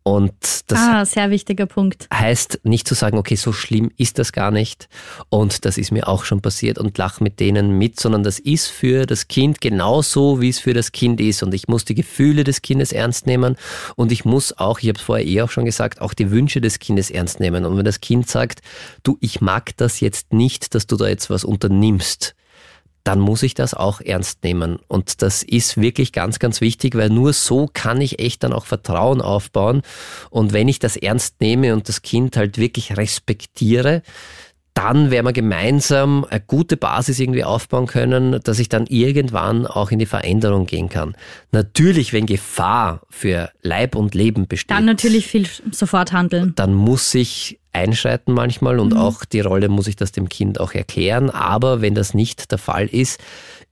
Und 0.08 0.34
das 0.68 0.80
ah, 0.80 1.04
sehr 1.04 1.32
wichtiger 1.32 1.66
Punkt. 1.66 2.08
heißt 2.14 2.62
nicht 2.64 2.88
zu 2.88 2.96
sagen, 2.96 3.18
okay, 3.18 3.36
so 3.36 3.52
schlimm 3.52 3.92
ist 3.98 4.20
das 4.20 4.32
gar 4.32 4.52
nicht 4.52 4.88
und 5.28 5.66
das 5.66 5.78
ist 5.78 5.92
mir 5.92 6.08
auch 6.08 6.24
schon 6.24 6.40
passiert 6.40 6.78
und 6.78 6.98
lach 6.98 7.20
mit 7.20 7.42
denen 7.42 7.78
mit, 7.78 8.00
sondern 8.00 8.24
das 8.24 8.40
ist 8.40 8.68
für 8.68 9.06
das 9.06 9.28
Kind 9.28 9.60
genauso, 9.60 10.40
wie 10.40 10.48
es 10.48 10.60
für 10.60 10.74
das 10.74 10.94
Kind 10.94 11.20
ist 11.20 11.44
und 11.44 11.54
ich 11.54 11.68
muss 11.68 11.84
die 11.84 11.94
Gefühle 11.94 12.46
des 12.46 12.62
Kindes 12.62 12.94
ernst 12.94 13.28
nehmen 13.28 13.58
und 13.98 14.14
ich 14.14 14.24
muss 14.24 14.58
auch, 14.58 14.80
ich 14.80 14.88
habe 14.88 14.98
es 14.98 15.04
vorher 15.04 15.28
eh 15.28 15.42
auch 15.42 15.52
schon 15.52 15.66
gesagt, 15.66 16.00
auch 16.00 16.14
die 16.14 16.32
Wünsche 16.32 16.62
des 16.62 16.80
Kindes 16.80 17.12
ernst 17.12 17.42
nehmen. 17.42 17.66
Und 17.66 17.76
wenn 17.76 17.84
das 17.84 18.00
Kind 18.00 18.30
sagt, 18.30 18.62
du, 19.04 19.18
ich 19.20 19.42
mag 19.42 19.76
das 19.76 20.00
jetzt 20.00 20.32
nicht, 20.32 20.74
dass 20.74 20.88
du 20.88 20.96
da 20.96 21.10
jetzt 21.10 21.30
was 21.30 21.44
unternimmst, 21.44 22.37
dann 23.08 23.22
muss 23.22 23.42
ich 23.42 23.54
das 23.54 23.74
auch 23.74 24.02
ernst 24.02 24.44
nehmen. 24.44 24.80
Und 24.90 25.22
das 25.22 25.42
ist 25.42 25.78
wirklich 25.80 26.12
ganz, 26.12 26.40
ganz 26.40 26.60
wichtig, 26.60 26.94
weil 26.94 27.10
nur 27.10 27.32
so 27.32 27.70
kann 27.72 28.02
ich 28.02 28.20
echt 28.20 28.44
dann 28.44 28.52
auch 28.52 28.66
Vertrauen 28.66 29.22
aufbauen. 29.22 29.82
Und 30.30 30.52
wenn 30.52 30.68
ich 30.68 30.80
das 30.80 30.98
ernst 30.98 31.40
nehme 31.40 31.74
und 31.74 31.88
das 31.88 32.02
Kind 32.02 32.36
halt 32.36 32.58
wirklich 32.58 32.98
respektiere, 32.98 34.02
dann 34.78 35.10
werden 35.10 35.26
wir 35.26 35.34
gemeinsam 35.34 36.24
eine 36.30 36.40
gute 36.40 36.78
Basis 36.78 37.20
irgendwie 37.20 37.44
aufbauen 37.44 37.88
können, 37.88 38.40
dass 38.44 38.60
ich 38.60 38.70
dann 38.70 38.86
irgendwann 38.86 39.66
auch 39.66 39.90
in 39.90 39.98
die 39.98 40.06
Veränderung 40.06 40.68
gehen 40.68 40.88
kann. 40.88 41.16
Natürlich, 41.52 42.14
wenn 42.14 42.28
Gefahr 42.28 43.02
für 43.10 43.50
Leib 43.64 43.96
und 43.96 44.14
Leben 44.14 44.48
besteht. 44.48 44.70
Dann 44.70 44.86
natürlich 44.86 45.26
viel 45.26 45.48
sofort 45.72 46.12
handeln. 46.12 46.54
Dann 46.56 46.76
muss 46.76 47.16
ich 47.16 47.60
einschreiten 47.74 48.36
manchmal 48.36 48.80
und 48.80 48.94
mhm. 48.94 49.00
auch 49.00 49.26
die 49.26 49.40
Rolle 49.40 49.68
muss 49.68 49.88
ich 49.88 49.96
das 49.96 50.12
dem 50.12 50.30
Kind 50.30 50.60
auch 50.60 50.74
erklären. 50.74 51.32
Aber 51.32 51.82
wenn 51.82 51.96
das 51.96 52.14
nicht 52.14 52.52
der 52.52 52.60
Fall 52.60 52.86
ist, 52.86 53.20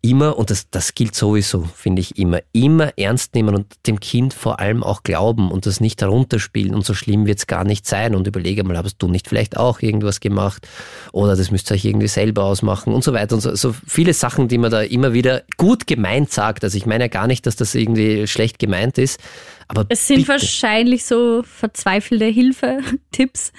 immer, 0.09 0.37
und 0.37 0.51
das, 0.51 0.69
das 0.69 0.93
gilt 0.93 1.15
sowieso, 1.15 1.63
finde 1.63 2.01
ich 2.01 2.17
immer, 2.17 2.39
immer 2.51 2.93
ernst 2.97 3.33
nehmen 3.33 3.55
und 3.55 3.73
dem 3.87 3.99
Kind 3.99 4.33
vor 4.33 4.59
allem 4.59 4.83
auch 4.83 5.03
glauben 5.03 5.51
und 5.51 5.65
das 5.65 5.79
nicht 5.79 6.01
herunterspielen 6.01 6.75
und 6.75 6.85
so 6.85 6.93
schlimm 6.93 7.25
wird 7.25 7.39
es 7.39 7.47
gar 7.47 7.63
nicht 7.63 7.87
sein 7.87 8.13
und 8.13 8.27
überlege 8.27 8.63
mal, 8.63 8.77
hast 8.77 8.97
du 8.99 9.07
nicht 9.07 9.27
vielleicht 9.27 9.57
auch 9.57 9.81
irgendwas 9.81 10.19
gemacht 10.19 10.67
oder 11.11 11.35
das 11.35 11.49
müsst 11.49 11.71
ihr 11.71 11.75
euch 11.75 11.85
irgendwie 11.85 12.07
selber 12.07 12.43
ausmachen 12.43 12.93
und 12.93 13.03
so 13.03 13.13
weiter 13.13 13.35
und 13.35 13.41
so, 13.41 13.55
so 13.55 13.73
viele 13.87 14.13
Sachen, 14.13 14.47
die 14.47 14.59
man 14.59 14.71
da 14.71 14.81
immer 14.81 15.13
wieder 15.13 15.43
gut 15.57 15.87
gemeint 15.87 16.31
sagt. 16.31 16.63
Also 16.63 16.77
ich 16.77 16.85
meine 16.85 17.05
ja 17.05 17.07
gar 17.07 17.27
nicht, 17.27 17.45
dass 17.47 17.55
das 17.55 17.73
irgendwie 17.73 18.27
schlecht 18.27 18.59
gemeint 18.59 18.97
ist, 18.97 19.19
aber 19.67 19.85
es 19.89 20.07
sind 20.07 20.17
bitte. 20.17 20.29
wahrscheinlich 20.29 21.05
so 21.05 21.41
verzweifelte 21.43 22.25
Hilfe-Tipps. 22.25 23.51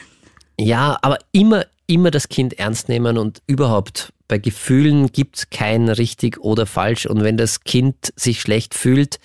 Ja, 0.59 0.97
aber 1.03 1.19
immer, 1.33 1.67
immer 1.87 2.11
das 2.11 2.29
Kind 2.29 2.59
ernst 2.59 2.89
nehmen 2.89 3.19
und 3.19 3.43
überhaupt 3.47 4.13
bei 4.29 4.39
Gefühlen 4.39 5.13
gibt 5.13 5.37
es 5.37 5.51
kein 5.51 5.89
richtig 5.89 6.39
oder 6.41 6.67
falsch. 6.67 7.07
Und 7.07 7.23
wenn 7.23 7.37
das 7.37 7.61
Kind 7.65 8.13
sich 8.17 8.41
schlecht 8.41 8.75
fühlt, 8.75 9.19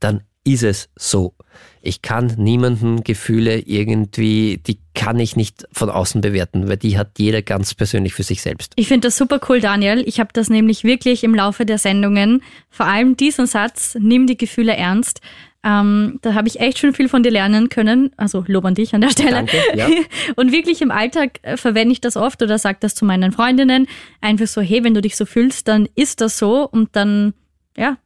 dann 0.00 0.22
ist 0.44 0.62
es 0.62 0.88
so. 0.96 1.34
Ich 1.80 2.02
kann 2.02 2.34
niemanden 2.36 3.04
Gefühle 3.04 3.60
irgendwie, 3.60 4.60
die 4.66 4.78
kann 4.94 5.18
ich 5.20 5.36
nicht 5.36 5.66
von 5.72 5.90
außen 5.90 6.20
bewerten, 6.20 6.68
weil 6.68 6.76
die 6.76 6.98
hat 6.98 7.18
jeder 7.18 7.42
ganz 7.42 7.74
persönlich 7.74 8.14
für 8.14 8.22
sich 8.22 8.42
selbst. 8.42 8.72
Ich 8.76 8.88
finde 8.88 9.08
das 9.08 9.16
super 9.16 9.40
cool, 9.48 9.60
Daniel. 9.60 10.02
Ich 10.06 10.18
habe 10.20 10.30
das 10.32 10.50
nämlich 10.50 10.84
wirklich 10.84 11.22
im 11.22 11.34
Laufe 11.34 11.64
der 11.66 11.78
Sendungen, 11.78 12.42
vor 12.70 12.86
allem 12.86 13.16
diesen 13.16 13.46
Satz, 13.46 13.96
nimm 13.98 14.26
die 14.26 14.36
Gefühle 14.36 14.76
ernst, 14.76 15.20
ähm, 15.68 16.18
da 16.22 16.32
habe 16.32 16.48
ich 16.48 16.60
echt 16.60 16.78
schon 16.78 16.94
viel 16.94 17.10
von 17.10 17.22
dir 17.22 17.30
lernen 17.30 17.68
können. 17.68 18.10
Also 18.16 18.42
Lob 18.46 18.64
an 18.64 18.74
dich 18.74 18.94
an 18.94 19.02
der 19.02 19.10
Stelle. 19.10 19.32
Danke, 19.32 19.58
ja. 19.74 19.86
Und 20.36 20.50
wirklich 20.50 20.80
im 20.80 20.90
Alltag 20.90 21.40
äh, 21.42 21.58
verwende 21.58 21.92
ich 21.92 22.00
das 22.00 22.16
oft 22.16 22.42
oder 22.42 22.58
sage 22.58 22.78
das 22.80 22.94
zu 22.94 23.04
meinen 23.04 23.32
Freundinnen. 23.32 23.86
Einfach 24.22 24.46
so, 24.46 24.62
hey, 24.62 24.82
wenn 24.82 24.94
du 24.94 25.02
dich 25.02 25.14
so 25.16 25.26
fühlst, 25.26 25.68
dann 25.68 25.86
ist 25.94 26.22
das 26.22 26.38
so 26.38 26.66
und 26.66 26.96
dann, 26.96 27.34
ja, 27.76 27.98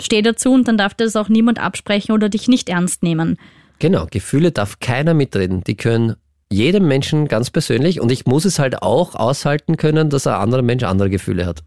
steh 0.00 0.22
dazu 0.22 0.52
und 0.52 0.66
dann 0.68 0.78
darf 0.78 0.94
das 0.94 1.14
auch 1.16 1.28
niemand 1.28 1.58
absprechen 1.58 2.12
oder 2.12 2.30
dich 2.30 2.48
nicht 2.48 2.70
ernst 2.70 3.02
nehmen. 3.02 3.36
Genau, 3.78 4.06
Gefühle 4.10 4.50
darf 4.50 4.80
keiner 4.80 5.12
mitreden. 5.12 5.64
Die 5.64 5.76
können 5.76 6.14
jedem 6.50 6.88
Menschen 6.88 7.28
ganz 7.28 7.50
persönlich 7.50 8.00
und 8.00 8.10
ich 8.10 8.24
muss 8.24 8.46
es 8.46 8.58
halt 8.58 8.82
auch 8.82 9.16
aushalten 9.16 9.76
können, 9.76 10.08
dass 10.08 10.26
ein 10.26 10.34
anderer 10.34 10.62
Mensch 10.62 10.84
andere 10.84 11.10
Gefühle 11.10 11.44
hat 11.44 11.62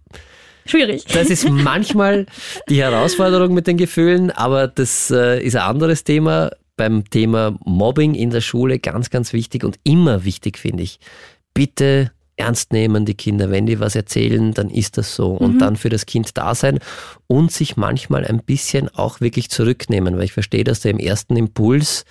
schwierig. 0.65 1.05
Das 1.05 1.29
ist 1.29 1.49
manchmal 1.49 2.25
die 2.69 2.81
Herausforderung 2.81 3.53
mit 3.53 3.67
den 3.67 3.77
Gefühlen, 3.77 4.31
aber 4.31 4.67
das 4.67 5.11
äh, 5.11 5.41
ist 5.41 5.55
ein 5.55 5.63
anderes 5.63 6.03
Thema. 6.03 6.51
Beim 6.77 7.09
Thema 7.09 7.57
Mobbing 7.63 8.15
in 8.15 8.31
der 8.31 8.41
Schule 8.41 8.79
ganz, 8.79 9.09
ganz 9.09 9.31
wichtig 9.31 9.63
und 9.63 9.79
immer 9.83 10.25
wichtig, 10.25 10.57
finde 10.57 10.83
ich. 10.83 10.99
Bitte 11.53 12.11
ernst 12.37 12.73
nehmen, 12.73 13.05
die 13.05 13.13
Kinder. 13.15 13.49
Wenn 13.49 13.65
die 13.65 13.79
was 13.79 13.95
erzählen, 13.95 14.53
dann 14.53 14.69
ist 14.69 14.97
das 14.97 15.15
so. 15.15 15.31
Und 15.31 15.55
mhm. 15.55 15.59
dann 15.59 15.75
für 15.77 15.89
das 15.89 16.05
Kind 16.05 16.37
da 16.37 16.53
sein 16.53 16.79
und 17.27 17.51
sich 17.51 17.77
manchmal 17.77 18.25
ein 18.25 18.39
bisschen 18.39 18.89
auch 18.89 19.21
wirklich 19.21 19.49
zurücknehmen, 19.49 20.17
weil 20.17 20.25
ich 20.25 20.33
verstehe, 20.33 20.63
dass 20.63 20.81
der 20.81 20.91
im 20.91 20.99
ersten 20.99 21.37
Impuls 21.37 22.05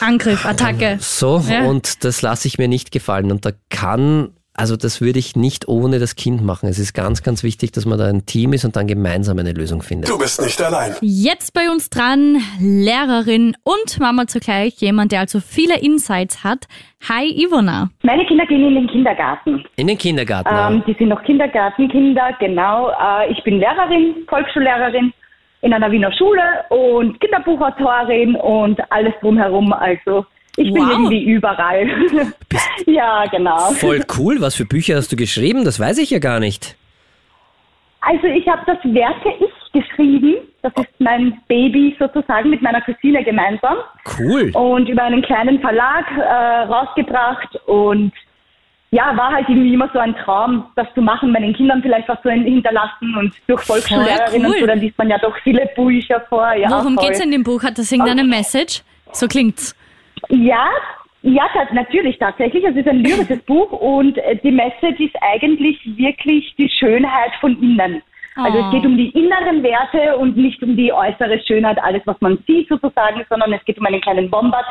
Angriff, 0.00 0.44
Attacke. 0.46 0.98
So, 1.00 1.44
ja. 1.48 1.64
und 1.64 2.04
das 2.04 2.22
lasse 2.22 2.48
ich 2.48 2.58
mir 2.58 2.68
nicht 2.68 2.92
gefallen. 2.92 3.30
Und 3.30 3.44
da 3.44 3.50
kann 3.68 4.30
also 4.54 4.76
das 4.76 5.00
würde 5.00 5.18
ich 5.18 5.34
nicht 5.34 5.66
ohne 5.68 5.98
das 5.98 6.14
Kind 6.14 6.44
machen. 6.44 6.68
Es 6.68 6.78
ist 6.78 6.92
ganz, 6.92 7.22
ganz 7.22 7.42
wichtig, 7.42 7.72
dass 7.72 7.86
man 7.86 7.98
da 7.98 8.06
ein 8.06 8.26
Team 8.26 8.52
ist 8.52 8.64
und 8.64 8.76
dann 8.76 8.86
gemeinsam 8.86 9.38
eine 9.38 9.52
Lösung 9.52 9.82
findet. 9.82 10.10
Du 10.10 10.18
bist 10.18 10.42
nicht 10.42 10.60
allein. 10.60 10.94
Jetzt 11.00 11.54
bei 11.54 11.70
uns 11.70 11.88
dran 11.88 12.36
Lehrerin 12.60 13.56
und 13.64 13.98
Mama 13.98 14.26
zugleich, 14.26 14.74
jemand, 14.80 15.12
der 15.12 15.20
also 15.20 15.40
viele 15.40 15.80
Insights 15.80 16.44
hat. 16.44 16.66
Hi 17.08 17.24
Ivona. 17.42 17.90
Meine 18.02 18.26
Kinder 18.26 18.44
gehen 18.46 18.66
in 18.66 18.74
den 18.74 18.88
Kindergarten. 18.88 19.64
In 19.76 19.86
den 19.86 19.98
Kindergarten. 19.98 20.48
ja. 20.48 20.70
Ähm, 20.70 20.82
die 20.86 20.94
sind 20.98 21.08
noch 21.08 21.22
Kindergartenkinder, 21.24 22.36
genau. 22.38 22.90
Äh, 22.90 23.32
ich 23.32 23.42
bin 23.44 23.58
Lehrerin, 23.58 24.16
Volksschullehrerin 24.28 25.12
in 25.62 25.72
einer 25.72 25.90
Wiener 25.90 26.12
Schule 26.12 26.42
und 26.68 27.18
Kinderbuchautorin 27.20 28.36
und 28.36 28.80
alles 28.90 29.14
drumherum. 29.20 29.72
Also 29.72 30.26
ich 30.56 30.72
bin 30.72 30.82
Wow. 30.82 30.90
irgendwie 30.92 31.22
überall. 31.24 31.86
ja, 32.86 33.24
genau. 33.26 33.70
Voll 33.72 34.02
cool. 34.18 34.40
Was 34.40 34.54
für 34.54 34.64
Bücher 34.64 34.96
hast 34.96 35.10
du 35.12 35.16
geschrieben? 35.16 35.64
Das 35.64 35.80
weiß 35.80 35.98
ich 35.98 36.10
ja 36.10 36.18
gar 36.18 36.40
nicht. 36.40 36.76
Also 38.00 38.26
ich 38.26 38.46
habe 38.48 38.62
das 38.66 38.78
Werke 38.84 39.30
Ich 39.40 39.72
geschrieben. 39.72 40.34
Das 40.62 40.72
ist 40.76 40.88
mein 41.00 41.40
Baby 41.48 41.96
sozusagen 41.98 42.50
mit 42.50 42.62
meiner 42.62 42.80
Cousine 42.82 43.24
gemeinsam. 43.24 43.76
Cool. 44.18 44.50
und 44.54 44.88
über 44.88 45.02
einen 45.04 45.22
kleinen 45.22 45.60
Verlag 45.60 46.04
äh, 46.16 46.62
rausgebracht 46.72 47.56
und 47.66 48.12
ja, 48.90 49.16
war 49.16 49.32
halt 49.32 49.48
irgendwie 49.48 49.72
immer 49.72 49.88
so 49.92 49.98
ein 49.98 50.14
Traum, 50.16 50.66
das 50.76 50.86
zu 50.94 51.00
machen, 51.00 51.32
meinen 51.32 51.54
Kindern 51.54 51.80
vielleicht 51.80 52.06
was 52.08 52.20
zu 52.20 52.30
hinterlassen 52.30 53.16
und 53.16 53.32
durch 53.46 53.62
Volksschullehrerin 53.62 54.44
cool. 54.44 54.52
und 54.52 54.58
so, 54.60 54.66
dann 54.66 54.80
liest 54.80 54.98
man 54.98 55.08
ja 55.08 55.16
doch 55.18 55.34
viele 55.42 55.66
Bücher 55.74 56.20
vor. 56.28 56.52
Ja, 56.52 56.68
Worum 56.70 56.96
voll. 56.96 57.06
geht's 57.06 57.20
in 57.24 57.30
dem 57.30 57.42
Buch? 57.42 57.62
Hat 57.62 57.78
das 57.78 57.90
irgendeine 57.90 58.22
Message? 58.24 58.82
So 59.12 59.26
klingt's. 59.28 59.74
Ja, 60.28 60.68
ja, 61.22 61.44
natürlich 61.72 62.18
tatsächlich. 62.18 62.64
Es 62.64 62.76
ist 62.76 62.88
ein 62.88 63.04
lyrisches 63.04 63.40
Buch 63.46 63.70
und 63.72 64.18
äh, 64.18 64.36
die 64.36 64.50
Message 64.50 64.98
ist 64.98 65.14
eigentlich 65.20 65.78
wirklich 65.96 66.54
die 66.58 66.68
Schönheit 66.68 67.32
von 67.40 67.60
innen. 67.62 68.02
Also 68.34 68.58
es 68.58 68.70
geht 68.70 68.86
um 68.86 68.96
die 68.96 69.10
inneren 69.10 69.62
Werte 69.62 70.16
und 70.16 70.36
nicht 70.38 70.62
um 70.62 70.74
die 70.74 70.90
äußere 70.90 71.38
Schönheit, 71.46 71.78
alles 71.82 72.00
was 72.06 72.18
man 72.20 72.38
sieht 72.46 72.66
sozusagen, 72.68 73.22
sondern 73.28 73.52
es 73.52 73.62
geht 73.66 73.78
um 73.78 73.84
einen 73.84 74.00
kleinen 74.00 74.32
Wombat, 74.32 74.64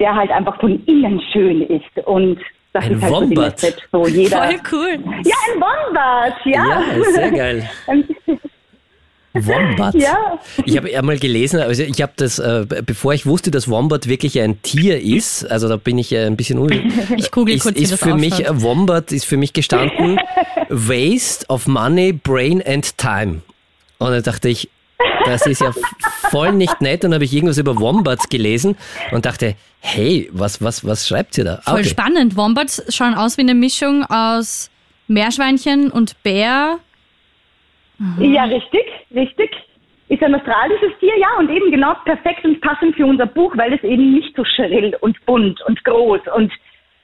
der 0.00 0.14
halt 0.14 0.30
einfach 0.30 0.58
von 0.58 0.82
innen 0.86 1.20
schön 1.32 1.62
ist 1.62 2.06
und 2.06 2.40
das 2.72 2.86
Ein 2.86 2.92
ist 2.92 3.02
halt 3.02 3.12
so 3.12 3.20
die 3.20 3.36
Wombat? 3.36 3.62
Message. 3.62 3.88
So 3.92 4.06
jeder. 4.06 4.42
Voll 4.42 4.60
cool. 4.72 4.98
Ja, 5.24 5.36
ein 5.52 5.60
Wombat, 5.60 6.34
ja. 6.46 6.66
Ja, 6.66 7.04
sehr 7.12 7.30
geil. 7.30 7.70
Wombat. 9.34 9.94
Ja. 9.94 10.38
Ich 10.64 10.76
habe 10.76 10.96
einmal 10.96 11.18
gelesen, 11.18 11.60
also 11.60 11.82
ich 11.82 12.00
habe 12.02 12.12
das, 12.16 12.38
äh, 12.38 12.64
bevor 12.84 13.12
ich 13.14 13.26
wusste, 13.26 13.50
dass 13.50 13.68
Wombat 13.68 14.08
wirklich 14.08 14.40
ein 14.40 14.60
Tier 14.62 15.00
ist, 15.00 15.44
also 15.50 15.68
da 15.68 15.76
bin 15.76 15.98
ich 15.98 16.12
äh, 16.12 16.24
ein 16.26 16.36
bisschen 16.36 16.58
un 16.58 16.70
Ich 17.16 17.30
google 17.30 17.54
ist, 17.54 17.62
kurz, 17.62 17.76
ist 17.78 17.94
für 17.98 18.14
mich 18.14 18.34
ausschaut. 18.34 18.46
äh, 18.58 18.62
Wombat 18.62 19.12
ist 19.12 19.26
für 19.26 19.36
mich 19.36 19.52
gestanden 19.52 20.18
Waste 20.68 21.46
of 21.48 21.66
Money, 21.66 22.12
Brain 22.12 22.62
and 22.66 22.96
Time. 22.98 23.42
Und 23.98 24.10
da 24.12 24.20
dachte 24.20 24.48
ich, 24.48 24.70
das 25.26 25.46
ist 25.46 25.60
ja 25.60 25.72
voll 26.30 26.52
nicht 26.52 26.80
nett. 26.80 27.04
Dann 27.04 27.12
habe 27.14 27.24
ich 27.24 27.32
irgendwas 27.32 27.58
über 27.58 27.78
Wombats 27.78 28.28
gelesen 28.28 28.76
und 29.12 29.26
dachte, 29.26 29.56
hey, 29.80 30.28
was, 30.32 30.62
was, 30.62 30.84
was 30.84 31.06
schreibt 31.06 31.36
ihr 31.38 31.44
da? 31.44 31.60
Ah, 31.64 31.72
Voll 31.72 31.80
okay. 31.80 31.88
spannend. 31.90 32.36
Wombats 32.36 32.82
schauen 32.88 33.14
aus 33.14 33.36
wie 33.36 33.42
eine 33.42 33.54
Mischung 33.54 34.04
aus 34.04 34.70
Meerschweinchen 35.06 35.90
und 35.90 36.22
Bär. 36.22 36.78
Ja, 38.18 38.44
richtig, 38.44 38.84
richtig. 39.14 39.50
Ist 40.08 40.22
ein 40.22 40.34
australisches 40.34 40.98
Tier, 41.00 41.18
ja, 41.18 41.28
und 41.38 41.50
eben 41.50 41.70
genau 41.70 41.94
perfekt 42.04 42.44
und 42.44 42.60
passend 42.60 42.96
für 42.96 43.04
unser 43.04 43.26
Buch, 43.26 43.54
weil 43.56 43.74
es 43.74 43.82
eben 43.82 44.14
nicht 44.14 44.34
so 44.36 44.44
schrill 44.44 44.96
und 45.00 45.16
bunt 45.26 45.60
und 45.66 45.84
groß 45.84 46.20
und 46.34 46.52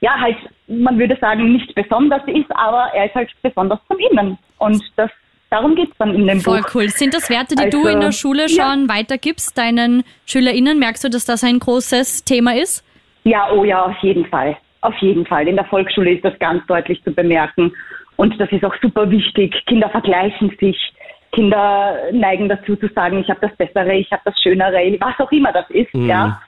ja, 0.01 0.19
halt, 0.19 0.37
man 0.67 0.99
würde 0.99 1.17
sagen, 1.19 1.51
nicht 1.53 1.73
besonders 1.73 2.21
ist, 2.27 2.49
aber 2.55 2.91
er 2.93 3.05
ist 3.05 3.15
halt 3.15 3.31
besonders 3.41 3.79
von 3.87 3.97
innen. 3.97 4.37
Und 4.59 4.83
das, 4.97 5.09
darum 5.49 5.75
geht's 5.75 5.95
dann 5.97 6.13
in 6.13 6.27
dem 6.27 6.41
Voll 6.41 6.61
Buch. 6.61 6.75
cool. 6.75 6.89
Sind 6.89 7.13
das 7.13 7.29
Werte, 7.29 7.55
die 7.55 7.69
du 7.69 7.77
Also, 7.77 7.89
in 7.89 8.01
der 8.01 8.11
Schule 8.11 8.45
ja. 8.47 8.49
schon 8.49 8.89
weitergibst, 8.89 9.57
deinen 9.57 10.03
SchülerInnen? 10.25 10.77
Merkst 10.77 11.05
du, 11.05 11.09
dass 11.09 11.25
das 11.25 11.43
ein 11.43 11.59
großes 11.59 12.23
Thema 12.23 12.55
ist? 12.55 12.83
Ja, 13.23 13.49
oh 13.51 13.63
ja, 13.63 13.83
auf 13.85 13.97
jeden 14.01 14.25
Fall. 14.25 14.57
Auf 14.81 14.95
jeden 14.97 15.25
Fall. 15.25 15.47
In 15.47 15.55
der 15.55 15.65
Volksschule 15.65 16.11
ist 16.13 16.23
das 16.23 16.37
ganz 16.37 16.65
deutlich 16.67 17.03
zu 17.03 17.11
bemerken. 17.11 17.73
Und 18.17 18.39
das 18.39 18.51
ist 18.51 18.63
auch 18.63 18.75
super 18.81 19.09
wichtig. 19.09 19.55
Kinder 19.65 19.89
vergleichen 19.89 20.55
sich. 20.59 20.77
Kinder 21.31 21.97
neigen 22.13 22.47
dazu 22.47 22.75
zu 22.77 22.87
sagen, 22.87 23.19
ich 23.19 23.29
habe 23.29 23.41
das 23.41 23.55
Bessere, 23.57 23.93
ich 23.93 24.09
habe 24.11 24.21
das 24.23 24.39
Schönere, 24.41 24.77
was 24.99 25.19
auch 25.19 25.31
immer 25.31 25.51
das 25.51 25.69
ist, 25.69 25.93
ja. 25.93 26.41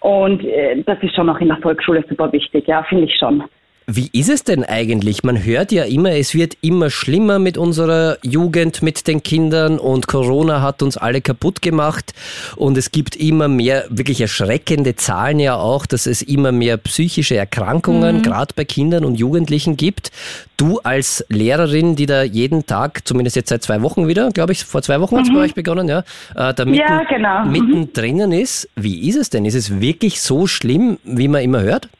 Und 0.00 0.44
äh, 0.44 0.82
das 0.82 1.02
ist 1.02 1.14
schon 1.14 1.30
auch 1.30 1.38
in 1.40 1.48
der 1.48 1.56
Volksschule 1.56 2.04
super 2.06 2.30
wichtig, 2.30 2.66
ja, 2.66 2.82
finde 2.82 3.04
ich 3.04 3.16
schon. 3.16 3.42
Wie 3.86 4.08
ist 4.12 4.30
es 4.30 4.44
denn 4.44 4.64
eigentlich? 4.64 5.24
Man 5.24 5.44
hört 5.44 5.70
ja 5.70 5.84
immer, 5.84 6.12
es 6.12 6.34
wird 6.34 6.56
immer 6.62 6.88
schlimmer 6.88 7.38
mit 7.38 7.58
unserer 7.58 8.16
Jugend, 8.22 8.80
mit 8.80 9.06
den 9.06 9.22
Kindern 9.22 9.78
und 9.78 10.06
Corona 10.06 10.62
hat 10.62 10.82
uns 10.82 10.96
alle 10.96 11.20
kaputt 11.20 11.60
gemacht 11.60 12.14
und 12.56 12.78
es 12.78 12.92
gibt 12.92 13.14
immer 13.14 13.46
mehr 13.48 13.84
wirklich 13.90 14.22
erschreckende 14.22 14.96
Zahlen 14.96 15.38
ja 15.38 15.56
auch, 15.56 15.84
dass 15.84 16.06
es 16.06 16.22
immer 16.22 16.50
mehr 16.50 16.78
psychische 16.78 17.36
Erkrankungen 17.36 18.22
gerade 18.22 18.54
bei 18.56 18.64
Kindern 18.64 19.04
und 19.04 19.16
Jugendlichen 19.16 19.76
gibt. 19.76 20.10
Du 20.56 20.78
als 20.78 21.22
Lehrerin, 21.28 21.94
die 21.94 22.06
da 22.06 22.22
jeden 22.22 22.64
Tag, 22.64 23.06
zumindest 23.06 23.36
jetzt 23.36 23.50
seit 23.50 23.62
zwei 23.62 23.82
Wochen 23.82 24.08
wieder, 24.08 24.30
glaube 24.30 24.52
ich, 24.52 24.64
vor 24.64 24.80
zwei 24.80 24.98
Wochen 25.02 25.18
hat 25.18 25.26
es 25.26 25.32
bei 25.32 25.40
euch 25.40 25.54
begonnen, 25.54 25.88
ja, 25.88 26.04
äh, 26.34 26.54
da 26.54 26.64
mitten, 26.64 26.78
Ja, 26.78 27.02
genau. 27.04 27.44
Mhm. 27.44 27.52
mittendrin 27.52 28.32
ist, 28.32 28.66
wie 28.76 29.06
ist 29.08 29.16
es 29.16 29.28
denn? 29.28 29.44
Ist 29.44 29.56
es 29.56 29.80
wirklich 29.80 30.22
so 30.22 30.46
schlimm, 30.46 30.98
wie 31.04 31.28
man 31.28 31.42
immer 31.42 31.60
hört? 31.60 31.90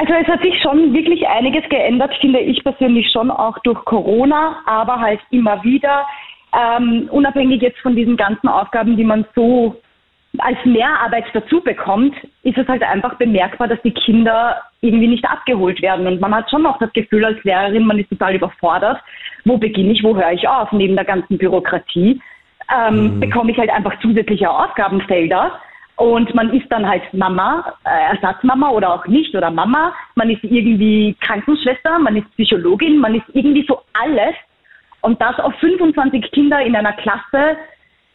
Also 0.00 0.14
es 0.14 0.28
hat 0.28 0.40
sich 0.42 0.54
schon 0.62 0.94
wirklich 0.94 1.26
einiges 1.26 1.68
geändert, 1.68 2.14
finde 2.20 2.38
ich 2.38 2.62
persönlich 2.62 3.10
schon 3.10 3.32
auch 3.32 3.58
durch 3.64 3.84
Corona, 3.84 4.58
aber 4.64 5.00
halt 5.00 5.18
immer 5.30 5.64
wieder, 5.64 6.06
ähm, 6.56 7.08
unabhängig 7.10 7.60
jetzt 7.62 7.80
von 7.80 7.96
diesen 7.96 8.16
ganzen 8.16 8.46
Aufgaben, 8.46 8.96
die 8.96 9.02
man 9.02 9.24
so 9.34 9.74
als 10.38 10.58
Mehrarbeit 10.64 11.24
dazu 11.32 11.60
bekommt, 11.60 12.14
ist 12.44 12.56
es 12.56 12.68
halt 12.68 12.84
einfach 12.84 13.14
bemerkbar, 13.14 13.66
dass 13.66 13.82
die 13.82 13.90
Kinder 13.90 14.62
irgendwie 14.82 15.08
nicht 15.08 15.24
abgeholt 15.24 15.82
werden. 15.82 16.06
Und 16.06 16.20
man 16.20 16.32
hat 16.32 16.48
schon 16.48 16.64
auch 16.64 16.78
das 16.78 16.92
Gefühl 16.92 17.24
als 17.24 17.42
Lehrerin, 17.42 17.84
man 17.84 17.98
ist 17.98 18.08
total 18.08 18.36
überfordert. 18.36 19.00
Wo 19.44 19.56
beginne 19.56 19.90
ich, 19.90 20.04
wo 20.04 20.14
höre 20.14 20.30
ich 20.30 20.46
auf? 20.46 20.70
Neben 20.70 20.94
der 20.94 21.06
ganzen 21.06 21.38
Bürokratie 21.38 22.20
ähm, 22.72 23.18
bekomme 23.18 23.50
ich 23.50 23.58
halt 23.58 23.70
einfach 23.70 23.98
zusätzliche 24.00 24.48
Aufgabenfelder. 24.48 25.58
Und 25.98 26.32
man 26.32 26.54
ist 26.54 26.70
dann 26.70 26.88
halt 26.88 27.02
Mama, 27.12 27.74
äh, 27.84 28.14
Ersatzmama 28.14 28.70
oder 28.70 28.94
auch 28.94 29.06
nicht 29.08 29.34
oder 29.34 29.50
Mama. 29.50 29.92
Man 30.14 30.30
ist 30.30 30.44
irgendwie 30.44 31.16
Krankenschwester, 31.20 31.98
man 31.98 32.16
ist 32.16 32.30
Psychologin, 32.36 32.98
man 32.98 33.16
ist 33.16 33.24
irgendwie 33.32 33.64
so 33.66 33.80
alles. 33.94 34.36
Und 35.00 35.20
das 35.20 35.36
auf 35.40 35.52
25 35.56 36.30
Kinder 36.30 36.62
in 36.62 36.76
einer 36.76 36.92
Klasse. 36.92 37.56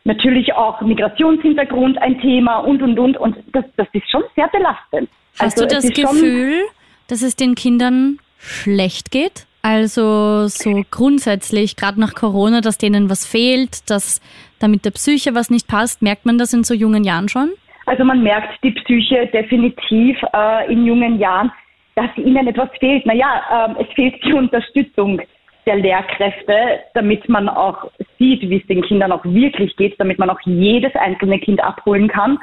Natürlich 0.06 0.54
auch 0.54 0.80
Migrationshintergrund 0.80 2.02
ein 2.02 2.22
Thema 2.22 2.60
und, 2.60 2.82
und, 2.82 2.98
und. 2.98 3.18
Und 3.18 3.36
das, 3.52 3.66
das 3.76 3.88
ist 3.92 4.10
schon 4.10 4.24
sehr 4.34 4.48
belastend. 4.48 5.10
Hast 5.38 5.58
Also 5.58 5.68
du 5.68 5.76
das 5.76 5.90
Gefühl, 5.90 6.62
dass 7.10 7.22
es 7.22 7.36
den 7.36 7.54
Kindern 7.56 8.18
schlecht 8.38 9.12
geht? 9.12 9.46
Also 9.62 10.48
so 10.48 10.84
grundsätzlich, 10.90 11.76
gerade 11.76 12.00
nach 12.00 12.16
Corona, 12.16 12.62
dass 12.62 12.78
denen 12.78 13.10
was 13.10 13.26
fehlt, 13.26 13.90
dass 13.90 14.22
da 14.60 14.70
mit 14.70 14.86
der 14.86 14.92
Psyche 14.92 15.36
was 15.36 15.50
nicht 15.50 15.68
passt. 15.68 16.02
Merkt 16.02 16.26
man 16.26 16.38
das 16.38 16.54
in 16.54 16.64
so 16.64 16.74
jungen 16.74 17.04
Jahren 17.04 17.28
schon? 17.28 17.52
Also 17.86 18.04
man 18.04 18.24
merkt 18.24 18.64
die 18.64 18.72
Psyche 18.72 19.28
definitiv 19.28 20.18
äh, 20.34 20.72
in 20.72 20.86
jungen 20.86 21.20
Jahren, 21.20 21.52
dass 21.96 22.16
ihnen 22.18 22.48
etwas 22.48 22.70
fehlt. 22.80 23.06
Naja, 23.06 23.68
ähm, 23.70 23.76
es 23.80 23.94
fehlt 23.94 24.24
die 24.24 24.34
Unterstützung 24.34 25.22
der 25.66 25.76
Lehrkräfte, 25.78 26.82
damit 26.94 27.28
man 27.30 27.48
auch 27.48 27.90
sieht, 28.18 28.42
wie 28.42 28.58
es 28.58 28.68
den 28.68 28.82
Kindern 28.82 29.12
auch 29.12 29.24
wirklich 29.24 29.76
geht, 29.76 30.00
damit 30.00 30.20
man 30.20 30.30
auch 30.30 30.40
jedes 30.46 30.94
einzelne 30.96 31.40
Kind 31.40 31.64
abholen 31.64 32.08
kann. 32.08 32.40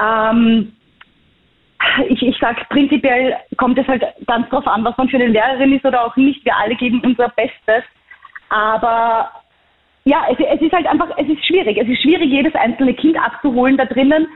Ähm, 0.00 0.72
ich, 2.08 2.22
ich 2.22 2.38
sage, 2.38 2.62
prinzipiell 2.70 3.36
kommt 3.56 3.78
es 3.78 3.86
halt 3.86 4.04
ganz 4.26 4.48
drauf 4.48 4.66
an, 4.66 4.84
was 4.84 4.96
man 4.96 5.08
für 5.08 5.16
eine 5.16 5.26
Lehrerin 5.26 5.74
ist 5.74 5.84
oder 5.84 6.06
auch 6.06 6.16
nicht. 6.16 6.44
Wir 6.44 6.56
alle 6.56 6.74
geben 6.74 7.00
unser 7.04 7.28
Bestes. 7.30 7.84
Aber 8.48 9.30
ja, 10.04 10.26
es, 10.30 10.38
es 10.38 10.60
ist 10.60 10.72
halt 10.72 10.86
einfach, 10.86 11.08
es 11.16 11.28
ist 11.28 11.44
schwierig. 11.46 11.76
Es 11.78 11.88
ist 11.88 12.02
schwierig, 12.02 12.30
jedes 12.30 12.54
einzelne 12.54 12.94
Kind 12.94 13.18
abzuholen 13.18 13.76
da 13.76 13.84
drinnen 13.84 14.26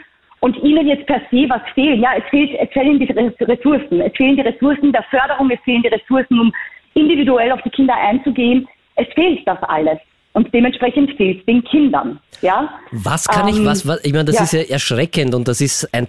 und 0.40 0.56
ihnen 0.62 0.86
jetzt 0.86 1.06
per 1.06 1.20
se 1.30 1.48
was 1.48 1.62
fehlen. 1.74 2.00
Ja, 2.00 2.10
es, 2.16 2.24
fehlt, 2.30 2.50
es 2.58 2.68
fehlen 2.72 2.98
die 2.98 3.44
Ressourcen. 3.44 4.00
Es 4.00 4.12
fehlen 4.16 4.36
die 4.36 4.42
Ressourcen 4.42 4.92
der 4.92 5.04
Förderung, 5.04 5.50
es 5.50 5.60
fehlen 5.60 5.82
die 5.82 5.88
Ressourcen, 5.88 6.40
um 6.40 6.52
individuell 6.94 7.52
auf 7.52 7.60
die 7.62 7.70
Kinder 7.70 7.94
einzugehen. 7.94 8.66
Es 8.96 9.06
fehlt 9.14 9.46
das 9.46 9.62
alles. 9.64 9.98
Und 10.32 10.52
dementsprechend 10.54 11.16
fehlt 11.16 11.40
es 11.40 11.46
den 11.46 11.62
Kindern. 11.64 12.20
Ja? 12.40 12.70
Was 12.92 13.26
kann 13.26 13.48
ich, 13.48 13.56
Ähm, 13.56 13.66
was, 13.66 13.86
was, 13.86 14.04
ich 14.04 14.12
meine, 14.12 14.24
das 14.24 14.36
ja. 14.36 14.42
ist 14.44 14.52
ja 14.52 14.60
erschreckend 14.60 15.34
und 15.34 15.48
das 15.48 15.60
ist 15.60 15.92
ein 15.92 16.08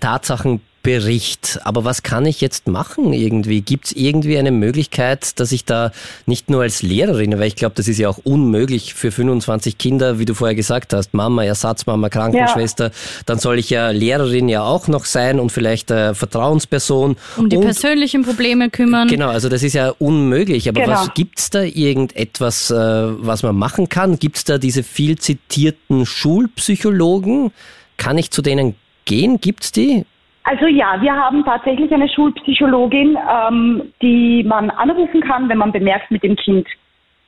Bericht. 0.83 1.59
Aber 1.63 1.85
was 1.85 2.03
kann 2.03 2.25
ich 2.25 2.41
jetzt 2.41 2.67
machen 2.67 3.13
irgendwie? 3.13 3.61
Gibt 3.61 3.85
es 3.85 3.91
irgendwie 3.91 4.37
eine 4.37 4.51
Möglichkeit, 4.51 5.39
dass 5.39 5.51
ich 5.51 5.65
da 5.65 5.91
nicht 6.25 6.49
nur 6.49 6.61
als 6.61 6.81
Lehrerin, 6.81 7.37
weil 7.37 7.47
ich 7.47 7.55
glaube, 7.55 7.75
das 7.75 7.87
ist 7.87 7.99
ja 7.99 8.09
auch 8.09 8.19
unmöglich 8.23 8.93
für 8.93 9.11
25 9.11 9.77
Kinder, 9.77 10.19
wie 10.19 10.25
du 10.25 10.33
vorher 10.33 10.55
gesagt 10.55 10.93
hast, 10.93 11.13
Mama, 11.13 11.43
Ersatzmama, 11.43 12.09
Krankenschwester, 12.09 12.85
ja. 12.85 12.91
dann 13.25 13.39
soll 13.39 13.59
ich 13.59 13.69
ja 13.69 13.91
Lehrerin 13.91 14.49
ja 14.49 14.63
auch 14.63 14.87
noch 14.87 15.05
sein 15.05 15.39
und 15.39 15.51
vielleicht 15.51 15.91
äh, 15.91 16.15
Vertrauensperson. 16.15 17.15
Um 17.37 17.49
die 17.49 17.57
und, 17.57 17.63
persönlichen 17.63 18.23
Probleme 18.23 18.69
kümmern. 18.69 19.07
Genau, 19.07 19.29
also 19.29 19.49
das 19.49 19.63
ist 19.63 19.73
ja 19.73 19.89
unmöglich. 19.99 20.67
Aber 20.67 20.81
genau. 20.81 20.93
was 20.93 21.13
gibt's 21.13 21.49
da 21.51 21.61
irgendetwas, 21.61 22.71
äh, 22.71 22.75
was 22.75 23.43
man 23.43 23.55
machen 23.55 23.89
kann? 23.89 24.17
Gibt's 24.17 24.45
da 24.45 24.57
diese 24.57 24.83
viel 24.83 25.17
zitierten 25.17 26.05
Schulpsychologen? 26.05 27.51
Kann 27.97 28.17
ich 28.17 28.31
zu 28.31 28.41
denen 28.41 28.75
gehen? 29.05 29.39
Gibt's 29.39 29.71
die? 29.71 30.05
Also 30.43 30.65
ja, 30.65 30.99
wir 31.01 31.13
haben 31.13 31.45
tatsächlich 31.45 31.91
eine 31.91 32.09
Schulpsychologin, 32.09 33.17
ähm, 33.29 33.93
die 34.01 34.43
man 34.43 34.69
anrufen 34.71 35.21
kann, 35.21 35.49
wenn 35.49 35.59
man 35.59 35.71
bemerkt, 35.71 36.09
mit 36.09 36.23
dem 36.23 36.35
Kind 36.35 36.67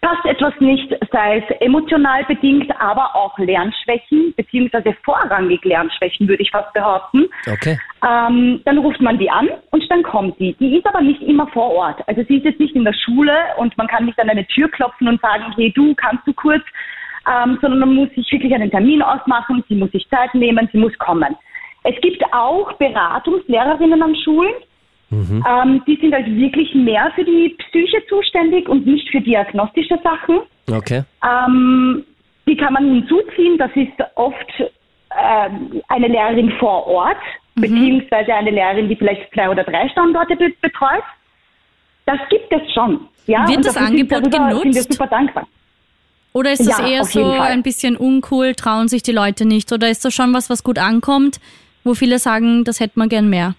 passt 0.04 0.26
etwas 0.26 0.54
nicht, 0.60 0.94
sei 1.12 1.38
es 1.38 1.62
emotional 1.62 2.26
bedingt, 2.26 2.70
aber 2.80 3.16
auch 3.16 3.38
Lernschwächen, 3.40 4.34
beziehungsweise 4.36 4.94
vorrangig 5.04 5.64
Lernschwächen, 5.64 6.28
würde 6.28 6.44
ich 6.44 6.52
fast 6.52 6.74
behaupten. 6.74 7.30
Okay. 7.50 7.80
Ähm, 8.06 8.62
dann 8.66 8.78
ruft 8.80 9.00
man 9.00 9.18
die 9.18 9.32
an 9.32 9.48
und 9.72 9.90
dann 9.90 10.04
kommt 10.04 10.38
die. 10.40 10.54
Die 10.60 10.78
ist 10.78 10.86
aber 10.86 11.02
nicht 11.02 11.22
immer 11.22 11.48
vor 11.48 11.72
Ort. 11.72 12.06
Also 12.08 12.22
sie 12.28 12.38
ist 12.38 12.44
jetzt 12.44 12.60
nicht 12.60 12.76
in 12.76 12.84
der 12.84 12.94
Schule 12.94 13.34
und 13.58 13.78
man 13.78 13.88
kann 13.88 14.06
nicht 14.06 14.20
an 14.20 14.30
eine 14.30 14.46
Tür 14.48 14.70
klopfen 14.70 15.08
und 15.08 15.22
sagen, 15.22 15.46
hey 15.56 15.72
du, 15.74 15.96
kannst 15.96 16.28
du 16.28 16.34
kurz, 16.34 16.64
ähm, 17.26 17.58
sondern 17.62 17.80
man 17.80 17.96
muss 17.96 18.10
sich 18.10 18.30
wirklich 18.30 18.54
einen 18.54 18.72
Termin 18.72 19.02
ausmachen, 19.02 19.64
sie 19.70 19.76
muss 19.76 19.92
sich 19.92 20.06
Zeit 20.10 20.34
nehmen, 20.36 20.68
sie 20.74 20.80
muss 20.80 20.98
kommen. 20.98 21.34
Es 21.84 22.00
gibt 22.02 22.24
auch 22.34 22.72
Beratungslehrerinnen 22.74 24.02
an 24.02 24.16
Schulen. 24.24 24.54
Mhm. 25.10 25.46
Ähm, 25.48 25.84
die 25.86 25.98
sind 26.02 26.14
halt 26.14 26.28
wirklich 26.28 26.74
mehr 26.74 27.12
für 27.14 27.24
die 27.24 27.56
Psyche 27.60 28.04
zuständig 28.08 28.68
und 28.68 28.86
nicht 28.86 29.08
für 29.10 29.22
diagnostische 29.22 30.00
Sachen. 30.04 30.42
Okay. 30.72 31.04
Ähm, 31.24 32.04
die 32.48 32.58
kann 32.58 32.74
man 32.74 32.86
hinzuziehen. 32.86 33.58
Das 33.58 33.72
ist 33.76 33.94
oft 34.16 34.60
äh, 34.60 35.50
eine 35.90 36.08
Lehrerin 36.08 36.52
vor 36.60 36.88
Ort, 36.88 37.18
mhm. 37.56 37.62
beziehungsweise 37.62 38.34
eine 38.34 38.52
Lehrerin, 38.52 38.90
die 38.90 38.96
vielleicht 38.96 39.32
zwei 39.34 39.50
oder 39.50 39.64
drei 39.64 39.88
Standorte 39.90 40.36
be 40.36 40.52
betreut. 40.62 41.04
Das 42.06 42.20
gibt 42.30 42.52
es 42.52 42.74
schon. 42.74 43.08
Ja? 43.28 43.48
Wird 43.48 43.66
das 43.66 43.78
Angebot 43.78 44.12
darüber, 44.12 44.50
genutzt? 44.50 44.64
Sind 44.64 44.76
wir 44.76 44.82
super 44.82 45.08
dankbar. 45.08 45.48
Oder 46.34 46.52
ist 46.52 46.68
das 46.68 46.80
ja, 46.80 46.88
eher 46.88 47.04
so 47.06 47.24
ein 47.24 47.62
bisschen 47.62 47.96
uncool, 47.96 48.56
trauen 48.56 48.88
sich 48.88 49.04
die 49.04 49.12
Leute 49.12 49.46
nicht? 49.46 49.72
Oder 49.72 49.90
ist 49.90 50.04
das 50.04 50.14
schon 50.14 50.34
was, 50.34 50.50
was 50.50 50.64
gut 50.64 50.80
ankommt? 50.80 51.40
Wo 51.84 51.94
viele 51.94 52.20
sagen, 52.20 52.64
das 52.64 52.80
hätte 52.80 53.00
man 53.00 53.10
gern 53.10 53.30
mehr? 53.30 53.56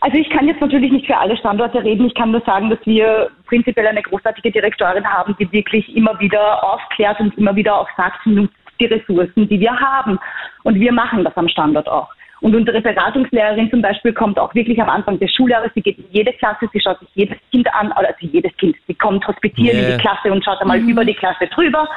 Also 0.00 0.18
ich 0.18 0.28
kann 0.30 0.46
jetzt 0.46 0.60
natürlich 0.60 0.92
nicht 0.92 1.06
für 1.06 1.16
alle 1.16 1.36
Standorte 1.36 1.82
reden. 1.82 2.06
Ich 2.06 2.14
kann 2.14 2.30
nur 2.30 2.42
sagen, 2.42 2.70
dass 2.70 2.78
wir 2.84 3.30
prinzipiell 3.46 3.86
eine 3.86 4.02
großartige 4.02 4.52
Direktorin 4.52 5.04
haben, 5.04 5.34
die 5.40 5.50
wirklich 5.50 5.96
immer 5.96 6.18
wieder 6.20 6.62
aufklärt 6.62 7.18
und 7.20 7.36
immer 7.38 7.56
wieder 7.56 7.78
auch 7.80 7.88
sagt, 7.96 8.26
nutzt 8.26 8.54
die 8.78 8.86
Ressourcen, 8.86 9.48
die 9.48 9.58
wir 9.58 9.74
haben. 9.78 10.18
Und 10.64 10.78
wir 10.78 10.92
machen 10.92 11.24
das 11.24 11.36
am 11.36 11.48
Standort 11.48 11.88
auch. 11.88 12.08
Und 12.40 12.54
unsere 12.54 12.80
Beratungslehrerin 12.82 13.70
zum 13.70 13.80
Beispiel 13.80 14.12
kommt 14.12 14.38
auch 14.38 14.54
wirklich 14.54 14.80
am 14.80 14.90
Anfang 14.90 15.18
des 15.18 15.32
Schuljahres, 15.34 15.72
sie 15.74 15.80
geht 15.80 15.98
in 15.98 16.04
jede 16.10 16.32
Klasse, 16.34 16.68
sie 16.72 16.80
schaut 16.80 17.00
sich 17.00 17.08
jedes 17.14 17.38
Kind 17.50 17.66
an, 17.74 17.92
also 17.92 18.12
jedes 18.20 18.54
Kind, 18.58 18.76
sie 18.86 18.94
kommt 18.94 19.26
hospitieren 19.26 19.78
yeah. 19.78 19.88
in 19.88 19.96
die 19.96 20.02
Klasse 20.02 20.30
und 20.30 20.44
schaut 20.44 20.60
einmal 20.60 20.80
mhm. 20.80 20.90
über 20.90 21.04
die 21.04 21.14
Klasse 21.14 21.46
drüber, 21.46 21.88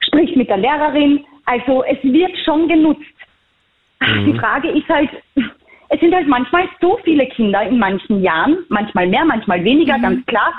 spricht 0.00 0.36
mit 0.36 0.48
der 0.48 0.56
Lehrerin. 0.58 1.24
Also 1.46 1.84
es 1.84 2.02
wird 2.02 2.36
schon 2.44 2.68
genutzt. 2.68 3.00
Mhm. 4.00 4.32
Die 4.32 4.38
Frage 4.38 4.70
ist 4.70 4.88
halt, 4.88 5.10
es 5.88 6.00
sind 6.00 6.14
halt 6.14 6.28
manchmal 6.28 6.68
so 6.80 6.98
viele 7.04 7.26
Kinder 7.26 7.62
in 7.62 7.78
manchen 7.78 8.22
Jahren, 8.22 8.58
manchmal 8.68 9.06
mehr, 9.06 9.24
manchmal 9.24 9.62
weniger, 9.64 9.98
mhm. 9.98 10.02
ganz 10.02 10.26
klar, 10.26 10.52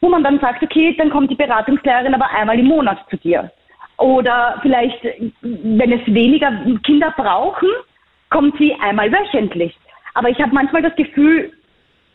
wo 0.00 0.08
man 0.08 0.24
dann 0.24 0.40
sagt, 0.40 0.62
okay, 0.62 0.94
dann 0.98 1.10
kommt 1.10 1.30
die 1.30 1.36
Beratungslehrerin 1.36 2.14
aber 2.14 2.30
einmal 2.30 2.58
im 2.58 2.66
Monat 2.66 2.98
zu 3.08 3.16
dir. 3.16 3.50
Oder 3.98 4.58
vielleicht, 4.62 5.00
wenn 5.42 5.92
es 5.92 6.06
weniger 6.06 6.50
Kinder 6.82 7.14
brauchen, 7.16 7.68
kommt 8.30 8.56
sie 8.58 8.74
einmal 8.80 9.12
wöchentlich. 9.12 9.76
Aber 10.14 10.28
ich 10.28 10.40
habe 10.40 10.52
manchmal 10.52 10.82
das 10.82 10.96
Gefühl, 10.96 11.52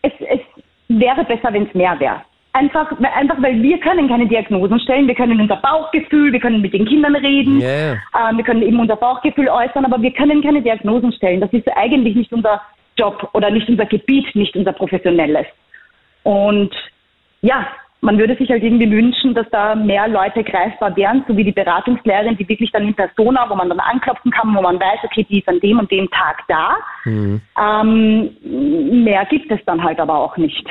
es, 0.01 0.11
es 0.19 0.41
wäre 0.89 1.23
besser, 1.23 1.53
wenn 1.53 1.67
es 1.67 1.73
mehr 1.73 1.97
wäre. 1.99 2.21
Einfach, 2.53 2.91
einfach, 2.99 3.41
weil 3.41 3.61
wir 3.61 3.79
können 3.79 4.07
keine 4.07 4.27
Diagnosen 4.27 4.79
stellen. 4.79 5.07
Wir 5.07 5.13
können 5.13 5.39
unser 5.39 5.57
Bauchgefühl, 5.57 6.33
wir 6.33 6.39
können 6.39 6.61
mit 6.61 6.73
den 6.73 6.85
Kindern 6.85 7.15
reden, 7.15 7.61
yeah. 7.61 7.93
äh, 7.93 8.35
wir 8.35 8.43
können 8.43 8.63
eben 8.63 8.79
unser 8.79 8.95
Bauchgefühl 8.95 9.47
äußern, 9.47 9.85
aber 9.85 10.01
wir 10.01 10.11
können 10.11 10.41
keine 10.41 10.61
Diagnosen 10.61 11.11
stellen. 11.13 11.39
Das 11.39 11.53
ist 11.53 11.67
eigentlich 11.75 12.15
nicht 12.15 12.33
unser 12.33 12.61
Job 12.97 13.29
oder 13.33 13.51
nicht 13.51 13.69
unser 13.69 13.85
Gebiet, 13.85 14.35
nicht 14.35 14.55
unser 14.55 14.73
professionelles. 14.73 15.45
Und 16.23 16.73
ja, 17.41 17.67
man 18.01 18.17
würde 18.17 18.35
sich 18.35 18.49
halt 18.49 18.63
irgendwie 18.63 18.89
wünschen, 18.89 19.33
dass 19.33 19.47
da 19.51 19.75
mehr 19.75 20.07
Leute 20.07 20.43
greifbar 20.43 20.95
wären, 20.95 21.23
so 21.27 21.35
wie 21.35 21.43
die 21.43 21.51
Beratungslehrerin, 21.51 22.37
die 22.37 22.47
wirklich 22.47 22.71
dann 22.71 22.87
in 22.87 22.93
Persona, 22.93 23.49
wo 23.49 23.55
man 23.55 23.69
dann 23.69 23.79
anklopfen 23.79 24.31
kann, 24.31 24.55
wo 24.55 24.61
man 24.61 24.79
weiß, 24.79 24.99
okay, 25.03 25.25
die 25.29 25.39
ist 25.39 25.47
an 25.47 25.59
dem 25.59 25.79
und 25.79 25.91
dem 25.91 26.09
Tag 26.11 26.43
da. 26.47 26.77
Mhm. 27.05 27.41
Ähm, 27.59 29.03
mehr 29.03 29.25
gibt 29.25 29.51
es 29.51 29.59
dann 29.65 29.83
halt 29.83 29.99
aber 29.99 30.15
auch 30.15 30.37
nicht. 30.37 30.67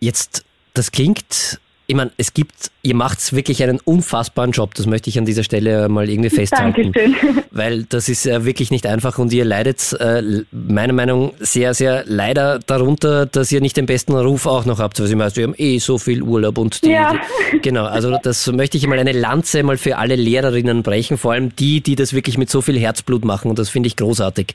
Jetzt 0.00 0.44
das 0.74 0.90
klingt, 0.90 1.60
ich 1.92 1.96
meine, 1.96 2.10
es 2.16 2.32
gibt 2.32 2.70
ihr 2.82 2.96
macht 2.96 3.32
wirklich 3.32 3.62
einen 3.62 3.78
unfassbaren 3.84 4.50
Job. 4.50 4.74
Das 4.74 4.86
möchte 4.86 5.08
ich 5.08 5.18
an 5.18 5.24
dieser 5.24 5.44
Stelle 5.44 5.88
mal 5.88 6.08
irgendwie 6.08 6.30
festhalten. 6.30 6.92
Dankeschön. 6.92 7.44
Weil 7.52 7.84
das 7.84 8.08
ist 8.08 8.26
äh, 8.26 8.44
wirklich 8.44 8.70
nicht 8.70 8.86
einfach 8.86 9.18
und 9.18 9.32
ihr 9.32 9.44
leidet 9.44 9.92
äh, 10.00 10.42
meiner 10.50 10.92
Meinung 10.92 11.32
sehr, 11.38 11.74
sehr 11.74 12.04
leider 12.06 12.58
darunter, 12.58 13.26
dass 13.26 13.52
ihr 13.52 13.60
nicht 13.60 13.76
den 13.76 13.86
besten 13.86 14.14
Ruf 14.14 14.46
auch 14.46 14.64
noch 14.64 14.80
habt. 14.80 14.98
Also 15.00 15.12
ich 15.12 15.16
meine, 15.16 15.34
wir 15.36 15.44
haben 15.44 15.54
eh 15.56 15.78
so 15.78 15.98
viel 15.98 16.22
Urlaub 16.22 16.58
und 16.58 16.82
die, 16.82 16.90
ja. 16.90 17.14
genau. 17.62 17.84
Also 17.84 18.18
das 18.22 18.48
möchte 18.48 18.78
ich 18.78 18.86
mal 18.86 18.98
eine 18.98 19.12
Lanze 19.12 19.62
mal 19.62 19.76
für 19.76 19.98
alle 19.98 20.16
Lehrerinnen 20.16 20.82
brechen, 20.82 21.18
vor 21.18 21.32
allem 21.32 21.54
die, 21.54 21.82
die 21.82 21.94
das 21.94 22.12
wirklich 22.12 22.36
mit 22.36 22.50
so 22.50 22.62
viel 22.62 22.78
Herzblut 22.78 23.24
machen 23.24 23.48
und 23.48 23.58
das 23.58 23.68
finde 23.68 23.86
ich 23.86 23.96
großartig. 23.96 24.54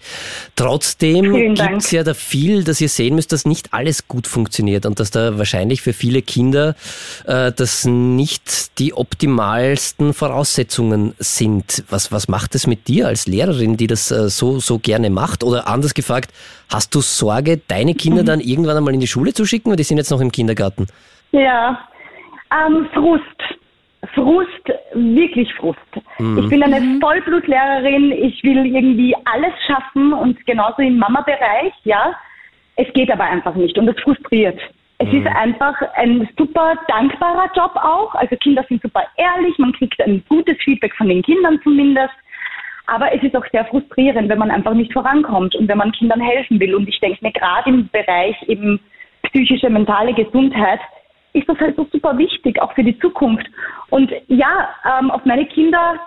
Trotzdem 0.56 1.56
gibt 1.56 1.78
es 1.78 1.92
ja 1.92 2.04
da 2.04 2.14
viel, 2.14 2.64
dass 2.64 2.82
ihr 2.82 2.90
sehen 2.90 3.16
müsst, 3.16 3.32
dass 3.32 3.46
nicht 3.46 3.74
alles 3.74 4.08
gut 4.08 4.28
funktioniert 4.28 4.86
und 4.86 5.00
dass 5.00 5.12
da 5.12 5.38
wahrscheinlich 5.38 5.82
für 5.82 5.94
viele 5.94 6.22
Kinder 6.22 6.76
das 7.28 7.86
nicht 7.86 8.80
die 8.80 8.94
optimalsten 8.94 10.14
Voraussetzungen 10.14 11.14
sind. 11.20 11.84
Was, 11.90 12.12
was 12.12 12.28
macht 12.28 12.56
es 12.56 12.68
mit 12.68 12.88
dir 12.88 13.08
als 13.08 13.28
Lehrerin, 13.28 13.76
die 13.76 13.88
das 13.88 14.12
äh, 14.12 14.30
so, 14.30 14.60
so 14.60 14.80
gerne 14.80 15.10
macht? 15.10 15.44
Oder 15.44 15.68
anders 15.68 15.94
gefragt, 15.94 16.32
hast 16.72 16.96
du 16.96 17.02
Sorge, 17.02 17.60
deine 17.68 17.96
Kinder 17.96 18.24
dann 18.24 18.40
irgendwann 18.40 18.78
einmal 18.78 18.94
in 18.94 19.02
die 19.02 19.08
Schule 19.08 19.34
zu 19.34 19.46
schicken 19.46 19.70
oder 19.70 19.76
die 19.76 19.84
sind 19.84 19.98
jetzt 19.98 20.12
noch 20.12 20.22
im 20.22 20.32
Kindergarten? 20.32 20.88
Ja, 21.32 21.78
ähm, 22.52 22.88
Frust. 22.94 23.24
Frust, 24.14 24.64
wirklich 24.94 25.54
Frust. 25.56 25.80
Mhm. 26.20 26.38
Ich 26.40 26.50
bin 26.50 26.64
eine 26.64 26.80
mhm. 26.80 27.02
Vollblutlehrerin, 27.02 28.12
ich 28.12 28.42
will 28.44 28.66
irgendwie 28.66 29.16
alles 29.26 29.54
schaffen 29.66 30.14
und 30.14 30.46
genauso 30.46 30.82
im 30.82 30.98
Mama-Bereich, 30.98 31.74
ja. 31.84 32.14
Es 32.76 32.92
geht 32.94 33.12
aber 33.12 33.24
einfach 33.24 33.56
nicht 33.56 33.78
und 33.78 33.88
es 33.88 34.00
frustriert. 34.02 34.60
Es 35.00 35.08
mhm. 35.12 35.22
ist 35.22 35.28
einfach 35.28 35.76
ein 35.96 36.28
super 36.38 36.76
dankbarer 36.88 37.50
Job 37.56 37.76
auch. 37.76 38.16
Also 38.16 38.36
Kinder 38.38 38.66
sind 38.68 38.82
super 38.82 39.04
ehrlich, 39.18 39.58
man 39.58 39.74
kriegt 39.74 40.02
ein 40.02 40.24
gutes 40.28 40.58
Feedback 40.64 40.96
von 40.96 41.10
den 41.10 41.22
Kindern 41.22 41.60
zumindest. 41.64 42.14
Aber 42.88 43.14
es 43.14 43.22
ist 43.22 43.36
auch 43.36 43.46
sehr 43.52 43.66
frustrierend, 43.66 44.30
wenn 44.30 44.40
man 44.40 44.50
einfach 44.50 44.74
nicht 44.74 44.94
vorankommt 44.94 45.56
und 45.56 45.68
wenn 45.68 45.78
man 45.78 45.92
Kindern 45.92 46.22
helfen 46.22 46.60
will. 46.60 46.74
Und 46.74 46.88
ich 46.88 47.00
denke 47.02 47.20
mir 47.22 47.34
gerade 47.34 47.70
im 47.70 47.90
Bereich 47.90 48.42
eben 48.48 48.80
psychische, 49.24 49.70
mentale 49.70 50.14
Gesundheit 50.14 50.80
ist 51.34 51.48
das 51.48 51.60
halt 51.60 51.76
so 51.76 51.86
super 51.92 52.18
wichtig, 52.18 52.60
auch 52.62 52.74
für 52.74 52.84
die 52.84 52.98
Zukunft. 53.00 53.46
Und 53.90 54.12
ja, 54.28 54.70
ähm, 55.00 55.12
auf 55.12 55.24
meine 55.26 55.46
Kinder 55.46 56.00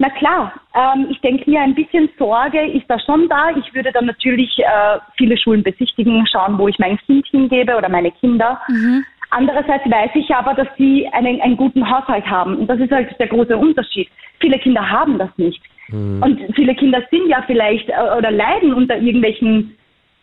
na 0.00 0.08
klar, 0.08 0.54
ähm, 0.74 1.08
ich 1.10 1.20
denke 1.20 1.48
mir, 1.48 1.60
ein 1.60 1.74
bisschen 1.74 2.08
Sorge 2.18 2.58
ist 2.58 2.86
da 2.88 2.98
schon 3.00 3.28
da. 3.28 3.50
Ich 3.50 3.74
würde 3.74 3.92
dann 3.92 4.06
natürlich 4.06 4.58
äh, 4.58 4.98
viele 5.18 5.36
Schulen 5.36 5.62
besichtigen, 5.62 6.26
schauen, 6.26 6.56
wo 6.56 6.68
ich 6.68 6.78
mein 6.78 6.96
Kind 7.00 7.26
hingebe 7.26 7.76
oder 7.76 7.90
meine 7.90 8.10
Kinder. 8.10 8.58
Mhm. 8.68 9.04
Andererseits 9.28 9.84
weiß 9.84 10.12
ich 10.14 10.34
aber, 10.34 10.54
dass 10.54 10.68
sie 10.78 11.06
einen, 11.12 11.42
einen 11.42 11.58
guten 11.58 11.88
Haushalt 11.88 12.24
haben. 12.26 12.56
Und 12.56 12.66
das 12.68 12.80
ist 12.80 12.90
halt 12.90 13.14
der 13.20 13.26
große 13.26 13.54
Unterschied. 13.54 14.08
Viele 14.40 14.58
Kinder 14.58 14.88
haben 14.88 15.18
das 15.18 15.28
nicht. 15.36 15.62
Mhm. 15.88 16.22
Und 16.22 16.54
viele 16.54 16.74
Kinder 16.74 17.02
sind 17.10 17.28
ja 17.28 17.44
vielleicht 17.46 17.90
äh, 17.90 18.16
oder 18.16 18.30
leiden 18.30 18.72
unter 18.72 18.96
irgendwelchen 18.96 19.76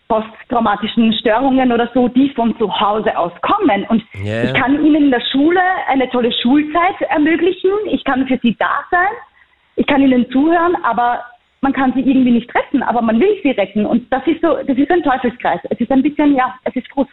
posttraumatischen 0.08 1.14
Störungen 1.14 1.72
oder 1.72 1.88
so, 1.94 2.08
die 2.08 2.32
von 2.32 2.58
zu 2.58 2.68
Hause 2.80 3.16
aus 3.16 3.34
kommen. 3.44 3.86
Und 3.90 4.02
yeah. 4.26 4.46
ich 4.46 4.54
kann 4.56 4.84
ihnen 4.84 5.04
in 5.04 5.12
der 5.12 5.22
Schule 5.32 5.62
eine 5.88 6.10
tolle 6.10 6.32
Schulzeit 6.42 7.00
ermöglichen. 7.10 7.70
Ich 7.92 8.04
kann 8.06 8.26
für 8.26 8.40
sie 8.42 8.56
da 8.58 8.84
sein 8.90 9.14
ich 9.78 9.88
kann 9.88 10.02
ihnen 10.02 10.30
zuhören, 10.32 10.76
aber 10.84 11.24
man 11.62 11.72
kann 11.72 11.94
sie 11.94 12.02
irgendwie 12.02 12.32
nicht 12.32 12.54
retten, 12.54 12.84
aber 12.84 13.02
man 13.02 13.20
will 13.20 13.36
sie 13.42 13.52
retten. 13.52 13.86
Und 13.86 14.12
das 14.12 14.22
ist 14.28 14.42
so, 14.42 14.58
das 14.68 14.78
ist 14.78 14.92
ein 14.92 15.02
Teufelskreis. 15.04 15.62
Es 15.70 15.80
ist 15.80 15.92
ein 15.92 16.04
bisschen, 16.04 16.36
ja, 16.36 16.54
es 16.66 16.76
ist 16.76 16.88
Frust. 16.90 17.10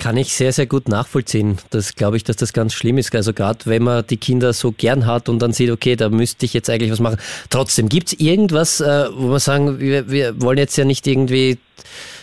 Kann 0.00 0.16
ich 0.16 0.32
sehr, 0.32 0.52
sehr 0.52 0.66
gut 0.66 0.88
nachvollziehen. 0.88 1.58
Das 1.70 1.96
glaube 1.96 2.16
ich, 2.16 2.22
dass 2.22 2.36
das 2.36 2.52
ganz 2.52 2.72
schlimm 2.72 2.98
ist. 2.98 3.12
Also 3.16 3.32
gerade 3.32 3.58
wenn 3.64 3.82
man 3.82 4.06
die 4.06 4.16
Kinder 4.16 4.52
so 4.52 4.70
gern 4.70 5.06
hat 5.06 5.28
und 5.28 5.40
dann 5.42 5.52
sieht, 5.52 5.72
okay, 5.72 5.96
da 5.96 6.08
müsste 6.08 6.46
ich 6.46 6.54
jetzt 6.54 6.70
eigentlich 6.70 6.92
was 6.92 7.00
machen. 7.00 7.18
Trotzdem, 7.50 7.88
gibt 7.88 8.08
es 8.08 8.20
irgendwas, 8.20 8.80
äh, 8.80 9.08
wo 9.12 9.30
wir 9.30 9.40
sagen, 9.40 9.80
wir, 9.80 10.08
wir 10.08 10.40
wollen 10.40 10.58
jetzt 10.58 10.76
ja 10.78 10.84
nicht 10.84 11.06
irgendwie 11.06 11.58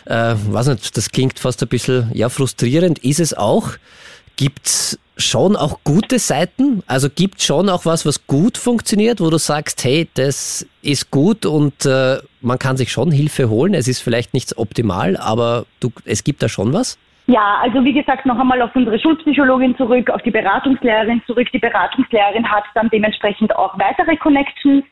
Äh, 0.05 0.35
weiß 0.51 0.67
nicht, 0.67 0.95
das 0.95 1.09
klingt 1.09 1.39
fast 1.39 1.63
ein 1.63 1.67
bisschen 1.67 2.11
ja, 2.13 2.29
frustrierend, 2.29 2.99
ist 2.99 3.19
es 3.19 3.33
auch. 3.33 3.71
Gibt's 4.35 4.99
schon 5.17 5.55
auch 5.55 5.79
gute 5.83 6.19
Seiten? 6.19 6.83
Also 6.87 7.09
gibt 7.09 7.41
schon 7.41 7.69
auch 7.69 7.85
was, 7.85 8.05
was 8.05 8.27
gut 8.27 8.57
funktioniert, 8.57 9.21
wo 9.21 9.29
du 9.29 9.37
sagst, 9.37 9.83
hey, 9.83 10.07
das 10.13 10.67
ist 10.81 11.11
gut 11.11 11.45
und 11.45 11.85
äh, 11.85 12.17
man 12.41 12.59
kann 12.59 12.77
sich 12.77 12.91
schon 12.91 13.11
Hilfe 13.11 13.49
holen. 13.49 13.73
Es 13.73 13.87
ist 13.87 14.01
vielleicht 14.01 14.33
nicht 14.33 14.57
optimal, 14.57 15.17
aber 15.17 15.65
du, 15.79 15.91
es 16.05 16.23
gibt 16.23 16.43
da 16.43 16.49
schon 16.49 16.73
was? 16.73 16.97
Ja, 17.27 17.57
also 17.61 17.83
wie 17.83 17.93
gesagt, 17.93 18.25
noch 18.27 18.37
einmal 18.37 18.61
auf 18.61 18.75
unsere 18.75 18.99
Schulpsychologin 18.99 19.75
zurück, 19.77 20.11
auf 20.11 20.21
die 20.21 20.31
Beratungslehrerin 20.31 21.23
zurück. 21.25 21.47
Die 21.51 21.59
Beratungslehrerin 21.59 22.49
hat 22.49 22.65
dann 22.75 22.89
dementsprechend 22.89 23.55
auch 23.55 23.77
weitere 23.79 24.15
Connections 24.17 24.83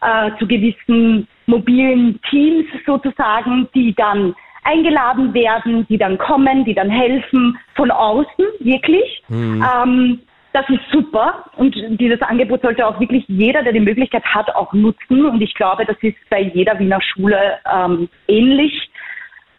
äh, 0.00 0.30
zu 0.38 0.48
gewissen 0.48 1.28
mobilen 1.46 2.20
Teams 2.28 2.66
sozusagen, 2.84 3.68
die 3.72 3.94
dann 3.94 4.34
eingeladen 4.66 5.32
werden, 5.32 5.86
die 5.88 5.98
dann 5.98 6.18
kommen, 6.18 6.64
die 6.64 6.74
dann 6.74 6.90
helfen, 6.90 7.58
von 7.74 7.90
außen 7.90 8.44
wirklich. 8.60 9.22
Mhm. 9.28 9.64
Ähm, 9.64 10.20
das 10.52 10.68
ist 10.70 10.80
super 10.90 11.44
und 11.56 11.76
dieses 12.00 12.22
Angebot 12.22 12.62
sollte 12.62 12.86
auch 12.86 12.98
wirklich 12.98 13.24
jeder, 13.28 13.62
der 13.62 13.74
die 13.74 13.80
Möglichkeit 13.80 14.24
hat, 14.24 14.54
auch 14.54 14.72
nutzen. 14.72 15.26
Und 15.26 15.42
ich 15.42 15.52
glaube, 15.54 15.84
das 15.84 15.96
ist 16.00 16.16
bei 16.30 16.40
jeder 16.40 16.78
Wiener 16.78 17.00
Schule 17.02 17.58
ähm, 17.70 18.08
ähnlich 18.26 18.72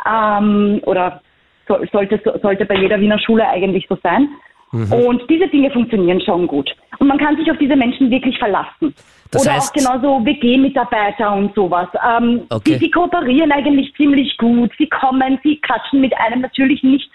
ähm, 0.09 0.81
oder 0.85 1.21
so, 1.67 1.77
sollte, 1.91 2.19
sollte 2.41 2.65
bei 2.65 2.75
jeder 2.75 2.99
Wiener 2.99 3.19
Schule 3.19 3.47
eigentlich 3.47 3.85
so 3.87 3.97
sein. 4.01 4.29
Mhm. 4.71 4.93
Und 4.93 5.29
diese 5.29 5.47
Dinge 5.47 5.71
funktionieren 5.71 6.21
schon 6.21 6.47
gut. 6.47 6.69
Und 6.99 7.07
man 7.07 7.17
kann 7.17 7.37
sich 7.37 7.49
auf 7.49 7.57
diese 7.57 7.75
Menschen 7.75 8.09
wirklich 8.09 8.37
verlassen. 8.37 8.93
Das 9.31 9.43
Oder 9.43 9.55
heißt, 9.55 9.69
auch 9.69 9.73
genauso 9.73 10.25
WG-Mitarbeiter 10.25 11.33
und 11.33 11.53
sowas. 11.53 11.87
Ähm, 12.05 12.41
okay. 12.49 12.73
die, 12.73 12.79
die 12.79 12.91
kooperieren 12.91 13.51
eigentlich 13.51 13.93
ziemlich 13.95 14.37
gut. 14.37 14.71
Sie 14.77 14.87
kommen, 14.87 15.39
sie 15.43 15.57
quatschen 15.57 16.01
mit 16.01 16.17
einem 16.17 16.41
natürlich 16.41 16.81
nicht 16.83 17.09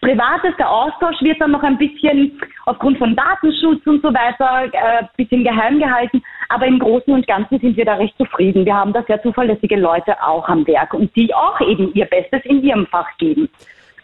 Privates. 0.00 0.54
Der 0.58 0.70
Austausch 0.70 1.20
wird 1.22 1.40
dann 1.40 1.50
noch 1.50 1.62
ein 1.62 1.76
bisschen 1.76 2.40
aufgrund 2.66 2.98
von 2.98 3.16
Datenschutz 3.16 3.84
und 3.86 4.02
so 4.02 4.08
weiter 4.14 4.50
ein 4.50 4.70
äh, 4.72 5.06
bisschen 5.16 5.44
geheim 5.44 5.78
gehalten. 5.78 6.22
Aber 6.48 6.66
im 6.66 6.78
Großen 6.78 7.12
und 7.12 7.26
Ganzen 7.26 7.58
sind 7.58 7.76
wir 7.76 7.84
da 7.84 7.94
recht 7.94 8.16
zufrieden. 8.16 8.64
Wir 8.64 8.74
haben 8.74 8.92
da 8.92 9.02
sehr 9.02 9.22
zuverlässige 9.22 9.76
Leute 9.76 10.16
auch 10.22 10.48
am 10.48 10.66
Werk 10.66 10.94
und 10.94 11.14
die 11.16 11.34
auch 11.34 11.60
eben 11.60 11.92
ihr 11.94 12.06
Bestes 12.06 12.40
in 12.44 12.62
ihrem 12.62 12.86
Fach 12.86 13.08
geben. 13.18 13.48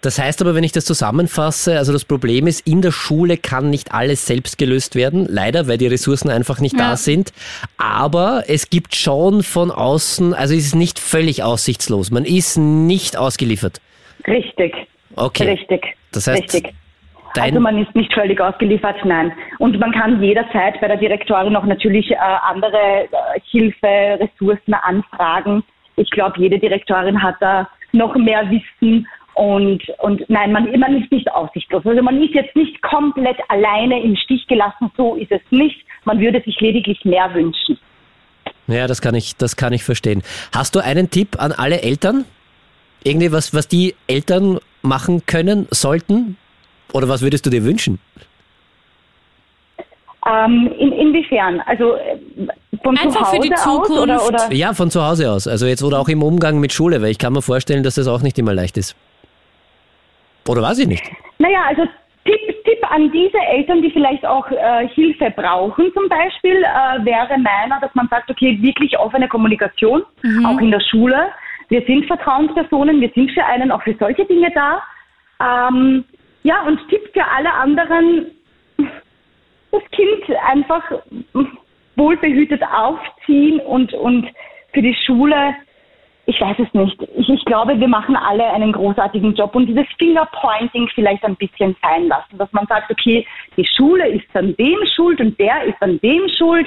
Das 0.05 0.19
heißt 0.19 0.43
aber, 0.43 0.55
wenn 0.55 0.65
ich 0.65 0.73
das 0.73 0.85
zusammenfasse, 0.85 1.79
also 1.79 1.91
das 1.91 2.05
Problem 2.05 2.47
ist, 2.47 2.69
in 2.69 2.83
der 2.83 2.93
Schule 2.93 3.39
kann 3.39 3.71
nicht 3.71 3.95
alles 3.95 4.27
selbst 4.27 4.59
gelöst 4.59 4.97
werden, 4.97 5.27
leider, 5.31 5.67
weil 5.67 5.79
die 5.79 5.87
Ressourcen 5.87 6.29
einfach 6.29 6.61
nicht 6.61 6.79
ja. 6.79 6.91
da 6.91 6.97
sind. 6.97 7.33
Aber 7.79 8.43
es 8.47 8.69
gibt 8.69 8.95
schon 8.95 9.43
von 9.43 9.71
außen, 9.71 10.35
also 10.35 10.53
es 10.53 10.67
ist 10.67 10.75
nicht 10.75 10.99
völlig 10.99 11.43
aussichtslos. 11.43 12.11
Man 12.11 12.27
ist 12.27 12.59
nicht 12.59 13.17
ausgeliefert. 13.17 13.81
Richtig. 14.27 14.75
Okay. 15.17 15.53
Richtig. 15.53 15.97
Das 16.13 16.27
heißt, 16.27 16.43
Richtig. 16.43 16.75
Also 17.41 17.59
man 17.59 17.79
ist 17.83 17.95
nicht 17.95 18.13
völlig 18.13 18.39
ausgeliefert, 18.39 18.97
nein. 19.05 19.33
Und 19.59 19.79
man 19.81 19.91
kann 19.91 20.23
jederzeit 20.23 20.79
bei 20.83 20.87
der 20.87 20.99
Direktorin 20.99 21.55
noch 21.55 21.65
natürlich 21.65 22.11
äh, 22.11 22.17
andere 22.17 23.05
äh, 23.05 23.41
Hilfe, 23.51 24.21
Ressourcen 24.21 24.75
anfragen. 24.75 25.65
Ich 25.97 26.11
glaube, 26.11 26.39
jede 26.39 26.59
Direktorin 26.59 27.23
hat 27.23 27.37
da 27.41 27.69
noch 27.93 28.15
mehr 28.17 28.49
Wissen 28.51 29.07
und, 29.35 29.83
und 29.99 30.29
nein, 30.29 30.53
man, 30.53 30.79
man 30.79 31.03
ist 31.03 31.11
nicht 31.11 31.31
aussichtslos. 31.33 31.85
Also 31.85 32.03
man 32.03 32.23
ist 32.23 32.35
jetzt 32.35 32.55
nicht 32.55 32.81
komplett 32.83 33.37
alleine 33.49 34.03
im 34.03 34.17
Stich 34.17 34.47
gelassen, 34.47 34.91
so 34.97 35.17
ist 35.17 35.33
es 35.33 35.41
nicht. 35.51 35.85
Man 36.05 36.21
würde 36.21 36.41
sich 36.43 36.61
lediglich 36.61 37.05
mehr 37.05 37.33
wünschen. 37.35 37.79
Ja, 38.67 38.87
das 38.87 39.03
kann 39.03 39.15
ich, 39.15 39.37
das 39.37 39.57
kann 39.57 39.73
ich 39.73 39.83
verstehen. 39.83 40.23
Hast 40.55 40.75
du 40.75 40.81
einen 40.81 41.11
Tipp 41.11 41.37
an 41.39 41.53
alle 41.53 41.83
Eltern? 41.83 42.25
Irgendwie 43.03 43.33
was, 43.33 43.53
was 43.53 43.69
die 43.69 43.95
Eltern 44.07 44.59
machen 44.83 45.27
können, 45.27 45.67
sollten? 45.71 46.37
Oder 46.93 47.09
was 47.09 47.21
würdest 47.21 47.45
du 47.45 47.51
dir 47.51 47.65
wünschen? 47.65 47.99
Ähm, 50.27 50.73
in, 50.79 50.93
inwiefern? 50.93 51.61
Also 51.67 51.97
äh, 51.97 52.19
von 52.83 52.97
Einfach 52.97 53.13
zu 53.13 53.21
Hause 53.21 53.37
für 53.37 53.43
die 53.43 53.55
Zukunft. 53.55 53.91
aus 53.91 53.99
oder, 54.01 54.27
oder? 54.27 54.53
Ja, 54.53 54.73
von 54.73 54.91
zu 54.91 55.05
Hause 55.05 55.31
aus. 55.31 55.47
Also 55.47 55.67
jetzt 55.67 55.83
oder 55.83 55.99
auch 55.99 56.09
im 56.09 56.23
Umgang 56.23 56.61
mit 56.61 56.73
Schule, 56.73 57.03
weil 57.03 57.11
ich 57.11 57.19
kann 57.19 57.33
mir 57.33 57.43
vorstellen, 57.43 57.83
dass 57.83 57.97
das 57.97 58.07
auch 58.07 58.23
nicht 58.23 58.39
immer 58.39 58.55
leicht 58.55 58.79
ist. 58.79 58.97
Oder 60.49 60.63
weiß 60.63 60.79
ich 60.81 60.87
nicht? 60.89 61.05
Naja, 61.39 61.63
also 61.69 61.83
Tipp, 62.25 62.65
Tipp 62.65 62.91
an 62.91 63.11
diese 63.13 63.39
Eltern, 63.39 63.83
die 63.83 63.91
vielleicht 63.91 64.25
auch 64.25 64.51
äh, 64.51 64.89
Hilfe 64.89 65.31
brauchen 65.37 65.93
zum 65.93 66.09
Beispiel, 66.09 66.57
äh, 66.63 67.05
wäre 67.05 67.39
meiner, 67.39 67.81
dass 67.81 67.95
man 67.95 68.09
sagt, 68.09 68.31
okay, 68.31 68.59
wirklich 68.61 68.99
offene 68.99 69.29
Kommunikation, 69.29 70.03
mhm. 70.23 70.47
auch 70.47 70.59
in 70.59 70.71
der 70.71 70.81
Schule. 70.81 71.29
Wir 71.69 71.83
sind 71.87 72.07
Vertrauenspersonen, 72.07 73.01
wir 73.01 73.11
sind 73.15 73.31
für 73.33 73.45
einen 73.45 73.71
auch 73.71 73.83
für 73.83 73.95
solche 73.99 74.25
Dinge 74.25 74.51
da. 74.55 74.83
Ähm, 75.41 76.05
ja, 76.43 76.63
und 76.63 76.79
Tipp 76.89 77.03
für 77.13 77.25
alle 77.25 77.53
anderen, 77.53 78.27
das 79.71 79.83
Kind 79.91 80.39
einfach 80.47 80.83
wohlbehütet 81.97 82.63
aufziehen 82.63 83.61
und, 83.61 83.93
und 83.95 84.29
für 84.73 84.83
die 84.83 84.97
Schule 85.07 85.55
ich 86.27 86.41
weiß 86.41 86.57
es 86.59 86.73
nicht. 86.73 87.01
Ich, 87.17 87.29
ich, 87.29 87.45
glaube, 87.45 87.79
wir 87.79 87.89
machen 87.89 88.17
alle 88.17 88.45
einen 88.53 88.73
großartigen 88.73 89.35
Job 89.35 89.55
und 89.55 89.67
dieses 89.67 89.87
Fingerpointing 89.99 90.89
vielleicht 90.95 91.25
ein 91.25 91.37
bisschen 91.37 91.77
sein 91.83 92.09
lassen, 92.09 92.39
dass 92.39 92.51
man 92.53 92.67
sagt, 92.67 92.91
okay, 92.91 93.27
die 93.57 93.67
Schule 93.77 94.09
ist 94.09 94.25
an 94.35 94.55
dem 94.57 94.79
schuld 94.95 95.21
und 95.21 95.39
der 95.39 95.65
ist 95.65 95.81
an 95.81 95.99
dem 96.01 96.23
schuld, 96.39 96.67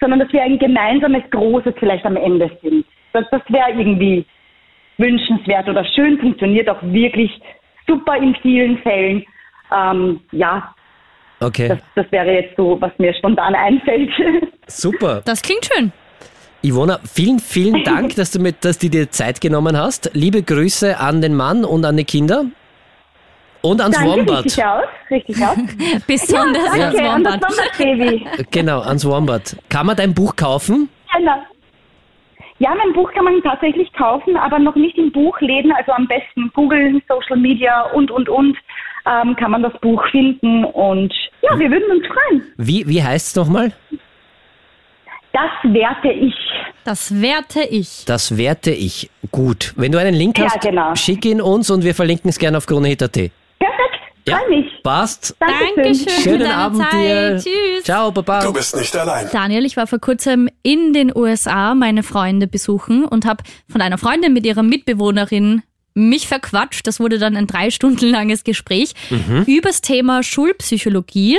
sondern 0.00 0.20
dass 0.20 0.32
wir 0.32 0.42
ein 0.42 0.58
gemeinsames 0.58 1.22
Großes 1.30 1.74
vielleicht 1.78 2.04
am 2.04 2.16
Ende 2.16 2.50
sind. 2.62 2.84
Das, 3.12 3.24
das 3.30 3.42
wäre 3.48 3.70
irgendwie 3.70 4.24
wünschenswert 4.98 5.68
oder 5.68 5.84
schön, 5.84 6.18
funktioniert 6.18 6.68
auch 6.68 6.82
wirklich 6.82 7.30
super 7.86 8.16
in 8.16 8.34
vielen 8.36 8.78
Fällen. 8.78 9.24
Ähm, 9.74 10.20
ja. 10.30 10.74
Okay. 11.40 11.68
Das, 11.68 11.78
das 11.96 12.12
wäre 12.12 12.32
jetzt 12.32 12.56
so, 12.56 12.80
was 12.80 12.92
mir 12.98 13.12
spontan 13.14 13.54
einfällt. 13.54 14.10
Super. 14.68 15.22
Das 15.24 15.42
klingt 15.42 15.68
schön. 15.72 15.92
Ivona, 16.62 17.00
vielen, 17.04 17.40
vielen 17.40 17.82
Dank, 17.84 18.14
dass 18.16 18.30
du, 18.30 18.38
mit, 18.38 18.64
dass 18.64 18.78
du 18.78 18.88
dir 18.88 19.10
Zeit 19.10 19.40
genommen 19.40 19.76
hast. 19.76 20.10
Liebe 20.14 20.42
Grüße 20.42 20.98
an 20.98 21.20
den 21.20 21.34
Mann 21.34 21.64
und 21.64 21.84
an 21.84 21.96
die 21.96 22.04
Kinder. 22.04 22.44
Und 23.62 23.80
ans 23.80 23.96
danke, 23.96 24.10
Wombat. 24.10 24.44
Richtig 24.44 24.64
aus, 24.64 24.84
richtig 25.10 25.36
aus. 25.44 25.56
Besonders 26.06 26.76
ja, 26.76 26.90
danke, 26.90 27.02
ans 27.02 27.24
Wombat. 27.24 27.32
An 27.32 27.40
das 27.40 27.58
Wombat-Baby. 27.58 28.26
Genau, 28.50 28.80
ans 28.80 29.04
Wombat. 29.06 29.56
Kann 29.68 29.86
man 29.86 29.96
dein 29.96 30.14
Buch 30.14 30.36
kaufen? 30.36 30.88
Genau. 31.16 31.36
Ja, 32.58 32.74
mein 32.76 32.92
Buch 32.92 33.12
kann 33.12 33.24
man 33.24 33.42
tatsächlich 33.42 33.92
kaufen, 33.94 34.36
aber 34.36 34.60
noch 34.60 34.76
nicht 34.76 34.96
in 34.96 35.10
Buchläden. 35.10 35.72
Also 35.72 35.90
am 35.92 36.06
besten 36.06 36.48
googeln, 36.54 37.02
Social 37.08 37.36
Media 37.36 37.82
und, 37.92 38.10
und, 38.12 38.28
und 38.28 38.56
ähm, 39.04 39.34
kann 39.34 39.50
man 39.50 39.64
das 39.64 39.72
Buch 39.80 40.00
finden. 40.12 40.64
Und 40.64 41.12
ja, 41.40 41.58
wir 41.58 41.70
würden 41.70 41.90
uns 41.90 42.06
freuen. 42.06 42.46
Wie, 42.56 42.86
wie 42.86 43.02
heißt 43.02 43.28
es 43.28 43.36
nochmal? 43.36 43.72
Das 45.32 45.72
werte 45.72 46.08
ich. 46.12 46.34
Das 46.84 47.20
werte 47.22 47.62
ich. 47.62 48.04
Das 48.06 48.36
werte 48.36 48.70
ich. 48.70 49.10
Gut. 49.30 49.72
Wenn 49.76 49.92
du 49.92 49.98
einen 49.98 50.14
Link 50.14 50.38
Ja, 50.38 50.46
hast, 50.46 50.60
genau. 50.60 50.94
schick 50.94 51.24
ihn 51.24 51.40
uns 51.40 51.70
und 51.70 51.84
wir 51.84 51.94
verlinken 51.94 52.28
es 52.28 52.38
gerne 52.38 52.58
auf 52.58 52.66
kronehit.at. 52.66 53.12
Perfekt, 53.12 53.32
Ja, 54.26 54.38
freue 54.38 54.48
mich. 54.50 54.82
passt. 54.82 55.36
Dankeschön. 55.40 56.08
Schönen 56.22 56.40
deine 56.40 56.54
Abend 56.56 56.82
Zeit. 56.82 56.92
dir. 56.92 57.36
Tschüss. 57.38 57.84
Ciao, 57.84 58.10
Baba. 58.10 58.40
Du 58.40 58.52
bist 58.52 58.76
nicht 58.76 58.94
allein. 58.96 59.28
Daniel, 59.32 59.64
ich 59.64 59.76
war 59.76 59.86
vor 59.86 60.00
kurzem 60.00 60.48
in 60.62 60.92
den 60.92 61.16
USA 61.16 61.74
meine 61.74 62.02
Freunde 62.02 62.46
besuchen 62.46 63.04
und 63.04 63.24
habe 63.24 63.42
von 63.70 63.80
einer 63.80 63.98
Freundin 63.98 64.32
mit 64.32 64.44
ihrer 64.44 64.62
Mitbewohnerin 64.62 65.62
mich 65.94 66.28
verquatscht. 66.28 66.86
Das 66.86 67.00
wurde 67.00 67.18
dann 67.18 67.36
ein 67.36 67.46
drei 67.46 67.70
Stunden 67.70 68.08
langes 68.08 68.44
Gespräch 68.44 68.94
übers 69.46 69.80
Thema 69.80 70.22
Schulpsychologie. 70.22 71.38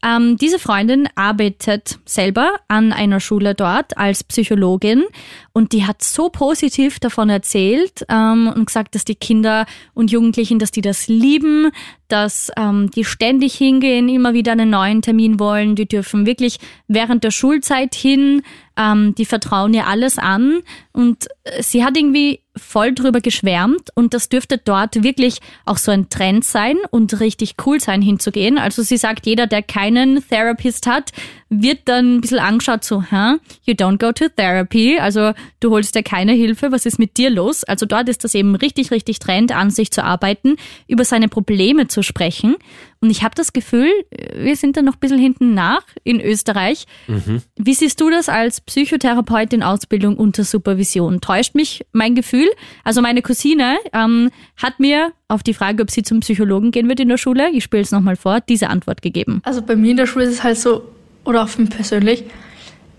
Ähm, 0.00 0.36
diese 0.36 0.60
Freundin 0.60 1.08
arbeitet 1.16 1.98
selber 2.04 2.52
an 2.68 2.92
einer 2.92 3.18
Schule 3.18 3.56
dort 3.56 3.96
als 3.96 4.22
Psychologin 4.22 5.04
und 5.52 5.72
die 5.72 5.86
hat 5.86 6.02
so 6.02 6.28
positiv 6.28 7.00
davon 7.00 7.30
erzählt 7.30 8.06
ähm, 8.08 8.52
und 8.54 8.66
gesagt, 8.66 8.94
dass 8.94 9.04
die 9.04 9.16
Kinder 9.16 9.66
und 9.94 10.12
Jugendlichen, 10.12 10.60
dass 10.60 10.70
die 10.70 10.82
das 10.82 11.08
lieben, 11.08 11.72
dass 12.06 12.52
ähm, 12.56 12.92
die 12.92 13.04
ständig 13.04 13.54
hingehen, 13.56 14.08
immer 14.08 14.34
wieder 14.34 14.52
einen 14.52 14.70
neuen 14.70 15.02
Termin 15.02 15.40
wollen, 15.40 15.74
die 15.74 15.88
dürfen 15.88 16.26
wirklich 16.26 16.58
während 16.86 17.24
der 17.24 17.32
Schulzeit 17.32 17.96
hin, 17.96 18.42
ähm, 18.76 19.16
die 19.16 19.24
vertrauen 19.24 19.74
ihr 19.74 19.88
alles 19.88 20.16
an 20.16 20.60
und 20.92 21.26
äh, 21.42 21.60
sie 21.60 21.84
hat 21.84 21.96
irgendwie 21.96 22.40
voll 22.58 22.92
drüber 22.92 23.20
geschwärmt 23.20 23.90
und 23.94 24.14
das 24.14 24.28
dürfte 24.28 24.58
dort 24.58 25.02
wirklich 25.02 25.40
auch 25.64 25.78
so 25.78 25.90
ein 25.90 26.08
Trend 26.08 26.44
sein 26.44 26.76
und 26.90 27.20
richtig 27.20 27.54
cool 27.66 27.80
sein 27.80 28.02
hinzugehen. 28.02 28.58
Also 28.58 28.82
sie 28.82 28.96
sagt, 28.96 29.26
jeder, 29.26 29.46
der 29.46 29.62
keinen 29.62 30.26
Therapist 30.28 30.86
hat, 30.86 31.12
wird 31.50 31.80
dann 31.86 32.16
ein 32.16 32.20
bisschen 32.20 32.38
angeschaut 32.38 32.84
so, 32.84 33.02
hä, 33.02 33.36
you 33.64 33.74
don't 33.74 33.98
go 33.98 34.12
to 34.12 34.28
therapy, 34.28 34.98
also 34.98 35.32
du 35.60 35.70
holst 35.70 35.94
dir 35.94 36.02
keine 36.02 36.32
Hilfe, 36.32 36.72
was 36.72 36.86
ist 36.86 36.98
mit 36.98 37.16
dir 37.16 37.30
los? 37.30 37.64
Also 37.64 37.86
dort 37.86 38.08
ist 38.08 38.24
das 38.24 38.34
eben 38.34 38.54
richtig, 38.54 38.90
richtig 38.90 39.18
Trend, 39.18 39.52
an 39.52 39.70
sich 39.70 39.90
zu 39.90 40.04
arbeiten, 40.04 40.56
über 40.86 41.04
seine 41.04 41.28
Probleme 41.28 41.88
zu 41.88 42.02
sprechen 42.02 42.56
Und 43.00 43.10
ich 43.10 43.22
habe 43.22 43.34
das 43.34 43.52
Gefühl, 43.52 43.90
wir 44.34 44.56
sind 44.56 44.76
da 44.76 44.82
noch 44.82 44.94
ein 44.94 45.00
bisschen 45.00 45.18
hinten 45.18 45.54
nach 45.54 45.82
in 46.02 46.20
Österreich. 46.20 46.86
Mhm. 47.06 47.42
Wie 47.56 47.74
siehst 47.74 48.00
du 48.00 48.10
das 48.10 48.28
als 48.28 48.60
Psychotherapeut 48.60 49.52
in 49.52 49.62
Ausbildung 49.62 50.16
unter 50.16 50.42
Supervision? 50.42 51.20
Täuscht 51.20 51.54
mich 51.54 51.86
mein 51.92 52.14
Gefühl? 52.14 52.48
Also 52.82 53.00
meine 53.00 53.22
Cousine 53.22 53.78
ähm, 53.92 54.30
hat 54.56 54.80
mir 54.80 55.12
auf 55.28 55.42
die 55.42 55.54
Frage, 55.54 55.82
ob 55.82 55.90
sie 55.90 56.02
zum 56.02 56.20
Psychologen 56.20 56.72
gehen 56.72 56.88
wird 56.88 57.00
in 57.00 57.08
der 57.08 57.18
Schule, 57.18 57.50
ich 57.50 57.62
spiele 57.62 57.82
es 57.82 57.92
nochmal 57.92 58.16
vor, 58.16 58.40
diese 58.40 58.68
Antwort 58.68 59.02
gegeben. 59.02 59.40
Also 59.44 59.62
bei 59.62 59.76
mir 59.76 59.92
in 59.92 59.96
der 59.96 60.06
Schule 60.06 60.24
ist 60.24 60.32
es 60.32 60.42
halt 60.42 60.58
so, 60.58 60.82
oder 61.28 61.44
auch 61.44 61.48
für 61.48 61.60
mich 61.60 61.70
persönlich, 61.70 62.24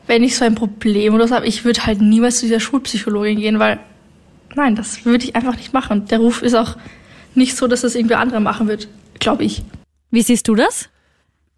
wenn 0.08 0.24
ich 0.24 0.38
so 0.38 0.46
ein 0.46 0.56
Problem 0.56 1.14
oder 1.14 1.28
so 1.28 1.36
habe, 1.36 1.48
ich 1.48 1.66
würde 1.66 1.86
halt 1.86 2.00
niemals 2.02 2.38
zu 2.38 2.46
dieser 2.46 2.60
Schulpsychologin 2.60 3.40
gehen, 3.40 3.60
weil 3.60 3.80
nein, 4.56 4.76
das 4.76 5.06
würde 5.06 5.26
ich 5.26 5.36
einfach 5.36 5.58
nicht 5.58 5.74
machen. 5.74 6.06
Der 6.06 6.20
Ruf 6.20 6.42
ist 6.42 6.56
auch 6.56 6.78
nicht 7.36 7.56
so, 7.56 7.68
dass 7.68 7.82
das 7.82 7.96
irgendwie 7.96 8.16
andere 8.16 8.40
machen 8.40 8.68
wird, 8.68 8.88
glaube 9.20 9.44
ich. 9.44 9.64
Wie 10.12 10.22
siehst 10.22 10.48
du 10.48 10.56
das? 10.56 10.90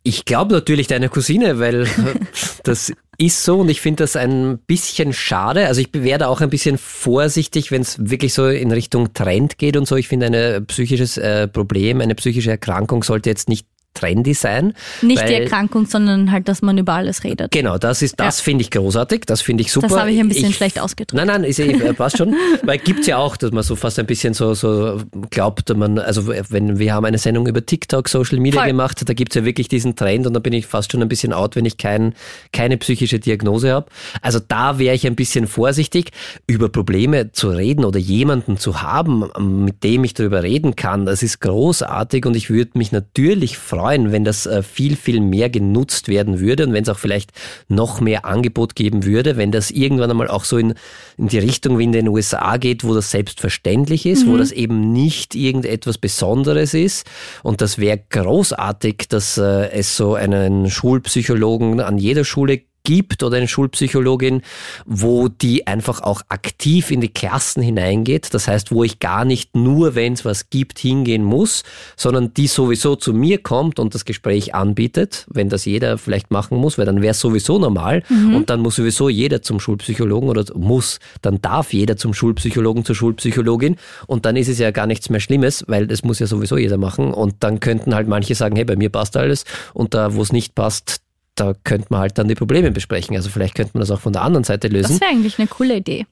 Ich 0.03 0.25
glaube 0.25 0.53
natürlich 0.53 0.87
deine 0.87 1.09
Cousine, 1.09 1.59
weil 1.59 1.87
das 2.63 2.91
ist 3.17 3.43
so 3.43 3.59
und 3.59 3.69
ich 3.69 3.81
finde 3.81 4.03
das 4.03 4.15
ein 4.15 4.57
bisschen 4.65 5.13
schade. 5.13 5.67
Also 5.67 5.81
ich 5.81 5.89
werde 5.93 6.27
auch 6.27 6.41
ein 6.41 6.49
bisschen 6.49 6.77
vorsichtig, 6.77 7.69
wenn 7.71 7.83
es 7.83 8.09
wirklich 8.09 8.33
so 8.33 8.47
in 8.47 8.71
Richtung 8.71 9.13
Trend 9.13 9.59
geht 9.59 9.77
und 9.77 9.87
so. 9.87 9.95
Ich 9.95 10.07
finde, 10.07 10.25
ein 10.25 10.65
psychisches 10.65 11.17
äh, 11.17 11.47
Problem, 11.47 12.01
eine 12.01 12.15
psychische 12.15 12.49
Erkrankung 12.49 13.03
sollte 13.03 13.29
jetzt 13.29 13.47
nicht 13.47 13.67
trendy 13.93 14.33
sein. 14.33 14.73
Nicht 15.01 15.27
die 15.27 15.33
Erkrankung, 15.33 15.85
sondern 15.85 16.31
halt, 16.31 16.47
dass 16.47 16.61
man 16.61 16.77
über 16.77 16.93
alles 16.93 17.23
redet. 17.23 17.51
Genau, 17.51 17.77
das 17.77 18.01
ist, 18.01 18.19
das 18.19 18.39
ja. 18.39 18.43
finde 18.43 18.61
ich 18.63 18.71
großartig, 18.71 19.21
das 19.25 19.41
finde 19.41 19.61
ich 19.61 19.71
super. 19.71 19.87
Das 19.87 19.99
habe 19.99 20.11
ich 20.11 20.19
ein 20.19 20.29
bisschen 20.29 20.49
ich, 20.49 20.55
schlecht 20.55 20.79
ausgedrückt. 20.79 21.13
Nein, 21.13 21.27
nein, 21.27 21.43
ist, 21.43 21.61
passt 21.97 22.17
schon. 22.17 22.35
Weil 22.63 22.77
gibt 22.77 23.01
es 23.01 23.07
ja 23.07 23.17
auch, 23.17 23.35
dass 23.35 23.51
man 23.51 23.63
so 23.63 23.75
fast 23.75 23.99
ein 23.99 24.05
bisschen 24.05 24.33
so, 24.33 24.53
so 24.53 25.01
glaubt, 25.29 25.75
man, 25.75 25.99
also 25.99 26.27
wenn 26.27 26.79
wir 26.79 26.93
haben 26.93 27.05
eine 27.05 27.17
Sendung 27.17 27.47
über 27.47 27.65
TikTok, 27.65 28.07
Social 28.07 28.39
Media 28.39 28.61
Voll. 28.61 28.69
gemacht, 28.69 29.07
da 29.07 29.13
gibt 29.13 29.33
es 29.33 29.35
ja 29.35 29.45
wirklich 29.45 29.67
diesen 29.67 29.95
Trend 29.95 30.25
und 30.25 30.33
da 30.33 30.39
bin 30.39 30.53
ich 30.53 30.67
fast 30.67 30.91
schon 30.91 31.01
ein 31.01 31.09
bisschen 31.09 31.33
out, 31.33 31.55
wenn 31.55 31.65
ich 31.65 31.77
kein, 31.77 32.13
keine 32.53 32.77
psychische 32.77 33.19
Diagnose 33.19 33.73
habe. 33.73 33.87
Also 34.21 34.39
da 34.39 34.79
wäre 34.79 34.95
ich 34.95 35.05
ein 35.05 35.15
bisschen 35.15 35.47
vorsichtig, 35.47 36.11
über 36.47 36.69
Probleme 36.69 37.31
zu 37.33 37.49
reden 37.49 37.83
oder 37.83 37.99
jemanden 37.99 38.57
zu 38.57 38.81
haben, 38.81 39.25
mit 39.65 39.83
dem 39.83 40.03
ich 40.05 40.13
darüber 40.13 40.43
reden 40.43 40.75
kann. 40.75 41.05
Das 41.05 41.23
ist 41.23 41.41
großartig 41.41 42.25
und 42.25 42.35
ich 42.35 42.49
würde 42.49 42.71
mich 42.75 42.91
natürlich 42.91 43.57
freuen, 43.57 43.80
freuen, 43.81 44.11
wenn 44.11 44.23
das 44.23 44.45
äh, 44.45 44.61
viel, 44.61 44.95
viel 44.95 45.19
mehr 45.21 45.49
genutzt 45.49 46.07
werden 46.07 46.39
würde 46.39 46.67
und 46.67 46.73
wenn 46.73 46.83
es 46.83 46.89
auch 46.89 46.99
vielleicht 46.99 47.31
noch 47.67 47.99
mehr 47.99 48.25
Angebot 48.25 48.75
geben 48.75 49.05
würde, 49.05 49.37
wenn 49.37 49.51
das 49.51 49.71
irgendwann 49.71 50.11
einmal 50.11 50.27
auch 50.27 50.43
so 50.43 50.59
in, 50.59 50.75
in 51.17 51.29
die 51.29 51.39
Richtung 51.39 51.79
wie 51.79 51.85
in 51.85 51.91
den 51.91 52.07
USA 52.07 52.57
geht, 52.57 52.83
wo 52.83 52.93
das 52.93 53.09
selbstverständlich 53.09 54.05
ist, 54.05 54.27
mhm. 54.27 54.31
wo 54.31 54.37
das 54.37 54.51
eben 54.51 54.93
nicht 54.93 55.33
irgendetwas 55.33 55.97
Besonderes 55.97 56.75
ist. 56.75 57.07
Und 57.41 57.61
das 57.61 57.79
wäre 57.79 57.99
großartig, 58.09 59.07
dass 59.09 59.39
äh, 59.39 59.71
es 59.71 59.97
so 59.97 60.13
einen 60.13 60.69
Schulpsychologen 60.69 61.79
an 61.79 61.97
jeder 61.97 62.23
Schule 62.23 62.61
gibt 62.83 63.23
oder 63.23 63.37
eine 63.37 63.47
Schulpsychologin, 63.47 64.41
wo 64.85 65.27
die 65.27 65.67
einfach 65.67 66.01
auch 66.01 66.21
aktiv 66.29 66.91
in 66.91 67.01
die 67.01 67.09
Klassen 67.09 67.61
hineingeht. 67.61 68.33
Das 68.33 68.47
heißt, 68.47 68.71
wo 68.71 68.83
ich 68.83 68.99
gar 68.99 69.25
nicht 69.25 69.55
nur, 69.55 69.95
wenn 69.95 70.13
es 70.13 70.25
was 70.25 70.49
gibt, 70.49 70.79
hingehen 70.79 71.23
muss, 71.23 71.63
sondern 71.95 72.33
die 72.33 72.47
sowieso 72.47 72.95
zu 72.95 73.13
mir 73.13 73.41
kommt 73.41 73.79
und 73.79 73.95
das 73.95 74.05
Gespräch 74.05 74.55
anbietet, 74.55 75.25
wenn 75.29 75.49
das 75.49 75.65
jeder 75.65 75.97
vielleicht 75.97 76.31
machen 76.31 76.57
muss, 76.57 76.77
weil 76.77 76.85
dann 76.85 77.01
wäre 77.01 77.11
es 77.11 77.19
sowieso 77.19 77.59
normal 77.59 78.03
mhm. 78.09 78.35
und 78.35 78.49
dann 78.49 78.59
muss 78.59 78.75
sowieso 78.75 79.09
jeder 79.09 79.41
zum 79.41 79.59
Schulpsychologen 79.59 80.29
oder 80.29 80.45
muss, 80.55 80.99
dann 81.21 81.41
darf 81.41 81.73
jeder 81.73 81.97
zum 81.97 82.13
Schulpsychologen, 82.13 82.85
zur 82.85 82.95
Schulpsychologin 82.95 83.77
und 84.07 84.25
dann 84.25 84.35
ist 84.35 84.47
es 84.47 84.59
ja 84.59 84.71
gar 84.71 84.87
nichts 84.87 85.09
mehr 85.09 85.19
Schlimmes, 85.19 85.63
weil 85.67 85.87
das 85.87 86.03
muss 86.03 86.19
ja 86.19 86.27
sowieso 86.27 86.57
jeder 86.57 86.77
machen 86.77 87.13
und 87.13 87.35
dann 87.39 87.59
könnten 87.59 87.95
halt 87.95 88.07
manche 88.07 88.35
sagen, 88.35 88.55
hey, 88.55 88.65
bei 88.65 88.75
mir 88.75 88.89
passt 88.89 89.17
alles 89.17 89.45
und 89.73 89.93
da, 89.93 90.15
wo 90.15 90.21
es 90.21 90.31
nicht 90.31 90.55
passt, 90.55 91.01
da 91.35 91.53
könnte 91.63 91.87
man 91.89 92.01
halt 92.01 92.17
dann 92.17 92.27
die 92.27 92.35
Probleme 92.35 92.71
besprechen. 92.71 93.15
Also 93.15 93.29
vielleicht 93.29 93.55
könnte 93.55 93.71
man 93.73 93.81
das 93.81 93.91
auch 93.91 93.99
von 93.99 94.13
der 94.13 94.21
anderen 94.21 94.43
Seite 94.43 94.67
lösen. 94.67 94.93
Das 94.93 95.01
wäre 95.01 95.11
eigentlich 95.11 95.39
eine 95.39 95.47
coole 95.47 95.77
Idee. 95.77 96.05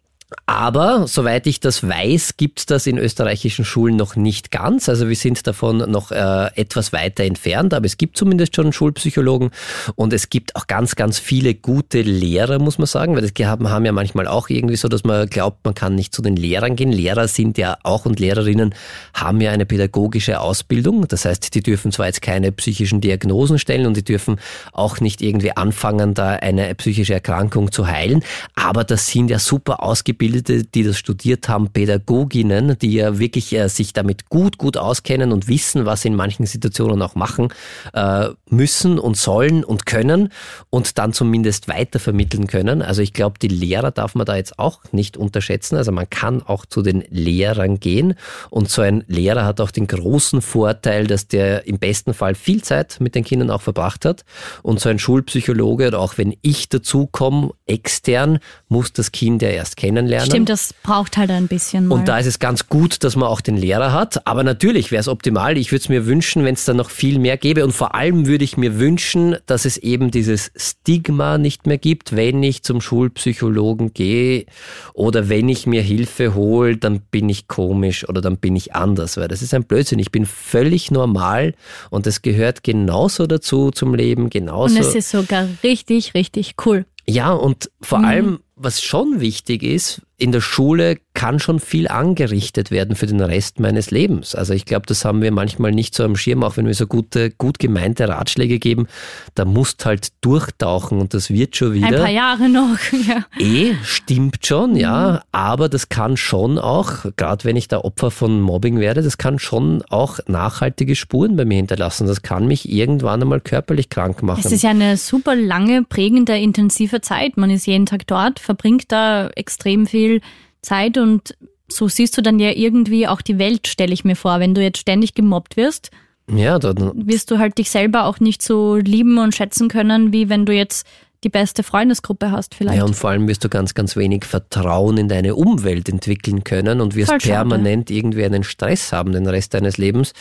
Aber 0.45 1.07
soweit 1.07 1.47
ich 1.47 1.59
das 1.59 1.87
weiß, 1.87 2.37
gibt 2.37 2.59
es 2.59 2.65
das 2.67 2.85
in 2.85 2.99
österreichischen 2.99 3.65
Schulen 3.65 3.95
noch 3.95 4.15
nicht 4.15 4.51
ganz. 4.51 4.87
Also 4.87 5.09
wir 5.09 5.15
sind 5.15 5.47
davon 5.47 5.77
noch 5.89 6.11
äh, 6.11 6.49
etwas 6.55 6.93
weiter 6.93 7.23
entfernt, 7.23 7.73
aber 7.73 7.87
es 7.87 7.97
gibt 7.97 8.15
zumindest 8.15 8.55
schon 8.55 8.71
Schulpsychologen 8.71 9.49
und 9.95 10.13
es 10.13 10.29
gibt 10.29 10.55
auch 10.55 10.67
ganz, 10.67 10.95
ganz 10.95 11.17
viele 11.17 11.55
gute 11.55 12.03
Lehrer, 12.03 12.59
muss 12.59 12.77
man 12.77 12.85
sagen, 12.85 13.15
weil 13.15 13.27
das 13.27 13.47
haben, 13.47 13.69
haben 13.71 13.85
ja 13.85 13.91
manchmal 13.91 14.27
auch 14.27 14.49
irgendwie 14.49 14.75
so, 14.75 14.87
dass 14.87 15.03
man 15.03 15.27
glaubt, 15.27 15.65
man 15.65 15.73
kann 15.73 15.95
nicht 15.95 16.13
zu 16.13 16.21
den 16.21 16.35
Lehrern 16.35 16.75
gehen. 16.75 16.91
Lehrer 16.91 17.27
sind 17.27 17.57
ja 17.57 17.77
auch 17.81 18.05
und 18.05 18.19
Lehrerinnen 18.19 18.75
haben 19.15 19.41
ja 19.41 19.49
eine 19.49 19.65
pädagogische 19.65 20.41
Ausbildung. 20.41 21.07
Das 21.07 21.25
heißt, 21.25 21.55
die 21.55 21.61
dürfen 21.61 21.91
zwar 21.91 22.05
jetzt 22.05 22.21
keine 22.21 22.51
psychischen 22.51 23.01
Diagnosen 23.01 23.57
stellen 23.57 23.87
und 23.87 23.97
die 23.97 24.03
dürfen 24.03 24.39
auch 24.73 24.99
nicht 24.99 25.23
irgendwie 25.23 25.57
anfangen, 25.57 26.13
da 26.13 26.33
eine 26.33 26.75
psychische 26.75 27.15
Erkrankung 27.15 27.71
zu 27.71 27.87
heilen, 27.87 28.23
aber 28.53 28.83
das 28.83 29.07
sind 29.07 29.31
ja 29.31 29.39
super 29.39 29.81
ausgebildete 29.81 30.18
Ausgebildete, 30.19 30.65
die 30.65 30.83
das 30.83 30.97
studiert 30.97 31.47
haben, 31.47 31.69
Pädagoginnen, 31.69 32.77
die 32.81 32.93
ja 32.93 33.19
wirklich 33.19 33.53
äh, 33.53 33.69
sich 33.69 33.93
damit 33.93 34.27
gut, 34.27 34.57
gut 34.57 34.75
auskennen 34.75 35.31
und 35.31 35.47
wissen, 35.47 35.85
was 35.85 36.01
sie 36.01 36.09
in 36.09 36.15
manchen 36.15 36.45
Situationen 36.45 37.01
auch 37.01 37.15
machen 37.15 37.53
äh, 37.93 38.27
müssen 38.49 38.99
und 38.99 39.15
sollen 39.15 39.63
und 39.63 39.85
können 39.85 40.29
und 40.69 40.97
dann 40.97 41.13
zumindest 41.13 41.69
weitervermitteln 41.69 42.47
können. 42.47 42.81
Also 42.81 43.01
ich 43.01 43.13
glaube, 43.13 43.39
die 43.41 43.47
Lehrer 43.47 43.91
darf 43.91 44.13
man 44.13 44.25
da 44.25 44.35
jetzt 44.35 44.59
auch 44.59 44.81
nicht 44.91 45.15
unterschätzen. 45.15 45.77
Also 45.77 45.93
man 45.93 46.09
kann 46.09 46.41
auch 46.41 46.65
zu 46.65 46.81
den 46.81 47.05
Lehrern 47.09 47.79
gehen 47.79 48.15
und 48.49 48.69
so 48.69 48.81
ein 48.81 49.05
Lehrer 49.07 49.45
hat 49.45 49.61
auch 49.61 49.71
den 49.71 49.87
großen 49.87 50.41
Vorteil, 50.41 51.07
dass 51.07 51.29
der 51.29 51.65
im 51.65 51.79
besten 51.79 52.13
Fall 52.13 52.35
viel 52.35 52.61
Zeit 52.61 52.97
mit 52.99 53.15
den 53.15 53.23
Kindern 53.23 53.51
auch 53.51 53.61
verbracht 53.61 54.03
hat 54.03 54.25
und 54.63 54.81
so 54.81 54.89
ein 54.89 54.99
Schulpsychologe 54.99 55.87
oder 55.87 55.99
auch 55.99 56.17
wenn 56.17 56.35
ich 56.41 56.67
dazu 56.67 57.07
komme, 57.07 57.51
extern, 57.67 58.39
muss 58.67 58.91
das 58.91 59.13
Kind 59.13 59.41
ja 59.41 59.49
erst 59.49 59.77
kennenlernen 59.77 60.08
lernen. 60.09 60.29
Stimmt, 60.29 60.49
das 60.49 60.73
braucht 60.83 61.17
halt 61.17 61.31
ein 61.31 61.47
bisschen. 61.47 61.87
Mal. 61.87 61.95
Und 61.95 62.07
da 62.07 62.17
ist 62.17 62.25
es 62.25 62.39
ganz 62.39 62.67
gut, 62.67 63.03
dass 63.03 63.15
man 63.15 63.29
auch 63.29 63.41
den 63.41 63.55
Lehrer 63.55 63.93
hat. 63.93 64.27
Aber 64.27 64.43
natürlich 64.43 64.91
wäre 64.91 64.99
es 64.99 65.07
optimal. 65.07 65.57
Ich 65.57 65.71
würde 65.71 65.81
es 65.81 65.89
mir 65.89 66.05
wünschen, 66.05 66.43
wenn 66.43 66.55
es 66.55 66.65
da 66.65 66.73
noch 66.73 66.89
viel 66.89 67.19
mehr 67.19 67.37
gäbe. 67.37 67.63
Und 67.63 67.71
vor 67.71 67.95
allem 67.95 68.25
würde 68.25 68.43
ich 68.43 68.57
mir 68.57 68.79
wünschen, 68.79 69.37
dass 69.45 69.65
es 69.65 69.77
eben 69.77 70.11
dieses 70.11 70.51
Stigma 70.55 71.37
nicht 71.37 71.67
mehr 71.67 71.77
gibt, 71.77 72.15
wenn 72.15 72.43
ich 72.43 72.63
zum 72.63 72.81
Schulpsychologen 72.81 73.93
gehe 73.93 74.45
oder 74.93 75.29
wenn 75.29 75.47
ich 75.47 75.65
mir 75.65 75.81
Hilfe 75.81 76.35
hole, 76.35 76.77
dann 76.77 76.99
bin 76.99 77.29
ich 77.29 77.47
komisch 77.47 78.07
oder 78.09 78.21
dann 78.21 78.37
bin 78.37 78.55
ich 78.55 78.75
anders. 78.75 79.17
Weil 79.17 79.27
das 79.27 79.41
ist 79.41 79.53
ein 79.53 79.63
Blödsinn. 79.63 79.99
Ich 79.99 80.11
bin 80.11 80.25
völlig 80.25 80.91
normal 80.91 81.53
und 81.89 82.05
das 82.05 82.21
gehört 82.21 82.63
genauso 82.63 83.27
dazu 83.27 83.71
zum 83.71 83.93
Leben, 83.95 84.29
genauso. 84.29 84.75
Und 84.75 84.81
es 84.81 84.95
ist 84.95 85.11
sogar 85.11 85.47
richtig, 85.63 86.13
richtig 86.13 86.55
cool. 86.65 86.85
Ja, 87.09 87.31
und 87.31 87.71
vor 87.81 87.99
mhm. 87.99 88.05
allem, 88.05 88.39
was 88.59 88.81
schon 88.81 89.21
wichtig 89.21 89.63
ist, 89.63 90.01
in 90.19 90.33
der 90.33 90.41
Schule 90.41 90.97
kann 91.13 91.39
schon 91.39 91.59
viel 91.59 91.87
angerichtet 91.87 92.71
werden 92.71 92.95
für 92.95 93.07
den 93.07 93.21
Rest 93.21 93.59
meines 93.59 93.89
Lebens. 93.89 94.35
Also 94.35 94.53
ich 94.53 94.65
glaube, 94.65 94.85
das 94.85 95.05
haben 95.05 95.21
wir 95.21 95.31
manchmal 95.31 95.71
nicht 95.71 95.95
so 95.95 96.03
am 96.03 96.15
Schirm, 96.15 96.43
auch 96.43 96.57
wenn 96.57 96.65
wir 96.65 96.73
so 96.73 96.87
gute, 96.87 97.31
gut 97.31 97.57
gemeinte 97.57 98.07
Ratschläge 98.07 98.59
geben. 98.59 98.87
Da 99.35 99.45
musst 99.45 99.85
halt 99.85 100.09
durchtauchen 100.21 100.99
und 100.99 101.13
das 101.13 101.29
wird 101.29 101.55
schon 101.55 101.73
wieder. 101.73 101.87
Ein 101.87 101.95
paar 101.95 102.09
Jahre 102.09 102.49
noch, 102.49 102.77
ja. 103.07 103.25
Eh, 103.37 103.75
stimmt 103.83 104.45
schon, 104.45 104.75
ja. 104.75 105.11
Mhm. 105.11 105.19
Aber 105.31 105.69
das 105.69 105.87
kann 105.87 106.17
schon 106.17 106.59
auch, 106.59 107.05
gerade 107.15 107.45
wenn 107.45 107.55
ich 107.55 107.69
da 107.69 107.79
Opfer 107.79 108.11
von 108.11 108.41
Mobbing 108.41 108.79
werde, 108.79 109.01
das 109.01 109.17
kann 109.17 109.39
schon 109.39 109.83
auch 109.89 110.19
nachhaltige 110.27 110.95
Spuren 110.95 111.37
bei 111.37 111.45
mir 111.45 111.55
hinterlassen. 111.55 112.07
Das 112.07 112.21
kann 112.21 112.45
mich 112.45 112.69
irgendwann 112.69 113.21
einmal 113.21 113.39
körperlich 113.39 113.89
krank 113.89 114.21
machen. 114.21 114.41
Es 114.43 114.51
ist 114.51 114.63
ja 114.63 114.71
eine 114.71 114.97
super 114.97 115.35
lange, 115.35 115.83
prägende, 115.83 116.37
intensive 116.37 116.99
Zeit. 117.01 117.37
Man 117.37 117.49
ist 117.49 117.67
jeden 117.67 117.85
Tag 117.85 118.05
dort, 118.07 118.39
verbringt 118.39 118.91
da 118.91 119.29
extrem 119.29 119.87
viel 119.87 120.08
viel 120.09 120.21
Zeit 120.61 120.97
und 120.97 121.35
so 121.67 121.87
siehst 121.87 122.17
du 122.17 122.21
dann 122.21 122.39
ja 122.39 122.51
irgendwie 122.51 123.07
auch 123.07 123.21
die 123.21 123.37
Welt, 123.37 123.67
stelle 123.67 123.93
ich 123.93 124.03
mir 124.03 124.15
vor. 124.15 124.39
Wenn 124.39 124.55
du 124.55 124.61
jetzt 124.61 124.79
ständig 124.79 125.13
gemobbt 125.13 125.55
wirst, 125.55 125.91
ja, 126.31 126.59
dann 126.59 127.07
wirst 127.07 127.31
du 127.31 127.39
halt 127.39 127.57
dich 127.57 127.71
selber 127.71 128.05
auch 128.05 128.19
nicht 128.19 128.41
so 128.41 128.75
lieben 128.75 129.17
und 129.17 129.33
schätzen 129.33 129.67
können, 129.67 130.13
wie 130.13 130.29
wenn 130.29 130.45
du 130.45 130.53
jetzt 130.53 130.85
die 131.23 131.29
beste 131.29 131.63
Freundesgruppe 131.63 132.31
hast 132.31 132.55
vielleicht. 132.55 132.77
Ja, 132.77 132.85
und 132.85 132.95
vor 132.95 133.09
allem 133.09 133.27
wirst 133.27 133.43
du 133.43 133.49
ganz, 133.49 133.73
ganz 133.73 133.95
wenig 133.97 134.23
Vertrauen 134.23 134.97
in 134.97 135.09
deine 135.09 135.35
Umwelt 135.35 135.89
entwickeln 135.89 136.43
können 136.45 136.79
und 136.79 136.95
wirst 136.95 137.17
permanent 137.17 137.91
irgendwie 137.91 138.23
einen 138.23 138.43
Stress 138.43 138.93
haben 138.93 139.11
den 139.11 139.27
Rest 139.27 139.53
deines 139.53 139.77
Lebens, 139.77 140.13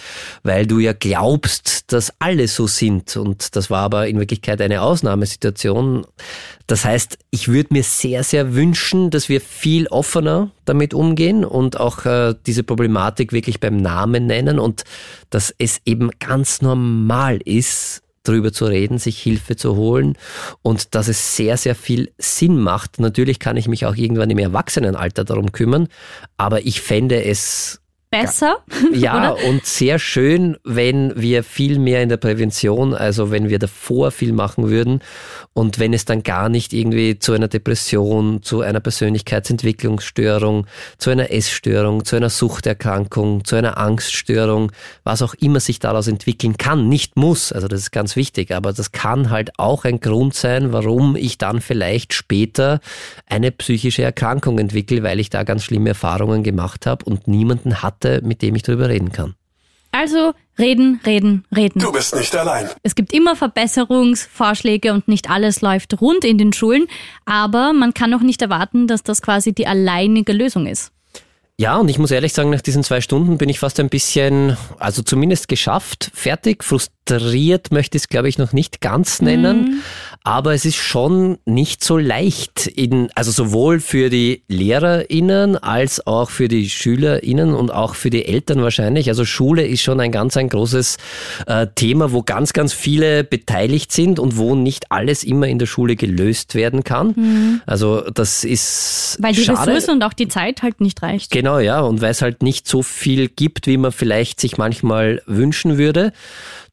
weil 0.43 0.67
du 0.67 0.81
ja 0.81 0.93
glaubst, 0.93 1.93
dass 1.93 2.13
alle 2.19 2.49
so 2.49 2.67
sind. 2.67 3.17
Und 3.17 3.55
das 3.55 3.71
war 3.71 3.83
aber 3.83 4.09
in 4.09 4.19
Wirklichkeit 4.19 4.61
eine 4.61 4.83
Ausnahmesituation. 4.83 6.05
Das 6.67 6.85
heißt, 6.85 7.19
ich 7.31 7.49
würde 7.49 7.73
mir 7.73 7.85
sehr, 7.85 8.25
sehr 8.25 8.55
wünschen, 8.55 9.11
dass 9.11 9.29
wir 9.29 9.41
viel 9.41 9.87
offener 9.87 10.51
damit 10.65 10.95
umgehen 10.95 11.45
und 11.45 11.79
auch 11.79 12.05
äh, 12.07 12.35
diese 12.47 12.65
Problematik 12.65 13.33
wirklich 13.33 13.61
beim 13.61 13.77
Namen 13.77 14.27
nennen 14.27 14.59
und 14.59 14.85
dass 15.31 15.55
es 15.59 15.81
eben 15.85 16.11
ganz 16.19 16.61
normal 16.61 17.39
ist, 17.45 18.03
drüber 18.29 18.53
zu 18.53 18.67
reden, 18.67 18.99
sich 18.99 19.19
Hilfe 19.21 19.57
zu 19.57 19.77
holen 19.77 20.17
und 20.63 20.95
dass 20.95 21.09
es 21.09 21.37
sehr, 21.37 21.57
sehr 21.57 21.75
viel 21.75 22.13
Sinn 22.19 22.61
macht. 22.61 23.01
Natürlich 23.01 23.39
kann 23.39 23.57
ich 23.57 23.69
mich 23.69 23.87
auch 23.87 23.97
irgendwann 23.97 24.31
im 24.31 24.39
Erwachsenenalter 24.39 25.25
darum 25.25 25.53
kümmern, 25.53 25.89
aber 26.37 26.67
ich 26.67 26.81
fände 26.81 27.25
es 27.25 27.81
besser. 28.11 28.59
Ja, 28.93 29.31
und 29.31 29.65
sehr 29.67 29.99
schön, 29.99 30.57
wenn 30.65 31.13
wir 31.15 31.45
viel 31.45 31.79
mehr 31.79 32.03
in 32.03 32.09
der 32.09 32.17
Prävention, 32.17 32.95
also 32.95 33.31
wenn 33.31 33.49
wir 33.49 33.59
davor 33.59 34.11
viel 34.11 34.33
machen 34.33 34.71
würden 34.71 35.03
und 35.53 35.79
wenn 35.79 35.93
es 35.93 36.05
dann 36.05 36.23
gar 36.23 36.49
nicht 36.49 36.73
irgendwie 36.73 37.19
zu 37.19 37.33
einer 37.33 37.49
Depression, 37.49 38.43
zu 38.43 38.63
einer 38.63 38.81
Persönlichkeitsentwicklungsstörung, 38.81 40.67
zu 40.97 41.11
einer 41.11 41.31
Essstörung, 41.31 42.05
zu 42.05 42.17
einer 42.17 42.31
Suchterkrankung, 42.31 43.45
zu 43.45 43.57
einer 43.57 43.79
Angststörung, 43.79 44.73
was 45.05 45.23
auch 45.23 45.35
immer 45.35 45.61
sich 45.61 45.79
daraus 45.79 46.09
entwickeln 46.09 46.57
kann, 46.57 46.89
nicht 46.89 47.17
muss, 47.17 47.53
also 47.53 47.69
das 47.69 47.81
ist 47.81 47.91
ganz 47.93 48.17
wichtig, 48.17 48.53
aber 48.53 48.73
das 48.73 48.93
kann 48.93 49.31
halt 49.31 49.59
auch 49.59 49.85
ein 49.85 50.01
Grund 50.01 50.35
sein, 50.35 50.73
warum 50.73 51.15
ich 51.15 51.39
dann 51.39 51.61
vielleicht 51.61 52.15
später 52.15 52.81
eine 53.27 53.53
psychische 53.53 54.03
Erkrankung 54.03 54.59
entwickle, 54.59 55.03
weil 55.03 55.21
ich 55.21 55.31
da 55.31 55.43
ganz 55.43 55.65
schlimme 55.65 55.91
Erfahrungen 55.91 56.43
gemacht 56.43 56.87
habe 56.87 57.05
und 57.05 57.29
niemanden 57.29 57.83
hat 57.83 57.98
hatte, 58.05 58.25
mit 58.25 58.43
dem 58.43 58.55
ich 58.55 58.63
darüber 58.63 58.89
reden 58.89 59.13
kann. 59.13 59.35
Also 59.91 60.35
reden, 60.59 61.01
reden, 61.07 61.45
reden. 61.55 61.81
Du 61.81 61.93
bist 61.93 62.15
nicht 62.15 62.37
allein. 62.37 62.69
Es 62.83 62.95
gibt 62.95 63.13
immer 63.13 63.37
Verbesserungsvorschläge 63.37 64.93
und 64.93 65.09
nicht 65.09 65.31
alles 65.31 65.61
läuft 65.61 66.01
rund 66.01 66.25
in 66.25 66.37
den 66.37 66.53
Schulen, 66.53 66.87
aber 67.25 67.73
man 67.73 67.95
kann 67.95 68.13
auch 68.15 68.21
nicht 68.21 68.43
erwarten, 68.43 68.87
dass 68.87 69.03
das 69.03 69.23
quasi 69.23 69.53
die 69.53 69.67
alleinige 69.67 70.33
Lösung 70.33 70.67
ist. 70.67 70.93
Ja, 71.61 71.77
und 71.79 71.89
ich 71.89 71.99
muss 71.99 72.13
ehrlich 72.13 72.35
sagen, 72.35 72.51
nach 72.51 72.61
diesen 72.61 72.85
zwei 72.85 73.01
Stunden 73.01 73.37
bin 73.37 73.49
ich 73.49 73.59
fast 73.59 73.81
ein 73.81 73.89
bisschen, 73.89 74.57
also 74.79 75.03
zumindest 75.03 75.49
geschafft, 75.49 76.13
fertig, 76.15 76.63
frustriert 76.63 77.73
möchte 77.73 77.97
ich 77.97 78.05
es, 78.05 78.09
glaube 78.09 78.29
ich, 78.29 78.39
noch 78.39 78.53
nicht 78.53 78.81
ganz 78.81 79.21
nennen. 79.21 79.63
Mhm. 79.63 79.83
Aber 80.29 80.53
es 80.53 80.65
ist 80.65 80.77
schon 80.77 81.39
nicht 81.45 81.83
so 81.83 81.97
leicht, 81.97 82.67
in, 82.67 83.11
also 83.15 83.31
sowohl 83.31 83.81
für 83.81 84.11
die 84.11 84.43
LehrerInnen 84.49 85.57
als 85.57 86.07
auch 86.07 86.31
für 86.31 86.47
die 86.47 86.69
SchülerInnen 86.69 87.55
und 87.55 87.73
auch 87.73 87.95
für 87.95 88.11
die 88.11 88.27
Eltern 88.27 88.63
wahrscheinlich. 88.63 89.09
Also 89.09 89.25
Schule 89.25 89.67
ist 89.67 89.81
schon 89.81 90.01
ein 90.01 90.13
ganz 90.13 90.37
ein 90.37 90.49
großes 90.49 90.99
äh, 91.47 91.67
Thema, 91.75 92.13
wo 92.13 92.23
ganz, 92.23 92.53
ganz 92.53 92.73
viele 92.73 93.25
beteiligt 93.25 93.91
sind 93.91 94.21
und 94.21 94.37
wo 94.37 94.55
nicht 94.55 94.93
alles 94.93 95.25
immer 95.25 95.49
in 95.49 95.59
der 95.59 95.67
Schule 95.67 95.97
gelöst 95.97 96.55
werden 96.55 96.85
kann. 96.85 97.15
Mhm. 97.17 97.61
Also 97.67 98.03
das 98.03 98.45
ist. 98.45 99.17
Weil 99.21 99.33
die 99.33 99.43
schade. 99.43 99.61
Ressourcen 99.61 99.95
und 99.95 100.03
auch 100.03 100.13
die 100.13 100.29
Zeit 100.29 100.63
halt 100.63 100.81
nicht 100.81 101.03
reicht. 101.03 101.33
Genau 101.33 101.49
Genau, 101.49 101.61
ja. 101.61 101.81
Und 101.81 102.03
weil 102.03 102.11
es 102.11 102.21
halt 102.21 102.43
nicht 102.43 102.69
so 102.69 102.83
viel 102.83 103.29
gibt, 103.29 103.67
wie 103.67 103.79
man 103.79 103.91
vielleicht 103.91 104.39
sich 104.39 104.59
manchmal 104.59 105.23
wünschen 105.25 105.79
würde. 105.79 106.13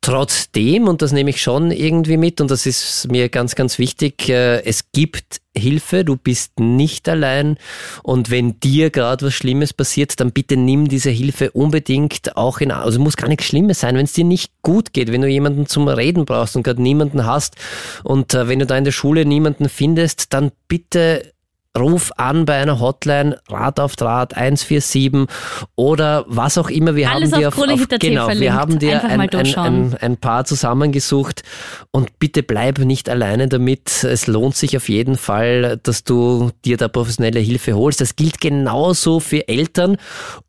Trotzdem, 0.06 0.88
und 0.88 1.02
das 1.02 1.14
nehme 1.14 1.32
ich 1.32 1.42
schon 1.42 1.72
irgendwie 1.72 2.18
mit, 2.18 2.40
und 2.40 2.52
das 2.52 2.68
ist 2.68 3.10
mir 3.10 3.28
ganz, 3.28 3.56
ganz 3.56 3.80
wichtig, 3.80 4.30
äh, 4.30 4.64
es 4.64 4.92
gibt 4.92 5.42
Hilfe, 5.58 6.06
du 6.06 6.16
bist 6.16 6.60
nicht 6.60 7.10
allein. 7.10 7.58
Und 8.04 8.30
wenn 8.30 8.60
dir 8.60 8.92
gerade 8.92 9.26
was 9.26 9.34
Schlimmes 9.34 9.74
passiert, 9.74 10.20
dann 10.20 10.32
bitte 10.32 10.58
nimm 10.58 10.90
diese 10.90 11.10
Hilfe 11.10 11.50
unbedingt 11.50 12.38
auch 12.38 12.60
in, 12.60 12.70
also 12.70 13.00
muss 13.00 13.18
gar 13.18 13.30
nichts 13.30 13.46
Schlimmes 13.46 13.80
sein, 13.80 13.96
wenn 13.96 14.06
es 14.06 14.14
dir 14.14 14.26
nicht 14.26 14.52
gut 14.62 14.94
geht, 14.94 15.12
wenn 15.12 15.22
du 15.22 15.28
jemanden 15.28 15.66
zum 15.66 15.88
Reden 15.88 16.26
brauchst 16.26 16.56
und 16.56 16.62
gerade 16.62 16.84
niemanden 16.84 17.26
hast 17.26 17.56
und 18.04 18.36
äh, 18.36 18.48
wenn 18.48 18.60
du 18.60 18.68
da 18.68 18.78
in 18.78 18.84
der 18.84 18.92
Schule 18.92 19.26
niemanden 19.26 19.70
findest, 19.70 20.36
dann 20.36 20.52
bitte 20.68 21.34
ruf 21.78 22.12
an 22.18 22.46
bei 22.46 22.56
einer 22.56 22.80
Hotline, 22.80 23.40
Rat 23.50 23.80
auf 23.80 23.96
Draht 23.96 24.36
147 24.36 25.28
oder 25.76 26.26
was 26.28 26.58
auch 26.58 26.70
immer. 26.70 26.96
Wir 26.96 27.12
Alles 27.12 27.32
haben 27.32 27.40
dir 27.40 27.48
auf, 27.50 27.58
auf, 27.58 27.70
auf 27.70 27.88
genau, 28.00 28.26
verlinkt. 28.26 28.42
wir 28.42 28.54
haben 28.54 28.80
dir 28.80 29.04
ein, 29.04 29.22
ein, 29.22 29.56
ein, 29.56 29.98
ein, 30.00 30.18
paar 30.18 30.46
zusammengesucht 30.46 31.44
und 31.92 32.20
bitte 32.20 32.44
bleib 32.44 32.80
nicht 32.80 33.10
alleine 33.10 33.48
damit. 33.48 34.04
Es 34.04 34.28
lohnt 34.28 34.56
sich 34.56 34.78
auf 34.78 34.90
jeden 34.90 35.18
Fall, 35.18 35.80
dass 35.84 36.04
du 36.04 36.52
dir 36.64 36.78
da 36.78 36.88
professionelle 36.88 37.40
Hilfe 37.40 37.74
holst. 37.74 38.02
Das 38.02 38.16
gilt 38.16 38.40
genauso 38.42 39.20
für 39.20 39.48
Eltern 39.48 39.98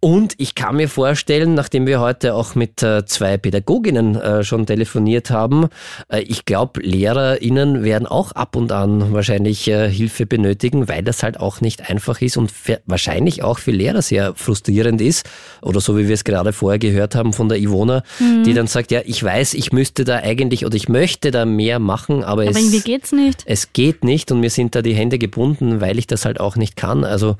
und 0.00 0.34
ich 0.38 0.54
kann 0.54 0.76
mir 0.76 0.88
vorstellen, 0.88 1.54
nachdem 1.54 1.86
wir 1.86 2.00
heute 2.00 2.34
auch 2.34 2.54
mit 2.54 2.82
äh, 2.82 3.04
zwei 3.06 3.36
Pädagoginnen 3.36 4.16
äh, 4.16 4.44
schon 4.44 4.66
telefoniert 4.66 5.30
haben, 5.30 5.68
äh, 6.08 6.20
ich 6.20 6.44
glaube, 6.44 6.80
LehrerInnen 6.80 7.82
werden 7.82 8.06
auch 8.06 8.32
ab 8.32 8.56
und 8.56 8.72
an 8.72 9.12
wahrscheinlich 9.12 9.64
Hilfe 9.64 10.26
benötigen, 10.26 10.88
weil 10.88 11.02
das 11.02 11.15
das 11.16 11.22
halt 11.22 11.40
auch 11.40 11.60
nicht 11.60 11.88
einfach 11.88 12.20
ist 12.20 12.36
und 12.36 12.52
wahrscheinlich 12.84 13.42
auch 13.42 13.58
für 13.58 13.70
Lehrer 13.70 14.02
sehr 14.02 14.34
frustrierend 14.34 15.00
ist. 15.00 15.28
Oder 15.62 15.80
so 15.80 15.96
wie 15.96 16.08
wir 16.08 16.14
es 16.14 16.24
gerade 16.24 16.52
vorher 16.52 16.78
gehört 16.78 17.14
haben 17.14 17.32
von 17.32 17.48
der 17.48 17.58
Ivona, 17.58 18.02
mhm. 18.18 18.44
die 18.44 18.54
dann 18.54 18.66
sagt, 18.66 18.90
ja, 18.90 19.00
ich 19.04 19.22
weiß, 19.22 19.54
ich 19.54 19.72
müsste 19.72 20.04
da 20.04 20.16
eigentlich 20.16 20.66
oder 20.66 20.74
ich 20.74 20.88
möchte 20.88 21.30
da 21.30 21.44
mehr 21.46 21.78
machen, 21.78 22.22
aber, 22.22 22.42
aber 22.42 22.50
es, 22.50 22.56
irgendwie 22.56 22.80
geht's 22.80 23.12
nicht. 23.12 23.42
Es 23.46 23.72
geht 23.72 24.04
nicht 24.04 24.30
und 24.30 24.40
mir 24.40 24.50
sind 24.50 24.74
da 24.74 24.82
die 24.82 24.94
Hände 24.94 25.18
gebunden, 25.18 25.80
weil 25.80 25.98
ich 25.98 26.06
das 26.06 26.24
halt 26.24 26.38
auch 26.38 26.56
nicht 26.56 26.76
kann. 26.76 27.04
Also 27.04 27.36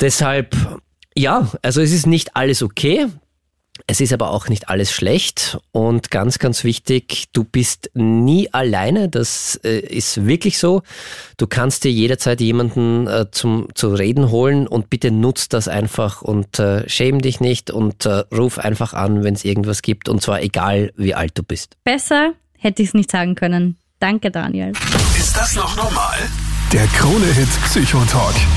deshalb, 0.00 0.56
ja, 1.14 1.50
also 1.62 1.80
es 1.80 1.92
ist 1.92 2.06
nicht 2.06 2.36
alles 2.36 2.62
okay. 2.62 3.06
Es 3.86 4.00
ist 4.00 4.12
aber 4.12 4.30
auch 4.30 4.48
nicht 4.48 4.68
alles 4.68 4.92
schlecht 4.92 5.58
und 5.72 6.10
ganz, 6.10 6.38
ganz 6.38 6.62
wichtig, 6.62 7.24
du 7.32 7.42
bist 7.42 7.90
nie 7.94 8.48
alleine, 8.52 9.08
das 9.08 9.60
äh, 9.64 9.80
ist 9.80 10.26
wirklich 10.26 10.58
so. 10.58 10.82
Du 11.36 11.46
kannst 11.48 11.82
dir 11.82 11.90
jederzeit 11.90 12.40
jemanden 12.40 13.08
äh, 13.08 13.26
zum, 13.32 13.68
zu 13.74 13.88
reden 13.88 14.30
holen 14.30 14.68
und 14.68 14.90
bitte 14.90 15.10
nutzt 15.10 15.52
das 15.52 15.66
einfach 15.66 16.22
und 16.22 16.58
äh, 16.60 16.88
schäm 16.88 17.20
dich 17.20 17.40
nicht 17.40 17.70
und 17.70 18.06
äh, 18.06 18.24
ruf 18.32 18.58
einfach 18.58 18.94
an, 18.94 19.24
wenn 19.24 19.34
es 19.34 19.44
irgendwas 19.44 19.82
gibt 19.82 20.08
und 20.08 20.22
zwar 20.22 20.40
egal, 20.40 20.92
wie 20.96 21.14
alt 21.14 21.32
du 21.34 21.42
bist. 21.42 21.76
Besser 21.82 22.32
hätte 22.56 22.80
ich 22.80 22.88
es 22.88 22.94
nicht 22.94 23.10
sagen 23.10 23.34
können. 23.34 23.76
Danke, 23.98 24.30
Daniel. 24.30 24.72
Ist 25.18 25.36
das 25.36 25.56
noch 25.56 25.76
normal? 25.76 26.18
Der 26.72 26.86
Krone-Hit 26.86 27.48
Psychotalk. 27.64 28.34